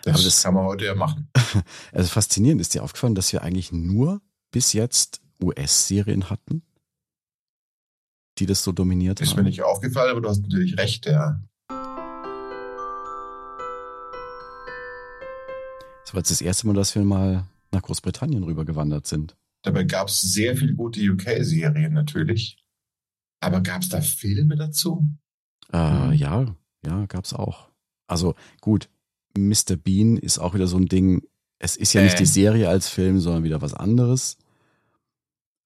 Das, 0.03 0.15
Aber 0.15 0.23
das- 0.23 0.43
kann 0.43 0.53
man 0.53 0.65
heute 0.65 0.85
ja 0.85 0.95
machen. 0.95 1.27
Also 1.91 2.09
faszinierend 2.09 2.61
ist 2.61 2.73
dir 2.73 2.83
aufgefallen, 2.83 3.15
dass 3.15 3.31
wir 3.33 3.41
eigentlich 3.41 3.71
nur 3.71 4.21
bis 4.51 4.73
jetzt 4.73 5.21
US-Serien 5.41 6.29
hatten, 6.29 6.63
die 8.37 8.45
das 8.45 8.63
so 8.63 8.71
dominiert 8.71 9.19
Ist 9.21 9.31
haben. 9.31 9.37
mir 9.37 9.43
nicht 9.49 9.63
aufgefallen, 9.63 10.11
aber 10.11 10.21
du 10.21 10.29
hast 10.29 10.41
natürlich 10.43 10.77
recht, 10.77 11.05
ja. 11.07 11.41
Das 16.05 16.13
war 16.13 16.19
jetzt 16.19 16.31
das 16.31 16.41
erste 16.41 16.67
Mal, 16.67 16.73
dass 16.73 16.93
wir 16.95 17.03
mal 17.03 17.45
nach 17.71 17.81
Großbritannien 17.81 18.43
rübergewandert 18.43 19.07
sind. 19.07 19.35
Dabei 19.63 19.83
gab 19.83 20.07
es 20.07 20.21
sehr 20.21 20.55
viele 20.55 20.75
gute 20.75 21.01
UK-Serien 21.01 21.93
natürlich. 21.93 22.63
Aber 23.39 23.61
gab 23.61 23.81
es 23.81 23.89
da 23.89 24.01
Filme 24.01 24.55
dazu? 24.55 25.05
Äh, 25.73 26.07
Mhm. 26.09 26.13
Ja, 26.13 26.55
ja, 26.85 27.05
gab's 27.07 27.33
auch. 27.33 27.69
Also 28.07 28.35
gut, 28.61 28.87
Mr. 29.37 29.75
Bean 29.75 30.17
ist 30.17 30.37
auch 30.37 30.53
wieder 30.53 30.67
so 30.67 30.77
ein 30.77 30.85
Ding. 30.85 31.23
Es 31.57 31.75
ist 31.75 31.93
ja 31.93 32.03
nicht 32.03 32.15
Äh. 32.15 32.19
die 32.19 32.25
Serie 32.27 32.69
als 32.69 32.87
Film, 32.87 33.19
sondern 33.19 33.43
wieder 33.43 33.61
was 33.61 33.73
anderes. 33.73 34.37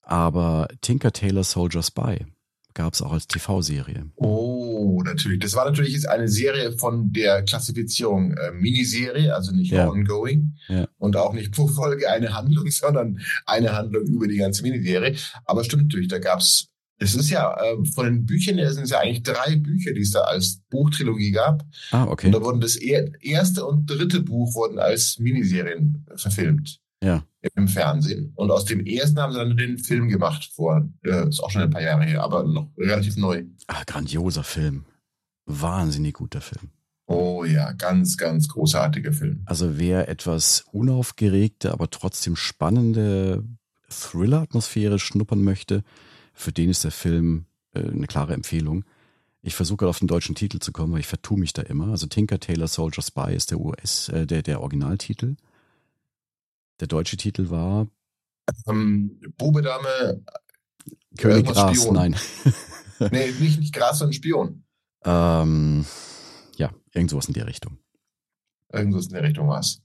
Aber 0.01 0.67
Tinker 0.81 1.11
Tailor 1.11 1.43
Soldier 1.43 1.83
Spy 1.83 2.25
gab's 2.73 3.01
auch 3.01 3.11
als 3.11 3.27
TV-Serie. 3.27 4.05
Oh, 4.15 5.01
natürlich. 5.03 5.39
Das 5.39 5.55
war 5.55 5.65
natürlich 5.65 5.93
jetzt 5.93 6.07
eine 6.07 6.27
Serie 6.27 6.71
von 6.73 7.11
der 7.11 7.43
Klassifizierung 7.43 8.33
äh, 8.33 8.51
Miniserie, 8.51 9.33
also 9.35 9.51
nicht 9.51 9.71
Ja. 9.71 9.89
ongoing 9.89 10.55
Ja. 10.67 10.87
und 10.97 11.15
auch 11.17 11.33
nicht 11.33 11.51
pro 11.51 11.67
Folge 11.67 12.09
eine 12.09 12.33
Handlung, 12.33 12.67
sondern 12.71 13.19
eine 13.45 13.73
Handlung 13.73 14.05
über 14.07 14.27
die 14.27 14.37
ganze 14.37 14.61
Miniserie. 14.63 15.15
Aber 15.45 15.63
stimmt 15.63 15.83
natürlich, 15.83 16.07
da 16.07 16.19
gab's. 16.19 16.67
Es 17.01 17.15
ist 17.15 17.29
ja 17.29 17.55
äh, 17.61 17.77
von 17.95 18.05
den 18.05 18.25
Büchern 18.25 18.57
her 18.57 18.73
sind 18.73 18.83
es 18.83 18.89
ja 18.89 18.99
eigentlich 18.99 19.23
drei 19.23 19.55
Bücher, 19.55 19.93
die 19.93 20.01
es 20.01 20.11
da 20.11 20.19
als 20.21 20.59
Buchtrilogie 20.69 21.31
gab. 21.31 21.63
Ah, 21.91 22.03
Und 22.03 22.09
okay. 22.09 22.29
da 22.29 22.41
wurden 22.43 22.59
das 22.59 22.75
er 22.75 23.09
erste 23.23 23.65
und 23.65 23.89
dritte 23.89 24.19
Buch 24.21 24.53
wurden 24.53 24.79
als 24.79 25.17
Miniserien 25.17 26.05
verfilmt 26.15 26.79
Ja. 27.01 27.23
im 27.55 27.67
Fernsehen. 27.67 28.33
Und 28.35 28.51
aus 28.51 28.65
dem 28.65 28.85
ersten 28.85 29.19
haben 29.19 29.31
sie 29.31 29.39
dann 29.39 29.55
den 29.55 29.77
Film 29.77 30.09
gemacht 30.09 30.51
vor, 30.53 30.89
äh, 31.05 31.29
ist 31.29 31.39
auch 31.39 31.49
schon 31.49 31.61
ein 31.61 31.69
paar 31.69 31.81
Jahre 31.81 32.03
her, 32.03 32.23
aber 32.23 32.43
noch 32.43 32.69
relativ 32.77 33.15
neu. 33.15 33.45
Ah, 33.67 33.83
grandioser 33.85 34.43
Film. 34.43 34.85
Wahnsinnig 35.45 36.15
guter 36.15 36.41
Film. 36.41 36.71
Oh 37.07 37.43
ja, 37.43 37.71
ganz, 37.71 38.17
ganz 38.17 38.49
großartiger 38.49 39.13
Film. 39.13 39.41
Also 39.45 39.79
wer 39.79 40.09
etwas 40.09 40.65
unaufgeregte, 40.71 41.71
aber 41.71 41.89
trotzdem 41.89 42.35
spannende 42.35 43.43
Thriller-Atmosphäre 43.89 44.99
schnuppern 44.99 45.41
möchte, 45.41 45.83
für 46.33 46.51
den 46.51 46.69
ist 46.69 46.83
der 46.83 46.91
Film 46.91 47.45
äh, 47.73 47.79
eine 47.79 48.05
klare 48.05 48.33
Empfehlung. 48.33 48.85
Ich 49.41 49.55
versuche 49.55 49.77
gerade 49.77 49.89
auf 49.89 49.99
den 49.99 50.07
deutschen 50.07 50.35
Titel 50.35 50.59
zu 50.59 50.71
kommen, 50.71 50.93
weil 50.93 50.99
ich 50.99 51.07
vertue 51.07 51.39
mich 51.39 51.53
da 51.53 51.61
immer. 51.63 51.87
Also 51.87 52.07
Tinker 52.07 52.39
Tailor 52.39 52.67
Soldier 52.67 53.01
Spy 53.01 53.33
ist 53.33 53.51
der 53.51 53.59
US, 53.59 54.09
äh, 54.09 54.27
der, 54.27 54.43
der 54.43 54.61
Originaltitel. 54.61 55.35
Der 56.79 56.87
deutsche 56.87 57.17
Titel 57.17 57.49
war 57.49 57.87
Ähm, 58.67 59.19
Bube 59.37 59.61
Dame, 59.61 60.23
König 61.17 61.45
Gras, 61.45 61.77
Spion. 61.77 61.93
nein. 61.93 62.15
nee, 63.11 63.31
nicht, 63.39 63.59
nicht 63.59 63.73
Gras, 63.73 63.99
sondern 63.99 64.13
Spion. 64.13 64.63
ähm, 65.05 65.85
ja, 66.57 66.73
irgendwas 66.93 67.27
in 67.27 67.33
der 67.33 67.47
Richtung. 67.47 67.77
Irgendwas 68.71 69.07
in 69.07 69.13
der 69.13 69.23
Richtung 69.23 69.47
war 69.47 69.59
es. 69.59 69.81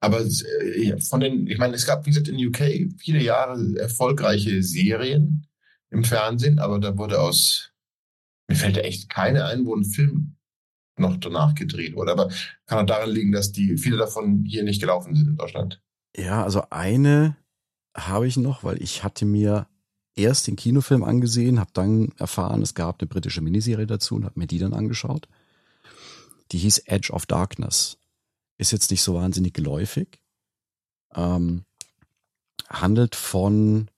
Aber 0.00 0.20
äh, 0.20 1.00
von 1.00 1.20
den, 1.20 1.46
ich 1.46 1.58
meine, 1.58 1.74
es 1.74 1.86
gab, 1.86 2.04
wie 2.04 2.10
gesagt, 2.10 2.28
in 2.28 2.36
UK 2.46 2.92
viele 2.98 3.22
Jahre 3.22 3.78
erfolgreiche 3.78 4.62
Serien 4.62 5.46
im 5.90 6.04
Fernsehen, 6.04 6.58
aber 6.58 6.78
da 6.78 6.96
wurde 6.98 7.20
aus, 7.20 7.72
mir 8.48 8.56
fällt 8.56 8.76
echt 8.78 9.08
keine 9.08 9.46
ein, 9.46 9.64
wo 9.64 9.74
ein 9.74 9.84
Film 9.84 10.36
noch 10.98 11.16
danach 11.16 11.54
gedreht 11.54 11.94
wurde. 11.96 12.12
Aber 12.12 12.28
kann 12.66 12.80
auch 12.80 12.86
daran 12.86 13.10
liegen, 13.10 13.32
dass 13.32 13.52
die 13.52 13.78
viele 13.78 13.96
davon 13.96 14.44
hier 14.44 14.62
nicht 14.62 14.80
gelaufen 14.80 15.14
sind 15.14 15.28
in 15.28 15.36
Deutschland. 15.36 15.80
Ja, 16.16 16.44
also 16.44 16.62
eine 16.70 17.36
habe 17.96 18.26
ich 18.26 18.36
noch, 18.36 18.64
weil 18.64 18.82
ich 18.82 19.02
hatte 19.04 19.24
mir 19.24 19.66
erst 20.14 20.46
den 20.46 20.56
Kinofilm 20.56 21.02
angesehen, 21.02 21.58
habe 21.58 21.70
dann 21.72 22.12
erfahren, 22.18 22.62
es 22.62 22.74
gab 22.74 23.00
eine 23.00 23.08
britische 23.08 23.40
Miniserie 23.40 23.86
dazu 23.86 24.14
und 24.14 24.24
habe 24.24 24.38
mir 24.38 24.46
die 24.46 24.58
dann 24.58 24.74
angeschaut. 24.74 25.28
Die 26.52 26.58
hieß 26.58 26.78
Edge 26.86 27.12
of 27.12 27.26
Darkness. 27.26 27.98
Ist 28.58 28.70
jetzt 28.70 28.90
nicht 28.90 29.02
so 29.02 29.14
wahnsinnig 29.14 29.54
geläufig. 29.54 30.20
Ähm, 31.14 31.64
handelt 32.68 33.16
von 33.16 33.90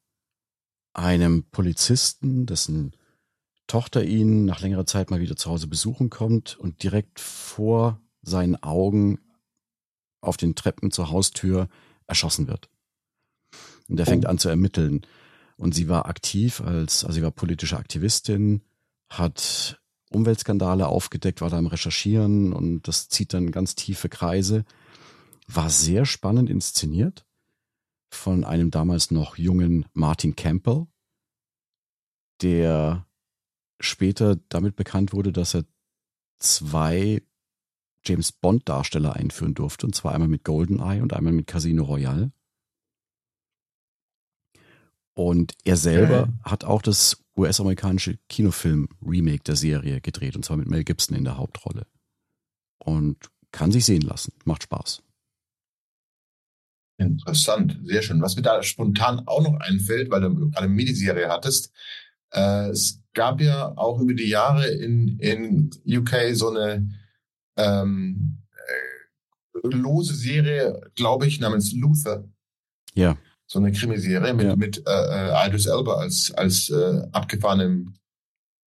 einem 0.94 1.44
Polizisten, 1.50 2.46
dessen 2.46 2.94
Tochter 3.66 4.04
ihn 4.04 4.44
nach 4.44 4.60
längerer 4.60 4.86
Zeit 4.86 5.10
mal 5.10 5.20
wieder 5.20 5.36
zu 5.36 5.50
Hause 5.50 5.66
besuchen 5.66 6.08
kommt 6.08 6.56
und 6.56 6.82
direkt 6.82 7.20
vor 7.20 8.00
seinen 8.22 8.56
Augen 8.62 9.18
auf 10.20 10.36
den 10.36 10.54
Treppen 10.54 10.90
zur 10.90 11.10
Haustür 11.10 11.68
erschossen 12.06 12.48
wird. 12.48 12.68
Und 13.88 13.98
er 14.00 14.06
fängt 14.06 14.26
Oh. 14.26 14.28
an 14.28 14.38
zu 14.38 14.48
ermitteln. 14.48 15.06
Und 15.56 15.74
sie 15.74 15.88
war 15.88 16.06
aktiv 16.06 16.60
als, 16.60 17.04
also 17.04 17.14
sie 17.14 17.22
war 17.22 17.30
politische 17.30 17.78
Aktivistin, 17.78 18.62
hat 19.08 19.80
Umweltskandale 20.10 20.86
aufgedeckt, 20.86 21.40
war 21.40 21.50
da 21.50 21.58
am 21.58 21.66
Recherchieren 21.66 22.52
und 22.52 22.86
das 22.88 23.08
zieht 23.08 23.32
dann 23.32 23.50
ganz 23.50 23.74
tiefe 23.74 24.08
Kreise. 24.08 24.64
War 25.46 25.70
sehr 25.70 26.04
spannend 26.04 26.50
inszeniert 26.50 27.24
von 28.10 28.44
einem 28.44 28.70
damals 28.70 29.10
noch 29.10 29.36
jungen 29.36 29.86
Martin 29.92 30.36
Campbell, 30.36 30.86
der 32.42 33.06
später 33.80 34.36
damit 34.48 34.76
bekannt 34.76 35.12
wurde, 35.12 35.32
dass 35.32 35.54
er 35.54 35.64
zwei 36.38 37.22
James 38.06 38.32
Bond 38.32 38.68
Darsteller 38.68 39.14
einführen 39.16 39.54
durfte, 39.54 39.86
und 39.86 39.94
zwar 39.94 40.12
einmal 40.12 40.28
mit 40.28 40.44
GoldenEye 40.44 41.02
und 41.02 41.12
einmal 41.12 41.32
mit 41.32 41.46
Casino 41.46 41.84
Royale. 41.84 42.32
Und 45.14 45.54
er 45.64 45.76
selber 45.76 46.22
Okay. 46.22 46.32
hat 46.44 46.64
auch 46.64 46.82
das 46.82 47.24
US-amerikanische 47.36 48.18
Kinofilm-Remake 48.28 49.44
der 49.44 49.56
Serie 49.56 50.00
gedreht, 50.00 50.36
und 50.36 50.44
zwar 50.44 50.56
mit 50.56 50.68
Mel 50.68 50.84
Gibson 50.84 51.16
in 51.16 51.24
der 51.24 51.36
Hauptrolle. 51.38 51.86
Und 52.78 53.30
kann 53.52 53.72
sich 53.72 53.84
sehen 53.86 54.02
lassen. 54.02 54.32
Macht 54.44 54.64
Spaß. 54.64 55.02
Interessant, 56.98 57.78
sehr 57.84 58.02
schön. 58.02 58.22
Was 58.22 58.36
mir 58.36 58.42
da 58.42 58.62
spontan 58.62 59.20
auch 59.26 59.42
noch 59.42 59.58
einfällt, 59.60 60.10
weil 60.10 60.22
du 60.22 60.34
gerade 60.50 60.66
eine 60.66 60.68
Miniserie 60.68 61.28
hattest, 61.28 61.72
äh, 62.32 62.68
es 62.70 63.02
gab 63.12 63.40
ja 63.40 63.76
auch 63.76 64.00
über 64.00 64.14
die 64.14 64.28
Jahre 64.28 64.68
in, 64.68 65.18
in 65.18 65.70
UK 65.86 66.34
so 66.34 66.50
eine 66.50 66.88
ähm, 67.56 68.38
äh, 69.62 69.68
lose 69.68 70.14
Serie, 70.14 70.80
glaube 70.94 71.26
ich, 71.26 71.40
namens 71.40 71.72
Luther. 71.72 72.24
Ja. 72.94 73.16
So 73.46 73.58
eine 73.58 73.72
Krimiserie 73.72 74.34
mit, 74.34 74.46
Ja. 74.46 74.56
mit 74.56 74.82
äh, 74.86 74.90
äh, 74.90 75.46
Idris 75.46 75.66
Elba 75.66 75.94
als, 75.94 76.32
als 76.32 76.68
äh, 76.70 77.02
abgefahrenem 77.12 77.94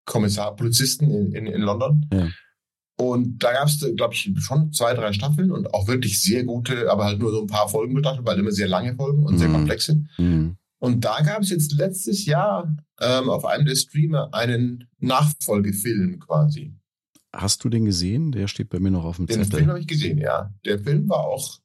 Kommissar, 0.05 0.55
Polizisten 0.55 1.09
in, 1.11 1.31
in, 1.33 1.47
in 1.47 1.61
London. 1.61 2.07
Ja. 2.13 2.29
Und 2.97 3.39
da 3.41 3.53
gab 3.53 3.67
es, 3.67 3.79
glaube 3.95 4.13
ich, 4.13 4.29
schon 4.39 4.73
zwei, 4.73 4.93
drei 4.93 5.13
Staffeln 5.13 5.51
und 5.51 5.73
auch 5.73 5.87
wirklich 5.87 6.21
sehr 6.21 6.43
gute, 6.43 6.91
aber 6.91 7.05
halt 7.05 7.19
nur 7.19 7.31
so 7.31 7.41
ein 7.41 7.47
paar 7.47 7.69
Folgen 7.69 7.93
betrachtet, 7.93 8.25
weil 8.25 8.37
immer 8.39 8.51
sehr 8.51 8.67
lange 8.67 8.93
Folgen 8.95 9.23
und 9.25 9.37
sehr 9.37 9.47
Mhm. 9.47 9.53
komplexe. 9.53 10.03
Hm. 10.17 10.57
Und 10.79 11.05
da 11.05 11.21
gab 11.21 11.41
es 11.41 11.49
jetzt 11.49 11.71
letztes 11.73 12.25
Jahr 12.25 12.75
ähm, 12.99 13.29
auf 13.29 13.45
einem 13.45 13.65
der 13.65 13.75
Streamer 13.75 14.33
einen 14.33 14.87
Nachfolgefilm 14.99 16.19
quasi. 16.19 16.73
Hast 17.35 17.63
du 17.63 17.69
den 17.69 17.85
gesehen? 17.85 18.31
Der 18.31 18.47
steht 18.47 18.69
bei 18.69 18.79
mir 18.79 18.91
noch 18.91 19.03
auf 19.05 19.17
dem 19.17 19.27
Den 19.27 19.43
Zettel. 19.43 19.57
Film 19.59 19.69
habe 19.69 19.79
ich 19.79 19.87
gesehen, 19.87 20.17
ja. 20.17 20.53
Der 20.65 20.79
Film 20.79 21.07
war 21.09 21.19
auch, 21.19 21.59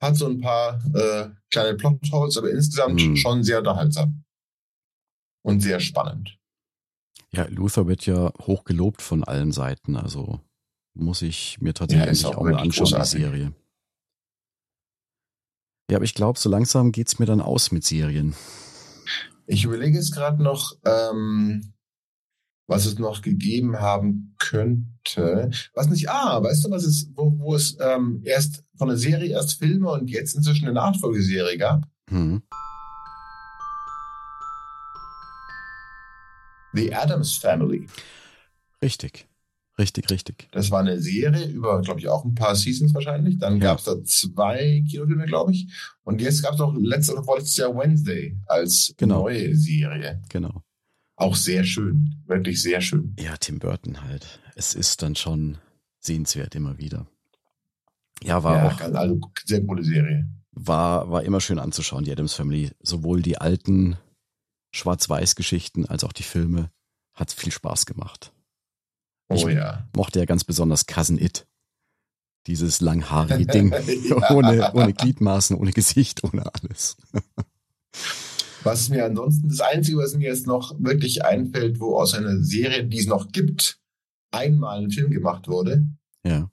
hat 0.00 0.16
so 0.16 0.26
ein 0.28 0.40
paar 0.40 0.80
äh, 0.94 1.30
kleine 1.50 1.76
Plotholes, 1.76 2.36
aber 2.38 2.50
insgesamt 2.50 3.00
Mhm. 3.00 3.16
schon 3.16 3.42
sehr 3.42 3.58
unterhaltsam. 3.58 4.22
Und 5.44 5.60
sehr 5.60 5.80
spannend. 5.80 6.38
Ja, 7.32 7.46
Luther 7.48 7.88
wird 7.88 8.06
ja 8.06 8.32
hoch 8.42 8.62
gelobt 8.64 9.02
von 9.02 9.24
allen 9.24 9.50
Seiten, 9.52 9.96
also 9.96 10.40
muss 10.94 11.22
ich 11.22 11.60
mir 11.60 11.74
tatsächlich 11.74 12.22
Ja, 12.22 12.28
auch 12.28 12.36
auch 12.36 12.42
mal 12.44 12.54
anschauen, 12.56 12.70
die 12.70 12.78
großartig. 12.92 13.10
Serie. 13.10 13.52
Ja, 15.90 15.96
aber 15.96 16.04
ich 16.04 16.14
glaube, 16.14 16.38
so 16.38 16.48
langsam 16.48 16.92
geht's 16.92 17.18
mir 17.18 17.26
dann 17.26 17.40
aus 17.40 17.72
mit 17.72 17.84
Serien. 17.84 18.34
Ich 19.46 19.64
überlege 19.64 19.96
jetzt 19.96 20.12
gerade 20.14 20.42
noch, 20.42 20.76
ähm, 20.84 21.71
was 22.66 22.86
es 22.86 22.98
noch 22.98 23.22
gegeben 23.22 23.78
haben 23.80 24.34
könnte. 24.38 25.50
Was 25.74 25.88
nicht, 25.88 26.08
ah, 26.10 26.42
weißt 26.42 26.64
du, 26.64 26.70
was 26.70 26.84
es, 26.84 27.10
wo, 27.14 27.36
wo 27.38 27.54
es 27.54 27.76
ähm, 27.80 28.22
erst 28.24 28.64
von 28.76 28.88
der 28.88 28.96
Serie 28.96 29.30
erst 29.30 29.58
Filme 29.58 29.90
und 29.90 30.10
jetzt 30.10 30.34
inzwischen 30.34 30.64
eine 30.66 30.74
Nachfolgeserie 30.74 31.58
gab? 31.58 31.86
Hm. 32.08 32.42
The 36.74 36.94
Adams 36.94 37.36
Family. 37.36 37.86
Richtig. 38.82 39.26
Richtig, 39.78 40.10
richtig. 40.10 40.48
Das 40.52 40.70
war 40.70 40.80
eine 40.80 41.00
Serie 41.00 41.46
über, 41.46 41.80
glaube 41.80 41.98
ich, 41.98 42.08
auch 42.08 42.24
ein 42.24 42.34
paar 42.34 42.54
Seasons 42.54 42.92
wahrscheinlich. 42.94 43.38
Dann 43.38 43.54
Ja. 43.54 43.68
gab 43.70 43.78
es 43.78 43.84
da 43.84 44.02
zwei 44.04 44.84
Kinofilme, 44.88 45.24
glaube 45.26 45.52
ich. 45.52 45.66
Und 46.04 46.20
jetzt 46.20 46.42
gab 46.42 46.52
es 46.54 46.58
noch 46.58 46.74
letztes 46.78 47.14
oder 47.14 47.24
vorletztes 47.24 47.56
Jahr 47.56 47.74
Wednesday 47.74 48.36
als 48.46 48.94
Genau. 48.98 49.22
neue 49.22 49.56
Serie. 49.56 50.20
Genau. 50.28 50.62
Auch 51.22 51.36
sehr 51.36 51.64
schön. 51.64 52.22
Wirklich 52.26 52.60
sehr 52.62 52.80
schön. 52.80 53.14
Ja, 53.18 53.36
Tim 53.36 53.58
Burton 53.58 54.02
halt. 54.02 54.40
Es 54.56 54.74
ist 54.74 55.02
dann 55.02 55.14
schon 55.16 55.58
sehenswert 56.00 56.54
immer 56.54 56.78
wieder. 56.78 57.06
Ja, 58.22 58.42
war 58.42 58.56
ja, 58.56 58.68
auch, 58.70 58.76
ganz- 58.78 58.94
also 58.96 59.20
sehr 59.44 59.64
coole 59.64 59.84
Serie. 59.84 60.28
war, 60.52 61.10
war 61.10 61.22
immer 61.22 61.40
schön 61.40 61.58
anzuschauen, 61.58 62.04
die 62.04 62.12
Adams 62.12 62.34
Family. 62.34 62.70
Sowohl 62.80 63.22
die 63.22 63.38
alten 63.38 63.96
Schwarz-Weiß-Geschichten 64.72 65.86
als 65.86 66.04
auch 66.04 66.12
die 66.12 66.22
Filme. 66.22 66.70
Hat 67.14 67.30
viel 67.30 67.52
Spaß 67.52 67.86
gemacht. 67.86 68.32
Oh 69.28 69.34
Ich- 69.34 69.42
ja. 69.54 69.88
Mochte 69.94 70.18
ja 70.18 70.24
ganz 70.24 70.44
besonders 70.44 70.86
Cousin 70.86 71.18
It. 71.18 71.46
Dieses 72.48 72.80
langhaarige 72.80 73.46
Ding. 73.46 73.72
Ja. 74.08 74.30
ohne, 74.32 74.72
ohne 74.74 74.92
Gliedmaßen, 74.92 75.56
ohne 75.56 75.70
Gesicht, 75.72 76.24
ohne 76.24 76.44
alles. 76.54 76.96
Was 78.64 78.88
mir 78.88 79.04
ansonsten, 79.04 79.48
das 79.48 79.60
Einzige, 79.60 79.98
was 79.98 80.14
mir 80.14 80.28
jetzt 80.28 80.46
noch 80.46 80.74
wirklich 80.78 81.24
einfällt, 81.24 81.80
wo 81.80 81.96
aus 81.98 82.14
einer 82.14 82.42
Serie, 82.42 82.84
die 82.84 82.98
es 82.98 83.06
noch 83.06 83.28
gibt, 83.32 83.78
einmal 84.30 84.78
ein 84.82 84.90
Film 84.90 85.10
gemacht 85.10 85.48
wurde, 85.48 85.86
Ja. 86.24 86.50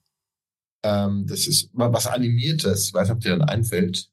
ähm, 0.84 1.26
das 1.28 1.48
ist 1.48 1.74
mal 1.74 1.92
was 1.94 2.08
Animiertes, 2.08 2.88
ich 2.88 2.94
weiß 2.94 3.08
nicht, 3.10 3.16
ob 3.16 3.22
dir 3.22 3.30
dann 3.38 3.44
einfällt. 3.44 4.10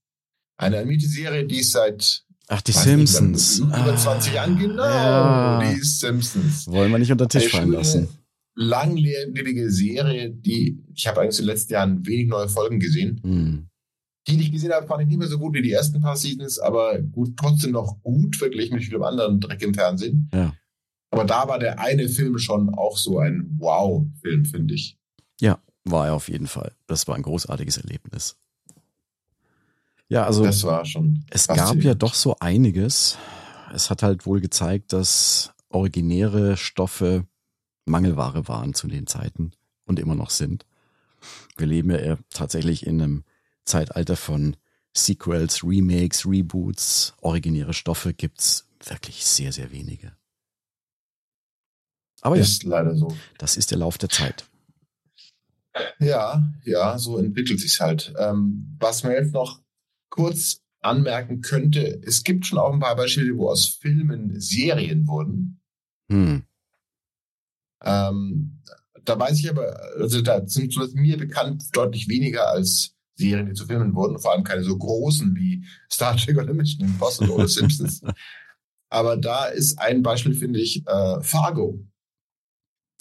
Eine 0.59 0.79
animierte 0.79 1.07
Serie, 1.07 1.45
die 1.47 1.61
es 1.61 1.73
seit 1.73 2.25
Ach, 2.49 2.63
die 2.63 2.75
weiß 2.75 2.87
nicht, 2.87 3.09
Simpsons. 3.09 3.59
über 3.59 3.97
20 3.97 4.35
Jahren, 4.35 4.59
genau, 4.59 4.83
Ja. 4.85 5.63
die 5.75 5.81
Simpsons. 5.83 6.67
Wollen 6.69 6.93
wir 6.93 6.99
nicht 6.99 7.13
unter 7.13 7.29
Tisch 7.29 7.49
fallen 7.51 7.73
lassen. 7.73 8.09
Langlebige 8.55 9.71
Serie, 9.71 10.31
die 10.31 10.83
ich 10.95 11.07
habe 11.07 11.21
eigentlich 11.21 11.39
in 11.39 11.45
den 11.45 11.53
letzten 11.55 11.73
Jahren 11.75 12.07
wenig 12.07 12.27
neue 12.29 12.49
Folgen 12.49 12.81
gesehen. 12.81 13.21
Hm. 13.23 13.69
Die, 14.27 14.37
die 14.37 14.45
ich 14.45 14.53
gesehen 14.53 14.73
habe, 14.73 14.87
fand 14.87 15.03
ich 15.03 15.09
nicht 15.09 15.19
mehr 15.19 15.29
so 15.29 15.39
gut 15.39 15.55
wie 15.55 15.63
die 15.63 15.73
ersten 15.73 16.01
paar 16.01 16.17
Seasons, 16.17 16.59
aber 16.59 17.01
gut, 17.01 17.37
trotzdem 17.37 17.73
noch 17.73 18.03
gut, 18.03 18.37
verglichen 18.37 18.75
mit 18.75 18.85
vielem 18.85 19.03
anderen 19.05 19.41
Dreck 19.41 19.63
im 19.63 19.73
Fernsehen. 19.73 20.29
Ja. 20.35 20.53
Aber 21.11 21.25
da 21.25 21.49
war 21.49 21.59
der 21.59 21.79
eine 21.79 22.09
Film 22.09 22.39
schon 22.39 22.75
auch 22.75 22.97
so 22.97 23.21
ein 23.21 23.57
Wow-Film, 23.59 24.45
finde 24.45 24.75
ich. 24.75 24.99
War 25.89 26.09
er 26.09 26.15
auf 26.15 26.29
jeden 26.29 26.49
Fall. 26.49 26.73
Das 26.89 27.07
war 27.07 27.15
ein 27.15 27.23
großartiges 27.23 27.79
Erlebnis. 27.79 28.37
Ja, 30.09 30.25
also 30.25 30.43
Das 30.45 30.65
war 30.65 30.85
schon. 30.85 31.25
es 31.31 31.47
gab 31.47 31.77
ja 31.77 31.95
doch 31.95 32.15
so 32.15 32.37
einiges. 32.41 33.17
Es 33.73 33.89
hat 33.89 34.03
halt 34.03 34.27
wohl 34.27 34.41
gezeigt, 34.41 34.93
dass 34.93 35.53
originäre 35.69 36.57
Stoffe 36.57 37.27
Mangelware 37.85 38.49
waren 38.49 38.75
zu 38.75 38.89
den 38.89 39.07
Zeiten 39.07 39.53
und 39.85 40.01
immer 40.01 40.17
noch 40.17 40.31
sind. 40.31 40.67
Wir 41.57 41.69
leben 41.69 41.91
ja 41.91 42.17
tatsächlich 42.31 42.85
in 42.85 43.01
einem 43.01 43.25
Zeitalter 43.67 44.17
von 44.17 44.57
Sequels, 44.97 45.63
Remakes, 45.63 46.25
Reboots. 46.25 47.15
Originäre 47.21 47.75
Stoffe 47.75 48.15
gibt's 48.15 48.67
wirklich 48.85 49.25
sehr, 49.25 49.53
sehr 49.53 49.71
wenige. 49.71 50.17
Aber 52.23 52.37
ja, 52.37 52.43
Ist 52.43 52.65
leider 52.65 52.97
so. 52.97 53.15
das 53.39 53.57
ist 53.57 53.71
der 53.71 53.79
Lauf 53.79 53.99
der 53.99 54.09
Zeit. 54.09 54.49
Ja, 55.99 56.43
ja, 56.65 56.99
so 56.99 57.19
entwickelt 57.19 57.61
sich's 57.61 57.81
halt. 57.81 58.15
Ähm, 58.19 58.77
was 58.81 59.05
man 59.05 59.13
jetzt 59.13 59.35
noch 59.35 59.61
kurz 60.09 60.63
anmerken 60.81 61.43
könnte, 61.43 62.01
es 62.07 62.25
gibt 62.25 62.47
schon 62.47 62.59
auch 62.59 62.73
ein 62.73 62.81
paar 62.81 62.97
Beispiele, 62.97 63.37
wo 63.37 63.51
aus 63.51 63.67
Filmen 63.67 64.41
Serien 64.41 65.07
wurden. 65.07 65.61
Hm. 66.11 66.47
Ähm, 67.83 68.63
da 69.05 69.19
weiß 69.19 69.39
ich 69.39 69.51
aber, 69.51 69.79
also 69.99 70.23
da 70.23 70.47
sind 70.47 70.73
zumindest 70.73 70.97
mir 70.97 71.19
bekannt 71.19 71.65
deutlich 71.73 72.09
weniger 72.09 72.49
als 72.49 72.96
Serien, 73.17 73.47
die 73.47 73.55
zu 73.55 73.67
Filmen 73.67 73.95
wurden, 73.95 74.19
vor 74.19 74.33
allem 74.33 74.45
keine 74.45 74.63
so 74.63 74.77
großen 74.77 75.35
wie 75.35 75.65
Star 75.91 76.17
Trek 76.17 76.37
oder 76.39 76.53
Mission 76.53 76.87
Impossible 76.87 77.33
oder 77.33 77.49
Simpsons. 77.49 78.03
Aber 78.91 79.17
da 79.17 79.47
ist 79.47 79.79
ein 79.81 80.03
Beispiel, 80.03 80.35
finde 80.35 80.61
ich, 80.61 80.87
äh, 80.87 81.21
Fargo 81.23 81.81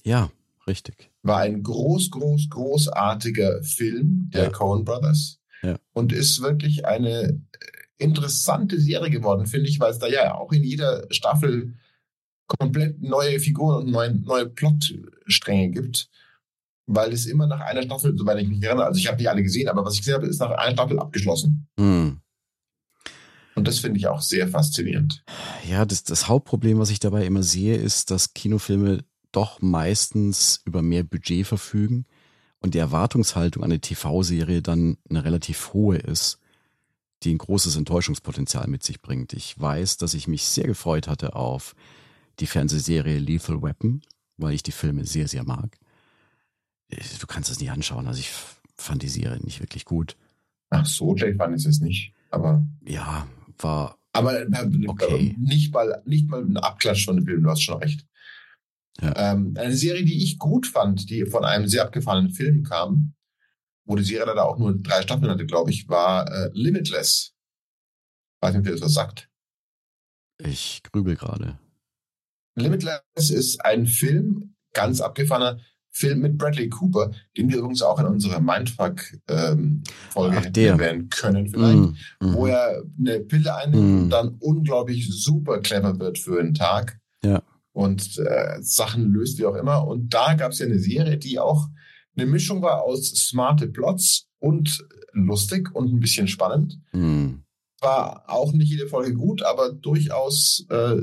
Ja, 0.04 0.32
richtig. 0.68 1.12
war 1.22 1.40
ein 1.42 1.62
groß, 1.64 2.12
groß, 2.12 2.50
großartiger 2.50 3.62
Film 3.64 4.30
der 4.34 4.46
Ja. 4.46 4.50
Coen 4.50 4.84
Brothers 4.86 5.40
Ja. 5.62 5.78
und 5.94 6.12
ist 6.14 6.42
wirklich 6.42 6.86
eine 6.86 7.24
äh, 7.30 7.40
interessante 7.98 8.80
Serie 8.80 9.10
geworden, 9.10 9.46
finde 9.48 9.70
ich, 9.70 9.80
weil 9.80 9.92
es 9.92 10.00
da 10.00 10.08
ja 10.08 10.36
auch 10.36 10.52
in 10.52 10.64
jeder 10.64 11.06
Staffel 11.12 11.74
komplett 12.48 13.02
neue 13.02 13.40
Figuren 13.40 13.86
und 13.86 13.92
neue, 13.92 14.14
neue 14.16 14.48
Plotstränge 14.48 15.72
gibt, 15.72 16.10
weil 16.88 17.14
es 17.14 17.26
immer 17.26 17.48
nach 17.48 17.62
einer 17.62 17.84
Staffel, 17.84 18.18
soweit 18.18 18.40
ich 18.40 18.48
mich 18.48 18.62
erinnere, 18.64 18.86
also 18.86 19.00
ich 19.00 19.08
habe 19.08 19.18
nicht 19.18 19.30
alle 19.30 19.44
gesehen, 19.44 19.68
aber 19.68 19.84
was 19.84 19.94
ich 19.96 20.00
gesehen 20.00 20.16
habe, 20.16 20.28
ist 20.28 20.40
nach 20.40 20.52
einer 20.52 20.74
Staffel 20.74 21.00
abgeschlossen. 21.00 21.68
Hm. 21.80 22.20
Und 23.56 23.68
das 23.68 23.80
finde 23.80 23.98
ich 23.98 24.08
auch 24.08 24.22
sehr 24.22 24.48
faszinierend. 24.48 25.24
Ja, 25.68 25.86
das, 25.86 26.04
das 26.04 26.28
Hauptproblem, 26.28 26.78
was 26.78 26.90
ich 26.90 27.00
dabei 27.00 27.26
immer 27.26 27.42
sehe, 27.42 27.78
ist, 27.78 28.12
dass 28.12 28.34
Kinofilme 28.34 29.06
doch 29.32 29.62
meistens 29.62 30.62
über 30.66 30.82
mehr 30.82 31.04
Budget 31.04 31.48
verfügen 31.48 32.06
und 32.60 32.74
die 32.74 32.80
Erwartungshaltung 32.80 33.64
an 33.64 33.72
eine 33.72 33.80
TV-Serie 33.80 34.62
dann 34.62 34.98
eine 35.10 35.24
relativ 35.24 35.74
hohe 35.74 35.98
ist, 35.98 36.40
die 37.24 37.34
ein 37.34 37.38
großes 37.38 37.78
Enttäuschungspotenzial 37.78 38.68
mit 38.68 38.84
sich 38.84 39.02
bringt. 39.02 39.34
Ich 39.34 39.60
weiß, 39.60 39.98
dass 39.98 40.14
ich 40.14 40.28
mich 40.28 40.44
sehr 40.44 40.68
gefreut 40.68 41.08
hatte 41.08 41.36
auf 41.36 41.76
die 42.40 42.48
Fernsehserie 42.48 43.20
Lethal 43.20 43.62
Weapon 43.62 44.02
weil 44.38 44.54
ich 44.54 44.64
die 44.64 44.72
Filme 44.72 45.06
sehr, 45.06 45.28
sehr 45.28 45.44
mag. 45.44 45.78
Äh, 47.36 47.38
Du 47.38 47.38
kannst 47.38 47.52
es 47.52 47.60
nicht 47.60 47.72
anschauen. 47.72 48.08
Also 48.08 48.20
ich 48.22 48.32
fand 48.78 49.04
die 49.04 49.10
Serie 49.10 49.40
nicht 49.44 49.60
wirklich 49.60 49.84
gut. 49.84 50.16
Ach, 50.70 50.86
so 50.86 51.16
schlecht 51.18 51.38
fand 51.38 51.60
ich 51.60 51.66
es 51.66 51.82
nicht. 51.82 52.14
Aber, 52.32 52.66
Ja, 52.86 53.28
war, 53.60 53.98
aber 54.14 54.42
äh, 54.42 54.70
Okay. 54.88 55.36
nicht, 55.38 55.74
mal, 55.74 56.02
nicht 56.06 56.30
mal 56.30 56.42
ein 56.42 56.56
Abklatsch 56.58 57.04
von 57.06 57.18
dem 57.18 57.26
Film, 57.26 57.44
du 57.44 57.50
hast 57.50 57.62
schon 57.62 57.78
recht. 57.82 58.06
Ja. 59.02 59.34
Ähm, 59.34 59.54
eine 59.58 59.76
Serie, 59.76 60.06
die 60.06 60.24
ich 60.24 60.40
gut 60.40 60.66
fand, 60.68 61.10
die 61.10 61.26
von 61.26 61.44
einem 61.44 61.68
sehr 61.68 61.84
abgefahrenen 61.84 62.32
Film 62.32 62.64
kam, 62.64 63.14
wo 63.86 63.98
die 63.98 64.04
Serie 64.04 64.28
leider 64.28 64.46
auch 64.48 64.58
nur 64.58 64.74
drei 64.74 65.02
Staffeln 65.02 65.30
hatte, 65.30 65.46
glaube 65.46 65.72
ich, 65.72 65.90
war 65.90 66.32
äh, 66.32 66.50
Limitless. 66.54 67.34
Weiß 68.42 68.54
nicht, 68.54 68.62
ob 68.62 68.68
ihr 68.68 68.72
das 68.74 68.82
was 68.82 68.94
sagt. 68.94 69.30
ich 70.38 70.82
grübel 70.84 71.16
gerade. 71.18 71.60
Limitless 72.56 73.02
ist 73.30 73.64
ein 73.66 73.86
Film, 73.86 74.56
ganz 74.74 75.02
abgefahrener 75.02 75.60
Film 75.98 76.20
mit 76.20 76.38
Bradley 76.38 76.68
Cooper, 76.68 77.12
den 77.38 77.50
wir 77.50 77.60
übrigens 77.60 77.82
auch 77.82 77.98
in 78.00 78.06
unserer 78.06 78.42
Mindfuck-Folge 78.42 80.52
der. 80.52 80.74
erwähnen 80.74 81.10
können 81.10 81.48
vielleicht, 81.48 81.78
Mm, 81.78 81.96
mhm. 82.28 82.34
wo 82.34 82.48
er 82.48 82.84
eine 83.00 83.20
Pille 83.22 83.56
einnimmt 83.56 83.84
Mhm. 83.84 84.04
und 84.04 84.10
dann 84.10 84.36
unglaublich 84.40 85.08
super 85.10 85.60
clever 85.60 85.98
wird 86.00 86.20
für 86.20 86.40
einen 86.40 86.54
Tag. 86.54 87.00
Ja. 87.24 87.42
Und 87.72 88.18
äh, 88.20 88.58
Sachen 88.62 89.12
löst, 89.12 89.38
wie 89.38 89.46
auch 89.46 89.56
immer. 89.56 89.86
Und 89.88 90.14
da 90.14 90.34
gab 90.34 90.52
es 90.52 90.60
ja 90.60 90.66
eine 90.66 90.80
Serie, 90.80 91.18
die 91.18 91.40
auch 91.40 91.68
eine 92.18 92.26
Mischung 92.26 92.62
war 92.62 92.84
aus 92.84 93.10
smarte 93.12 93.68
Plots 93.68 94.28
und 94.40 94.86
lustig 95.14 95.74
und 95.74 95.94
ein 95.94 96.00
bisschen 96.00 96.28
spannend. 96.28 96.80
Mm. 96.94 97.40
War 97.82 98.24
auch 98.30 98.54
nicht 98.54 98.70
jede 98.70 98.88
Folge 98.88 99.14
gut, 99.14 99.44
aber 99.44 99.72
durchaus 99.74 100.66
äh, 100.70 100.96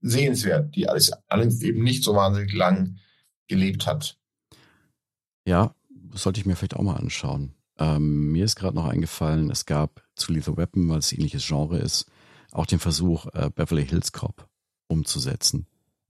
sehenswert, 0.00 0.74
die 0.74 0.88
alles, 0.88 1.10
allerdings 1.28 1.60
eben 1.62 1.82
nicht 1.82 2.04
so 2.04 2.14
wahnsinnig 2.14 2.52
lang 2.54 2.96
gelebt 3.48 3.86
hat. 3.86 4.18
Ja, 5.44 5.74
sollte 6.12 6.40
ich 6.40 6.46
mir 6.46 6.56
vielleicht 6.56 6.76
auch 6.76 6.82
mal 6.82 6.96
anschauen. 6.96 7.54
Ähm, 7.78 8.32
mir 8.32 8.44
ist 8.44 8.56
gerade 8.56 8.76
noch 8.76 8.86
eingefallen, 8.86 9.50
es 9.50 9.66
gab 9.66 10.02
zu 10.14 10.32
Lethal 10.32 10.56
Weapon, 10.56 10.88
weil 10.88 10.98
es 10.98 11.12
ähnliches 11.12 11.46
Genre 11.46 11.78
ist, 11.78 12.06
auch 12.50 12.66
den 12.66 12.78
Versuch, 12.78 13.26
äh, 13.32 13.50
Beverly 13.54 13.86
Hills 13.86 14.12
Cop 14.12 14.48
umzusetzen. 14.88 15.66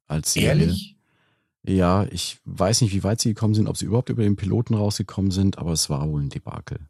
Als 0.07 0.35
Serie. 0.35 0.49
Ehrlich? 0.49 0.97
Ja, 1.65 2.07
ich 2.11 2.39
weiß 2.45 2.81
nicht, 2.81 2.93
wie 2.93 3.05
weit 3.05 3.21
sie 3.21 3.29
gekommen 3.29 3.55
sind, 3.55 3.69
ob 3.69 3.77
sie 3.77 3.87
überhaupt 3.87 4.09
über 4.09 4.25
den 4.25 4.37
Piloten 4.37 4.75
rausgekommen 4.75 5.31
sind, 5.31 5.59
aber 5.59 5.73
es 5.73 5.89
war 5.89 6.09
wohl 6.09 6.21
ein 6.21 6.29
Debakel. 6.29 6.81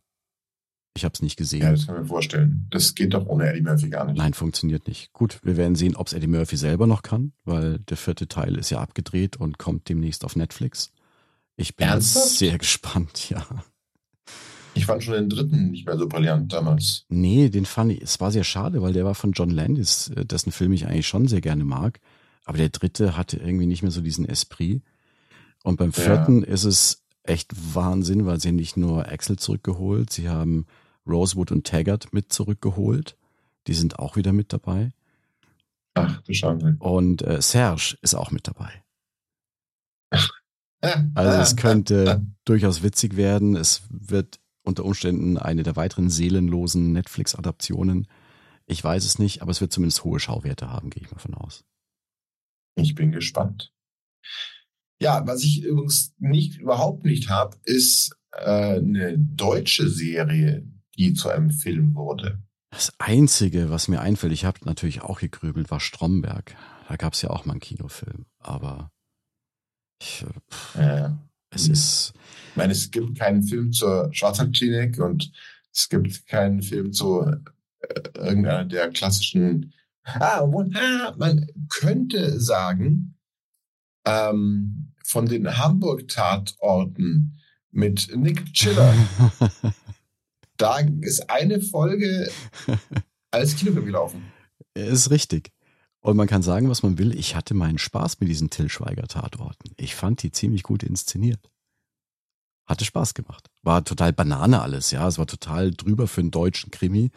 Ich 0.96 1.04
habe 1.04 1.12
es 1.14 1.22
nicht 1.22 1.36
gesehen. 1.36 1.62
Ja, 1.62 1.72
das 1.72 1.86
kann 1.86 1.96
ich 1.96 2.02
mir 2.02 2.08
vorstellen. 2.08 2.66
Das 2.70 2.94
geht 2.94 3.14
doch 3.14 3.26
ohne 3.26 3.48
Eddie 3.48 3.62
Murphy 3.62 3.88
gar 3.88 4.04
nicht. 4.06 4.16
Nein, 4.16 4.34
funktioniert 4.34 4.86
nicht. 4.86 5.12
Gut, 5.12 5.40
wir 5.42 5.56
werden 5.56 5.74
sehen, 5.74 5.96
ob 5.96 6.06
es 6.06 6.12
Eddie 6.12 6.26
Murphy 6.26 6.56
selber 6.56 6.86
noch 6.86 7.02
kann, 7.02 7.32
weil 7.44 7.78
der 7.78 7.96
vierte 7.96 8.28
Teil 8.28 8.56
ist 8.56 8.70
ja 8.70 8.80
abgedreht 8.80 9.36
und 9.36 9.58
kommt 9.58 9.88
demnächst 9.88 10.24
auf 10.24 10.36
Netflix. 10.36 10.92
Ich 11.56 11.76
bin 11.76 11.86
Ernsthaft? 11.88 12.28
sehr 12.30 12.58
gespannt, 12.58 13.30
ja. 13.30 13.46
Ich 14.74 14.86
fand 14.86 15.02
schon 15.04 15.14
den 15.14 15.28
dritten 15.28 15.70
nicht 15.70 15.84
mehr 15.86 15.98
so 15.98 16.08
brillant 16.08 16.52
damals. 16.52 17.04
Nee, 17.08 17.50
den 17.50 17.66
fand 17.66 17.92
ich, 17.92 18.00
es 18.00 18.20
war 18.20 18.30
sehr 18.30 18.44
schade, 18.44 18.80
weil 18.80 18.94
der 18.94 19.04
war 19.04 19.14
von 19.14 19.32
John 19.32 19.50
Landis, 19.50 20.08
äh, 20.16 20.24
dessen 20.24 20.50
Film 20.50 20.72
ich 20.72 20.86
eigentlich 20.86 21.06
schon 21.06 21.28
sehr 21.28 21.42
gerne 21.42 21.64
mag. 21.64 22.00
Aber 22.44 22.56
der 22.58 22.70
dritte 22.70 23.16
hatte 23.16 23.36
irgendwie 23.36 23.66
nicht 23.66 23.82
mehr 23.82 23.92
so 23.92 24.00
diesen 24.00 24.26
Esprit. 24.26 24.82
Und 25.62 25.76
beim 25.76 25.90
Ja. 25.90 26.02
vierten 26.02 26.42
ist 26.42 26.64
es 26.64 27.02
echt 27.22 27.52
Wahnsinn, 27.74 28.24
weil 28.26 28.40
sie 28.40 28.50
nicht 28.52 28.76
nur 28.76 29.08
Axel 29.08 29.38
zurückgeholt, 29.38 30.10
sie 30.12 30.28
haben 30.28 30.66
Rosewood 31.06 31.52
und 31.52 31.66
Taggart 31.66 32.12
mit 32.12 32.32
zurückgeholt. 32.32 33.16
Die 33.66 33.74
sind 33.74 33.98
auch 33.98 34.16
wieder 34.16 34.32
mit 34.32 34.52
dabei. 34.52 34.90
Ach, 35.94 36.20
du 36.22 36.32
Schande. 36.32 36.76
Und 36.78 37.22
äh, 37.22 37.40
Serge 37.42 37.96
ist 38.00 38.14
auch 38.14 38.30
mit 38.30 38.48
dabei. 38.48 38.82
Ah, 40.82 41.04
Also 41.14 41.38
ah, 41.38 41.42
es 41.42 41.56
könnte 41.56 42.26
durchaus 42.44 42.82
witzig 42.82 43.16
werden. 43.16 43.56
Es 43.56 43.82
wird 43.88 44.40
unter 44.64 44.84
Umständen 44.84 45.38
eine 45.38 45.62
der 45.62 45.76
weiteren 45.76 46.10
seelenlosen 46.10 46.92
Netflix-Adaptionen. 46.92 48.06
Ich 48.66 48.82
weiß 48.82 49.04
es 49.04 49.18
nicht, 49.18 49.42
aber 49.42 49.50
es 49.50 49.60
wird 49.60 49.72
zumindest 49.72 50.04
hohe 50.04 50.20
Schauwerte 50.20 50.68
haben, 50.68 50.90
gehe 50.90 51.02
ich 51.02 51.10
mal 51.10 51.18
von 51.18 51.34
aus. 51.34 51.64
Ich 52.76 52.94
bin 52.94 53.12
gespannt. 53.12 53.72
Ja, 55.00 55.26
was 55.26 55.42
ich 55.42 55.64
übrigens 55.64 56.14
nicht 56.18 56.60
überhaupt 56.60 57.04
nicht 57.04 57.28
habe, 57.28 57.56
ist 57.64 58.16
äh, 58.32 58.76
eine 58.76 59.18
deutsche 59.18 59.88
Serie, 59.88 60.64
die 60.96 61.12
zu 61.12 61.28
einem 61.28 61.50
Film 61.50 61.94
wurde. 61.94 62.40
Das 62.70 62.92
Einzige, 62.98 63.68
was 63.68 63.88
mir 63.88 64.00
einfällt, 64.00 64.32
ich 64.32 64.44
habe 64.44 64.60
natürlich 64.64 65.02
auch 65.02 65.18
gegrübelt, 65.18 65.70
war 65.70 65.80
Stromberg. 65.80 66.54
Da 66.88 66.96
gab 66.96 67.14
es 67.14 67.22
ja 67.22 67.30
auch 67.30 67.44
mal 67.44 67.54
einen 67.54 67.60
Kinofilm. 67.60 68.26
Aber 68.38 68.91
ich, 70.02 70.24
äh, 70.74 71.08
es 71.50 71.66
Mhm. 71.68 71.72
ist, 71.72 72.12
ich 72.50 72.56
meine, 72.56 72.72
es 72.72 72.90
gibt 72.90 73.18
keinen 73.18 73.42
Film 73.42 73.72
zur 73.72 74.08
Schwarzwaldklinik 74.12 74.98
und 74.98 75.30
es 75.72 75.88
gibt 75.88 76.26
keinen 76.26 76.62
Film 76.62 76.92
zu 76.92 77.22
äh, 77.22 77.38
irgendeiner 78.14 78.64
der 78.64 78.90
klassischen. 78.90 79.72
Ah, 80.04 80.40
ah, 80.40 81.14
man 81.16 81.46
könnte 81.68 82.40
sagen, 82.40 83.16
ähm, 84.04 84.92
von 85.04 85.26
den 85.26 85.56
Hamburg-Tatorten 85.58 87.38
mit 87.70 88.14
Nick 88.16 88.52
Chiller, 88.52 88.92
da 90.56 90.78
ist 91.00 91.30
eine 91.30 91.60
Folge 91.60 92.30
als 93.30 93.56
Kinofilm 93.56 93.86
gelaufen. 93.86 94.22
ist 94.74 95.10
richtig. 95.10 95.52
Und 96.04 96.16
man 96.16 96.26
kann 96.26 96.42
sagen, 96.42 96.68
was 96.68 96.82
man 96.82 96.98
will. 96.98 97.16
Ich 97.16 97.36
hatte 97.36 97.54
meinen 97.54 97.78
Spaß 97.78 98.18
mit 98.20 98.28
diesen 98.28 98.50
Till 98.50 98.68
Schweiger-Tatorten. 98.68 99.70
Ich 99.76 99.94
fand 99.94 100.22
die 100.22 100.32
ziemlich 100.32 100.64
gut 100.64 100.82
inszeniert. 100.82 101.48
Hatte 102.66 102.84
Spaß 102.84 103.14
gemacht. 103.14 103.48
War 103.62 103.84
total 103.84 104.12
Banane 104.12 104.60
alles, 104.62 104.90
ja. 104.90 105.06
Es 105.06 105.18
war 105.18 105.26
total 105.26 105.70
drüber 105.70 106.08
für 106.08 106.20
einen 106.20 106.30
deutschen 106.32 106.70
Krimi. 106.72 107.10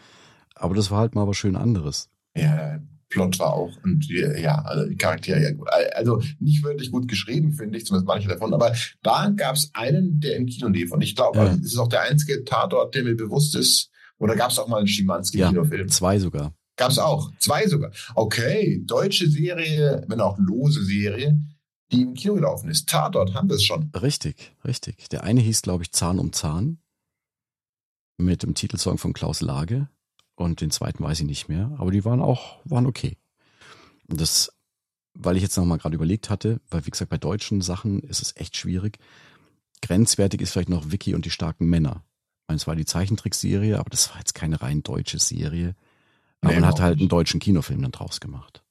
Aber 0.54 0.76
das 0.76 0.92
war 0.92 1.00
halt 1.00 1.16
mal 1.16 1.28
was 1.28 1.36
schön 1.38 1.56
anderes. 1.56 2.10
Ja, 2.36 2.80
Plot 3.10 3.40
war 3.40 3.54
auch 3.54 3.72
und 3.84 4.06
ja, 4.08 4.60
also 4.64 4.88
die 4.90 4.96
Charaktere, 4.98 5.42
ja 5.42 5.52
gut. 5.52 5.68
Also 5.96 6.22
nicht 6.40 6.64
wirklich 6.64 6.92
gut 6.92 7.08
geschrieben, 7.08 7.54
finde 7.54 7.78
ich, 7.78 7.86
zumindest 7.86 8.08
manche 8.08 8.28
davon. 8.28 8.54
Aber 8.54 8.74
da 9.04 9.30
gab 9.30 9.56
es 9.56 9.72
einen, 9.74 10.20
der 10.20 10.36
im 10.36 10.46
Kino 10.46 10.68
lief. 10.68 10.92
Und 10.92 11.02
ich 11.02 11.16
glaube, 11.16 11.40
Ja. 11.40 11.54
es 11.54 11.60
ist 11.74 11.78
auch 11.78 11.88
der 11.90 12.02
einzige 12.02 12.44
Tatort, 12.44 12.94
der 12.94 13.04
mir 13.04 13.16
bewusst 13.16 13.56
ist. 13.56 13.90
Oder 14.18 14.36
gab 14.36 14.52
es 14.52 14.60
auch 14.60 14.68
mal 14.68 14.78
einen 14.78 14.88
Ja. 14.88 14.94
Schimanski-Kinofilm? 14.94 15.88
Zwei 15.90 16.20
sogar. 16.20 16.54
Gab 16.76 16.92
es 16.92 17.00
auch. 17.00 17.32
Zwei 17.40 17.68
sogar. 17.68 17.92
Okay, 18.16 18.82
deutsche 18.86 19.30
Serie, 19.30 20.04
wenn 20.08 20.22
auch 20.22 20.38
lose 20.38 20.84
Serie, 20.84 21.42
die 21.92 22.02
im 22.02 22.14
Kino 22.14 22.36
gelaufen 22.36 22.70
ist. 22.70 22.90
Tatort 22.90 23.34
haben 23.34 23.50
wir 23.50 23.56
es 23.56 23.64
schon. 23.64 23.92
Richtig, 23.94 24.54
richtig. 24.66 25.10
Der 25.10 25.24
eine 25.24 25.42
hieß, 25.42 25.62
glaube 25.62 25.84
ich, 25.84 25.92
Zahn 25.92 26.20
um 26.20 26.34
Zahn. 26.34 26.80
Mit 28.18 28.44
dem 28.44 28.56
Titelsong 28.56 28.98
von 28.98 29.14
Klaus 29.14 29.42
Lage. 29.42 29.90
Und 30.36 30.62
den 30.62 30.72
zweiten 30.72 31.04
weiß 31.04 31.22
ich 31.22 31.26
nicht 31.26 31.48
mehr. 31.48 31.74
Aber 31.78 31.92
die 31.92 32.04
waren 32.04 32.22
auch, 32.22 32.60
waren 32.66 32.86
okay. 32.86 33.18
Und 34.08 34.20
das, 34.20 34.52
weil 35.14 35.38
ich 35.38 35.44
jetzt 35.44 35.58
nochmal 35.58 35.78
gerade 35.78 35.96
überlegt 35.96 36.30
hatte, 36.30 36.60
weil 36.70 36.86
wie 36.86 36.92
gesagt, 36.92 37.10
bei 37.10 37.18
deutschen 37.18 37.62
Sachen 37.62 38.02
ist 38.02 38.22
es 38.22 38.36
echt 38.36 38.58
schwierig. 38.58 39.00
Grenzwertig 39.82 40.42
ist 40.42 40.52
vielleicht 40.52 40.70
noch 40.70 40.92
Vicky 40.92 41.16
und 41.16 41.26
die 41.26 41.30
starken 41.30 41.68
Männer. 41.68 42.04
Ich 42.42 42.48
meine, 42.48 42.58
es 42.58 42.68
war 42.68 42.76
die 42.76 42.86
Zeichentrickserie, 42.86 43.80
aber 43.80 43.90
das 43.90 44.10
war 44.12 44.18
jetzt 44.18 44.36
keine 44.36 44.62
rein 44.62 44.84
deutsche 44.84 45.20
Serie. 45.20 45.76
Aber 46.46 46.54
Nee, 46.54 46.60
man 46.62 46.70
hat 46.70 46.80
halt 46.80 47.00
einen 47.00 47.10
deutschen 47.10 47.40
Kinofilm 47.40 47.82
dann 47.82 47.92
draus 47.92 48.20
gemacht. 48.20 48.64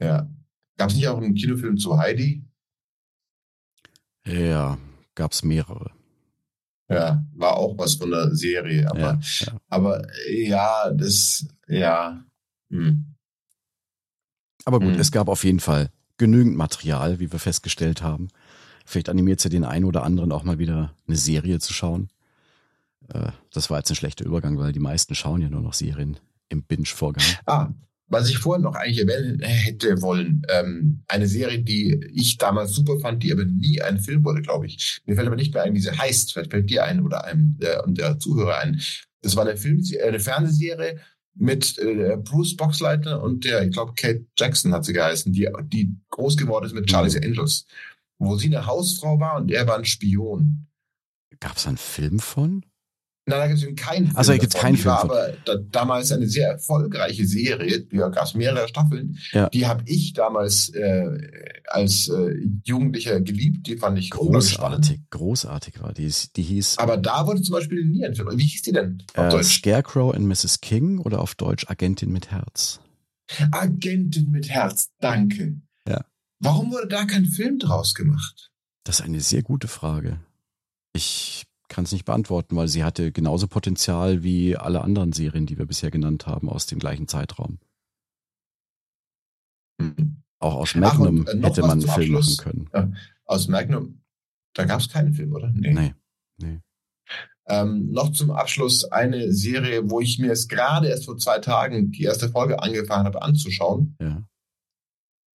Ja. 0.00 0.28
Gab 0.76 0.90
es 0.90 0.96
nicht 0.96 1.08
auch 1.08 1.18
einen 1.18 1.34
Kinofilm 1.34 1.76
zu 1.76 1.98
Heidi? 1.98 2.44
Ja, 4.26 4.78
gab's 5.14 5.42
mehrere. 5.42 5.90
Ja, 6.90 7.24
war 7.34 7.56
auch 7.56 7.76
was 7.76 7.94
von 7.96 8.10
der 8.10 8.34
Serie, 8.34 8.90
aber 8.90 9.00
Ja, 9.00 9.20
ja. 9.40 9.60
Aber 9.68 10.06
ja, 10.30 10.90
das, 10.92 11.46
ja. 11.66 12.24
Hm. 12.70 13.14
Aber 14.64 14.80
gut, 14.80 14.94
Mhm. 14.94 15.00
es 15.00 15.12
gab 15.12 15.28
auf 15.28 15.44
jeden 15.44 15.60
Fall 15.60 15.90
genügend 16.16 16.56
Material, 16.56 17.20
wie 17.20 17.30
wir 17.30 17.38
festgestellt 17.38 18.02
haben. 18.02 18.28
Vielleicht 18.84 19.08
animiert 19.08 19.40
es 19.40 19.44
ja 19.44 19.50
den 19.50 19.64
einen 19.64 19.84
oder 19.84 20.02
anderen 20.02 20.32
auch 20.32 20.44
mal 20.44 20.58
wieder 20.58 20.94
eine 21.06 21.16
Serie 21.16 21.58
zu 21.58 21.72
schauen. 21.74 22.08
Äh, 23.08 23.32
Das 23.52 23.70
war 23.70 23.78
jetzt 23.78 23.90
ein 23.90 23.96
schlechter 23.96 24.24
Übergang, 24.24 24.58
weil 24.58 24.72
die 24.72 24.78
meisten 24.80 25.14
schauen 25.14 25.42
ja 25.42 25.48
nur 25.50 25.60
noch 25.62 25.74
Serien 25.74 26.18
im 26.48 26.62
Binge-Vorgang. 26.62 27.24
Ah, 27.46 27.70
was 28.08 28.30
ich 28.30 28.38
vorhin 28.38 28.62
noch 28.62 28.74
eigentlich 28.74 29.00
erwähnen 29.00 29.40
hätte 29.40 30.00
wollen, 30.00 30.42
ähm, 30.48 31.02
eine 31.08 31.28
Serie, 31.28 31.60
die 31.60 32.00
ich 32.14 32.38
damals 32.38 32.72
super 32.72 32.98
fand, 33.00 33.22
die 33.22 33.32
aber 33.32 33.44
nie 33.44 33.82
ein 33.82 34.00
Film 34.00 34.24
wurde, 34.24 34.40
glaube 34.40 34.66
ich. 34.66 35.00
Mir 35.04 35.14
fällt 35.14 35.26
aber 35.26 35.36
nicht 35.36 35.52
mehr 35.52 35.62
ein, 35.62 35.74
wie 35.74 35.80
sie 35.80 35.90
heißt. 35.90 36.32
Vielleicht 36.32 36.50
fällt 36.50 36.70
dir 36.70 36.84
ein 36.84 37.04
oder 37.04 37.24
einem 37.24 37.58
der, 37.58 37.84
und 37.84 37.98
der 37.98 38.18
Zuhörer 38.18 38.58
ein. 38.58 38.80
Das 39.20 39.36
war 39.36 39.46
eine 39.46 39.56
Film, 39.56 39.82
eine 40.02 40.20
Fernsehserie 40.20 41.00
mit 41.34 41.78
äh, 41.78 42.16
Bruce 42.16 42.56
Boxleitner 42.56 43.22
und 43.22 43.44
der, 43.44 43.62
ich 43.62 43.72
glaube, 43.72 43.92
Kate 43.94 44.26
Jackson 44.36 44.72
hat 44.72 44.84
sie 44.84 44.92
geheißen, 44.92 45.32
die, 45.32 45.48
die 45.64 45.94
groß 46.10 46.36
geworden 46.36 46.66
ist 46.66 46.74
mit 46.74 46.90
Charlie's 46.90 47.16
Angels, 47.16 47.66
wo 48.18 48.36
sie 48.36 48.46
eine 48.46 48.66
Hausfrau 48.66 49.20
war 49.20 49.36
und 49.36 49.50
er 49.50 49.66
war 49.66 49.76
ein 49.76 49.84
Spion. 49.84 50.66
Gab 51.40 51.56
es 51.56 51.66
einen 51.66 51.76
Film 51.76 52.18
von? 52.18 52.64
Nein, 53.28 53.38
da 53.40 53.46
gibt 53.46 53.60
es 53.60 53.84
keinen 53.84 54.06
Film. 54.06 54.16
Also, 54.16 54.32
da 54.32 54.38
davon. 54.38 54.60
keinen 54.60 54.76
Die 54.76 54.84
war 54.84 55.00
Film 55.00 55.10
aber 55.12 55.32
da, 55.44 55.54
damals 55.70 56.12
eine 56.12 56.26
sehr 56.26 56.48
erfolgreiche 56.48 57.26
Serie. 57.26 57.86
Da 57.92 58.08
gab 58.08 58.24
es 58.24 58.34
mehrere 58.34 58.66
Staffeln. 58.68 59.18
Ja. 59.32 59.48
Die 59.50 59.66
habe 59.66 59.82
ich 59.86 60.14
damals 60.14 60.70
äh, 60.70 61.18
als 61.66 62.08
äh, 62.08 62.36
Jugendlicher 62.64 63.20
geliebt. 63.20 63.66
Die 63.66 63.76
fand 63.76 63.98
ich. 63.98 64.10
Großartig, 64.10 65.00
großartig 65.10 65.80
war 65.80 65.92
die. 65.92 66.12
Die 66.36 66.42
hieß 66.42 66.78
Aber 66.78 66.96
da 66.96 67.26
wurde 67.26 67.42
zum 67.42 67.52
Beispiel 67.52 67.84
nie 67.84 68.04
ein 68.04 68.14
Film. 68.14 68.28
Wie 68.36 68.46
hieß 68.46 68.62
die 68.62 68.72
denn 68.72 69.02
auf 69.14 69.26
äh, 69.26 69.30
Deutsch? 69.30 69.58
Scarecrow 69.58 70.14
and 70.14 70.26
Mrs. 70.26 70.60
King 70.60 70.98
oder 70.98 71.20
auf 71.20 71.34
Deutsch 71.34 71.68
Agentin 71.68 72.10
mit 72.10 72.30
Herz. 72.30 72.80
Agentin 73.52 74.30
mit 74.30 74.48
Herz, 74.48 74.88
danke. 75.00 75.60
Ja. 75.86 76.04
Warum 76.40 76.72
wurde 76.72 76.88
da 76.88 77.04
kein 77.04 77.26
Film 77.26 77.58
draus 77.58 77.94
gemacht? 77.94 78.50
Das 78.84 79.00
ist 79.00 79.04
eine 79.04 79.20
sehr 79.20 79.42
gute 79.42 79.68
Frage. 79.68 80.20
Ich 80.94 81.44
kann 81.78 81.84
es 81.84 81.92
nicht 81.92 82.06
beantworten, 82.06 82.56
weil 82.56 82.66
sie 82.66 82.82
hatte 82.82 83.12
genauso 83.12 83.46
Potenzial 83.46 84.24
wie 84.24 84.56
alle 84.56 84.80
anderen 84.80 85.12
Serien, 85.12 85.46
die 85.46 85.58
wir 85.58 85.64
bisher 85.64 85.92
genannt 85.92 86.26
haben, 86.26 86.48
aus 86.48 86.66
dem 86.66 86.80
gleichen 86.80 87.06
Zeitraum. 87.06 87.60
Hm. 89.80 90.24
Auch 90.40 90.56
aus 90.56 90.72
Ach, 90.74 90.80
Magnum 90.80 91.20
und, 91.20 91.28
äh, 91.28 91.40
hätte 91.40 91.60
man 91.60 91.80
einen 91.80 91.82
Film 91.82 92.16
Abschluss. 92.16 92.44
machen 92.44 92.68
können. 92.72 92.96
Aus 93.26 93.46
Magnum, 93.46 94.02
da 94.54 94.64
gab 94.64 94.80
es 94.80 94.88
keinen 94.88 95.14
Film, 95.14 95.32
oder? 95.32 95.52
Nee, 95.54 95.94
nee. 96.38 96.60
Ähm, 97.46 97.92
noch 97.92 98.10
zum 98.10 98.32
Abschluss 98.32 98.84
eine 98.90 99.32
Serie, 99.32 99.88
wo 99.88 100.00
ich 100.00 100.18
mir 100.18 100.32
es 100.32 100.48
gerade 100.48 100.88
erst 100.88 101.04
vor 101.04 101.16
zwei 101.16 101.38
Tagen 101.38 101.92
die 101.92 102.02
erste 102.02 102.28
Folge 102.28 102.60
angefangen 102.60 103.06
habe 103.06 103.22
anzuschauen. 103.22 103.96
Ja. 104.00 104.26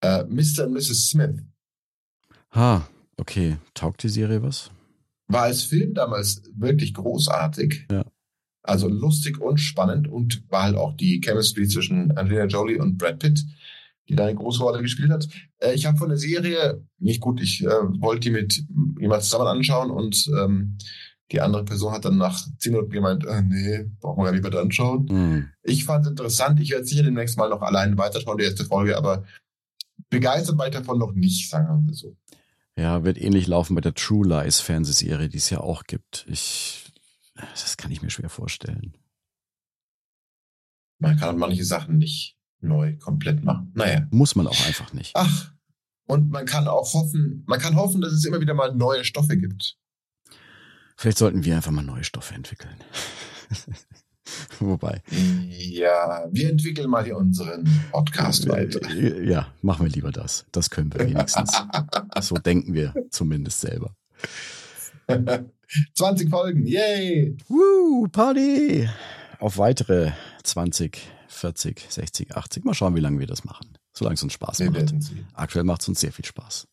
Äh, 0.03 0.23
Mr. 0.23 0.65
und 0.65 0.73
Mrs. 0.73 1.07
Smith 1.07 1.43
Ha, 2.55 2.87
okay. 3.17 3.57
Taugt 3.75 4.01
die 4.01 4.09
Serie 4.09 4.41
was? 4.41 4.71
War 5.31 5.43
als 5.43 5.63
Film 5.63 5.93
damals 5.93 6.43
wirklich 6.55 6.93
großartig. 6.93 7.87
Ja. 7.91 8.03
Also 8.63 8.87
lustig 8.87 9.41
und 9.41 9.57
spannend 9.57 10.07
und 10.07 10.43
war 10.51 10.63
halt 10.63 10.75
auch 10.75 10.95
die 10.95 11.19
Chemistry 11.19 11.67
zwischen 11.67 12.15
Angelina 12.15 12.45
Jolie 12.45 12.77
und 12.79 12.97
Brad 12.97 13.17
Pitt, 13.17 13.43
die 14.07 14.15
da 14.15 14.25
eine 14.25 14.35
große 14.35 14.61
Rolle 14.61 14.83
gespielt 14.83 15.09
hat. 15.09 15.27
Äh, 15.57 15.73
ich 15.73 15.87
habe 15.87 15.97
von 15.97 16.09
der 16.09 16.19
Serie, 16.19 16.85
nicht 16.99 17.21
gut, 17.21 17.41
ich 17.41 17.63
äh, 17.63 17.67
wollte 17.67 18.29
die 18.29 18.29
mit 18.29 18.63
jemand 18.99 19.23
zusammen 19.23 19.47
anschauen 19.47 19.89
und 19.89 20.29
ähm, 20.37 20.77
die 21.31 21.41
andere 21.41 21.63
Person 21.63 21.93
hat 21.93 22.05
dann 22.05 22.17
nach 22.17 22.45
zehn 22.59 22.73
Minuten 22.73 22.91
gemeint, 22.91 23.25
äh, 23.25 23.41
nee, 23.41 23.89
brauchen 23.99 24.19
wir 24.19 24.25
gar 24.25 24.31
nicht 24.33 24.43
weiter 24.43 24.61
anschauen. 24.61 25.07
Hm. 25.09 25.49
Ich 25.63 25.85
fand 25.85 26.05
es 26.05 26.11
interessant. 26.11 26.59
Ich 26.59 26.71
werde 26.71 26.85
sicher 26.85 27.03
demnächst 27.03 27.37
mal 27.37 27.49
noch 27.49 27.61
allein 27.61 27.97
weiterschauen, 27.97 28.37
die 28.37 28.43
erste 28.43 28.65
Folge, 28.65 28.97
aber 28.97 29.23
begeistert 30.09 30.57
war 30.57 30.67
ich 30.67 30.73
davon 30.73 30.99
noch 30.99 31.13
nicht, 31.13 31.49
sagen 31.49 31.67
wir 31.67 31.77
mal 31.77 31.93
so. 31.93 32.15
Ja, 32.81 33.03
wird 33.03 33.21
ähnlich 33.21 33.45
laufen 33.45 33.75
bei 33.75 33.81
der 33.81 33.93
True 33.93 34.27
Lies 34.27 34.59
Fernsehserie, 34.59 35.29
die 35.29 35.37
es 35.37 35.51
ja 35.51 35.59
auch 35.59 35.83
gibt. 35.83 36.25
Ich, 36.27 36.91
das 37.35 37.77
kann 37.77 37.91
ich 37.91 38.01
mir 38.01 38.09
schwer 38.09 38.29
vorstellen. 38.29 38.97
Man 40.97 41.15
kann 41.17 41.37
manche 41.37 41.63
Sachen 41.63 41.99
nicht 41.99 42.39
neu 42.59 42.97
komplett 42.97 43.43
machen. 43.43 43.71
Naja. 43.75 44.07
Muss 44.09 44.33
man 44.35 44.47
auch 44.47 44.65
einfach 44.65 44.93
nicht. 44.93 45.11
Ach, 45.15 45.51
und 46.07 46.31
man 46.31 46.47
kann 46.47 46.67
auch 46.67 46.91
hoffen, 46.95 47.43
man 47.45 47.59
kann 47.59 47.75
hoffen, 47.75 48.01
dass 48.01 48.13
es 48.13 48.25
immer 48.25 48.41
wieder 48.41 48.55
mal 48.55 48.73
neue 48.73 49.05
Stoffe 49.05 49.37
gibt. 49.37 49.77
Vielleicht 50.97 51.19
sollten 51.19 51.45
wir 51.45 51.55
einfach 51.55 51.71
mal 51.71 51.83
neue 51.83 52.03
Stoffe 52.03 52.33
entwickeln. 52.33 52.77
Wobei. 54.59 55.01
Ja, 55.49 56.27
wir 56.31 56.49
entwickeln 56.49 56.89
mal 56.89 57.03
hier 57.03 57.17
unseren 57.17 57.67
Podcast 57.91 58.47
weiter. 58.47 58.79
Äh, 58.89 59.29
Ja, 59.29 59.47
machen 59.61 59.85
wir 59.85 59.91
lieber 59.91 60.11
das. 60.11 60.45
Das 60.51 60.69
können 60.69 60.93
wir 60.93 61.07
wenigstens. 61.07 61.51
so 62.21 62.35
denken 62.35 62.73
wir 62.73 62.93
zumindest 63.09 63.61
selber. 63.61 63.95
20 65.95 66.29
Folgen, 66.29 66.65
yay! 66.67 67.37
Woo, 67.47 68.07
Party! 68.09 68.89
Auf 69.39 69.57
weitere 69.57 70.11
20, 70.43 70.99
40, 71.27 71.85
60, 71.89 72.35
80. 72.35 72.65
Mal 72.65 72.73
schauen, 72.73 72.95
wie 72.95 72.99
lange 72.99 73.19
wir 73.19 73.27
das 73.27 73.43
machen. 73.43 73.67
Solange 73.93 74.15
es 74.15 74.23
uns 74.23 74.33
Spaß 74.33 74.59
Wir 74.59 74.71
macht. 74.71 74.93
Aktuell 75.33 75.63
macht 75.63 75.81
es 75.81 75.87
uns 75.87 75.99
sehr 75.99 76.11
viel 76.11 76.25
Spaß. 76.25 76.67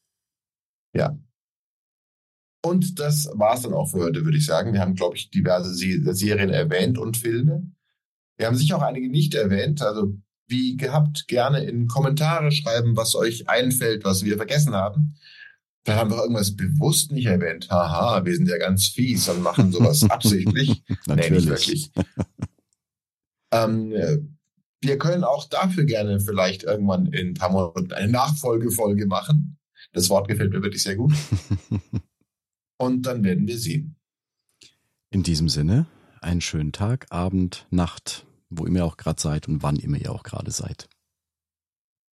Und 2.63 2.99
das 2.99 3.29
war's 3.35 3.63
dann 3.63 3.73
auch 3.75 3.91
für 3.91 4.01
heute, 4.01 4.25
würde 4.25 4.37
ich 4.37 4.47
sagen. 4.47 4.73
Wir 4.73 4.81
haben, 4.81 4.95
glaube 4.95 5.17
ich, 5.17 5.31
diverse 5.31 5.75
Se 5.75 6.15
Serien 6.15 6.51
erwähnt 6.51 6.99
und 6.99 7.17
Filme. 7.17 7.71
Wir 8.37 8.47
haben 8.47 8.57
sicher 8.57 8.77
auch 8.77 8.83
einige 8.83 9.09
nicht 9.09 9.35
erwähnt. 9.35 9.83
Also, 9.83 10.15
wie 10.49 10.77
gehabt, 10.77 11.29
gerne 11.29 11.65
in 11.65 11.89
Kommentare 11.89 12.51
schreiben, 12.51 12.97
was 12.97 13.15
euch 13.15 13.49
einfällt, 13.49 14.05
was 14.05 14.25
wir 14.25 14.37
vergessen 14.37 14.75
haben. 14.75 15.17
Da 15.85 15.97
haben 15.97 16.11
wir 16.11 16.19
irgendwas 16.19 16.55
bewusst 16.55 17.13
nicht 17.13 17.27
erwähnt. 17.27 17.69
Haha, 17.71 18.25
wir 18.25 18.35
sind 18.35 18.49
ja 18.49 18.59
ganz 18.59 18.89
fies 18.89 19.29
und 19.29 19.43
machen 19.43 19.73
sowas 19.73 20.03
absichtlich. 20.11 20.83
Nee, 20.89 20.97
Natürlich. 21.07 21.47
nicht 21.47 21.49
wirklich. 21.49 21.93
ähm, 23.53 23.93
äh, 23.93 24.19
wir 24.81 24.99
können 24.99 25.25
auch 25.25 25.49
dafür 25.49 25.85
gerne 25.85 26.21
vielleicht 26.21 26.65
irgendwann 26.65 27.07
in 27.07 27.29
ein 27.29 27.35
paar 27.35 27.51
Monaten 27.51 27.93
eine 27.93 28.13
Nachfolgefolge 28.13 29.07
machen. 29.07 29.59
Das 29.93 30.11
Wort 30.11 30.29
gefällt 30.29 30.53
mir 30.53 30.63
wirklich 30.63 30.83
sehr 30.83 30.97
gut. 30.97 31.15
Und 32.79 33.03
dann 33.03 33.25
werden 33.25 33.47
wir 33.47 33.59
sehen. 33.59 33.97
In 35.11 35.23
diesem 35.23 35.49
Sinne, 35.49 35.87
einen 36.21 36.41
schönen 36.41 36.73
Tag, 36.73 37.07
Abend, 37.11 37.67
Nacht, 37.71 38.27
wo 38.51 38.67
immer 38.67 38.81
ihr 38.81 38.85
auch 38.85 38.97
gerade 38.97 39.21
seid 39.21 39.49
und 39.49 39.63
wann 39.63 39.77
immer 39.77 39.99
ihr 39.99 40.13
auch 40.13 40.23
gerade 40.23 40.51
seid. 40.51 40.89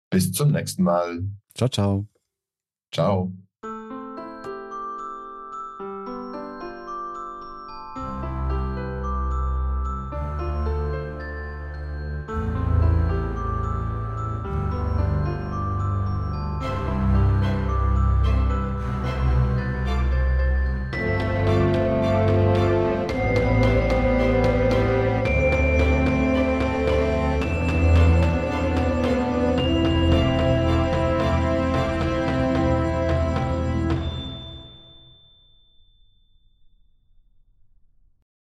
Bis 0.10 0.32
zum 0.32 0.52
nächsten 0.52 0.84
Mal. 0.84 1.24
Ciao, 1.54 1.70
ciao. 1.70 2.08
Ciao. 2.92 3.32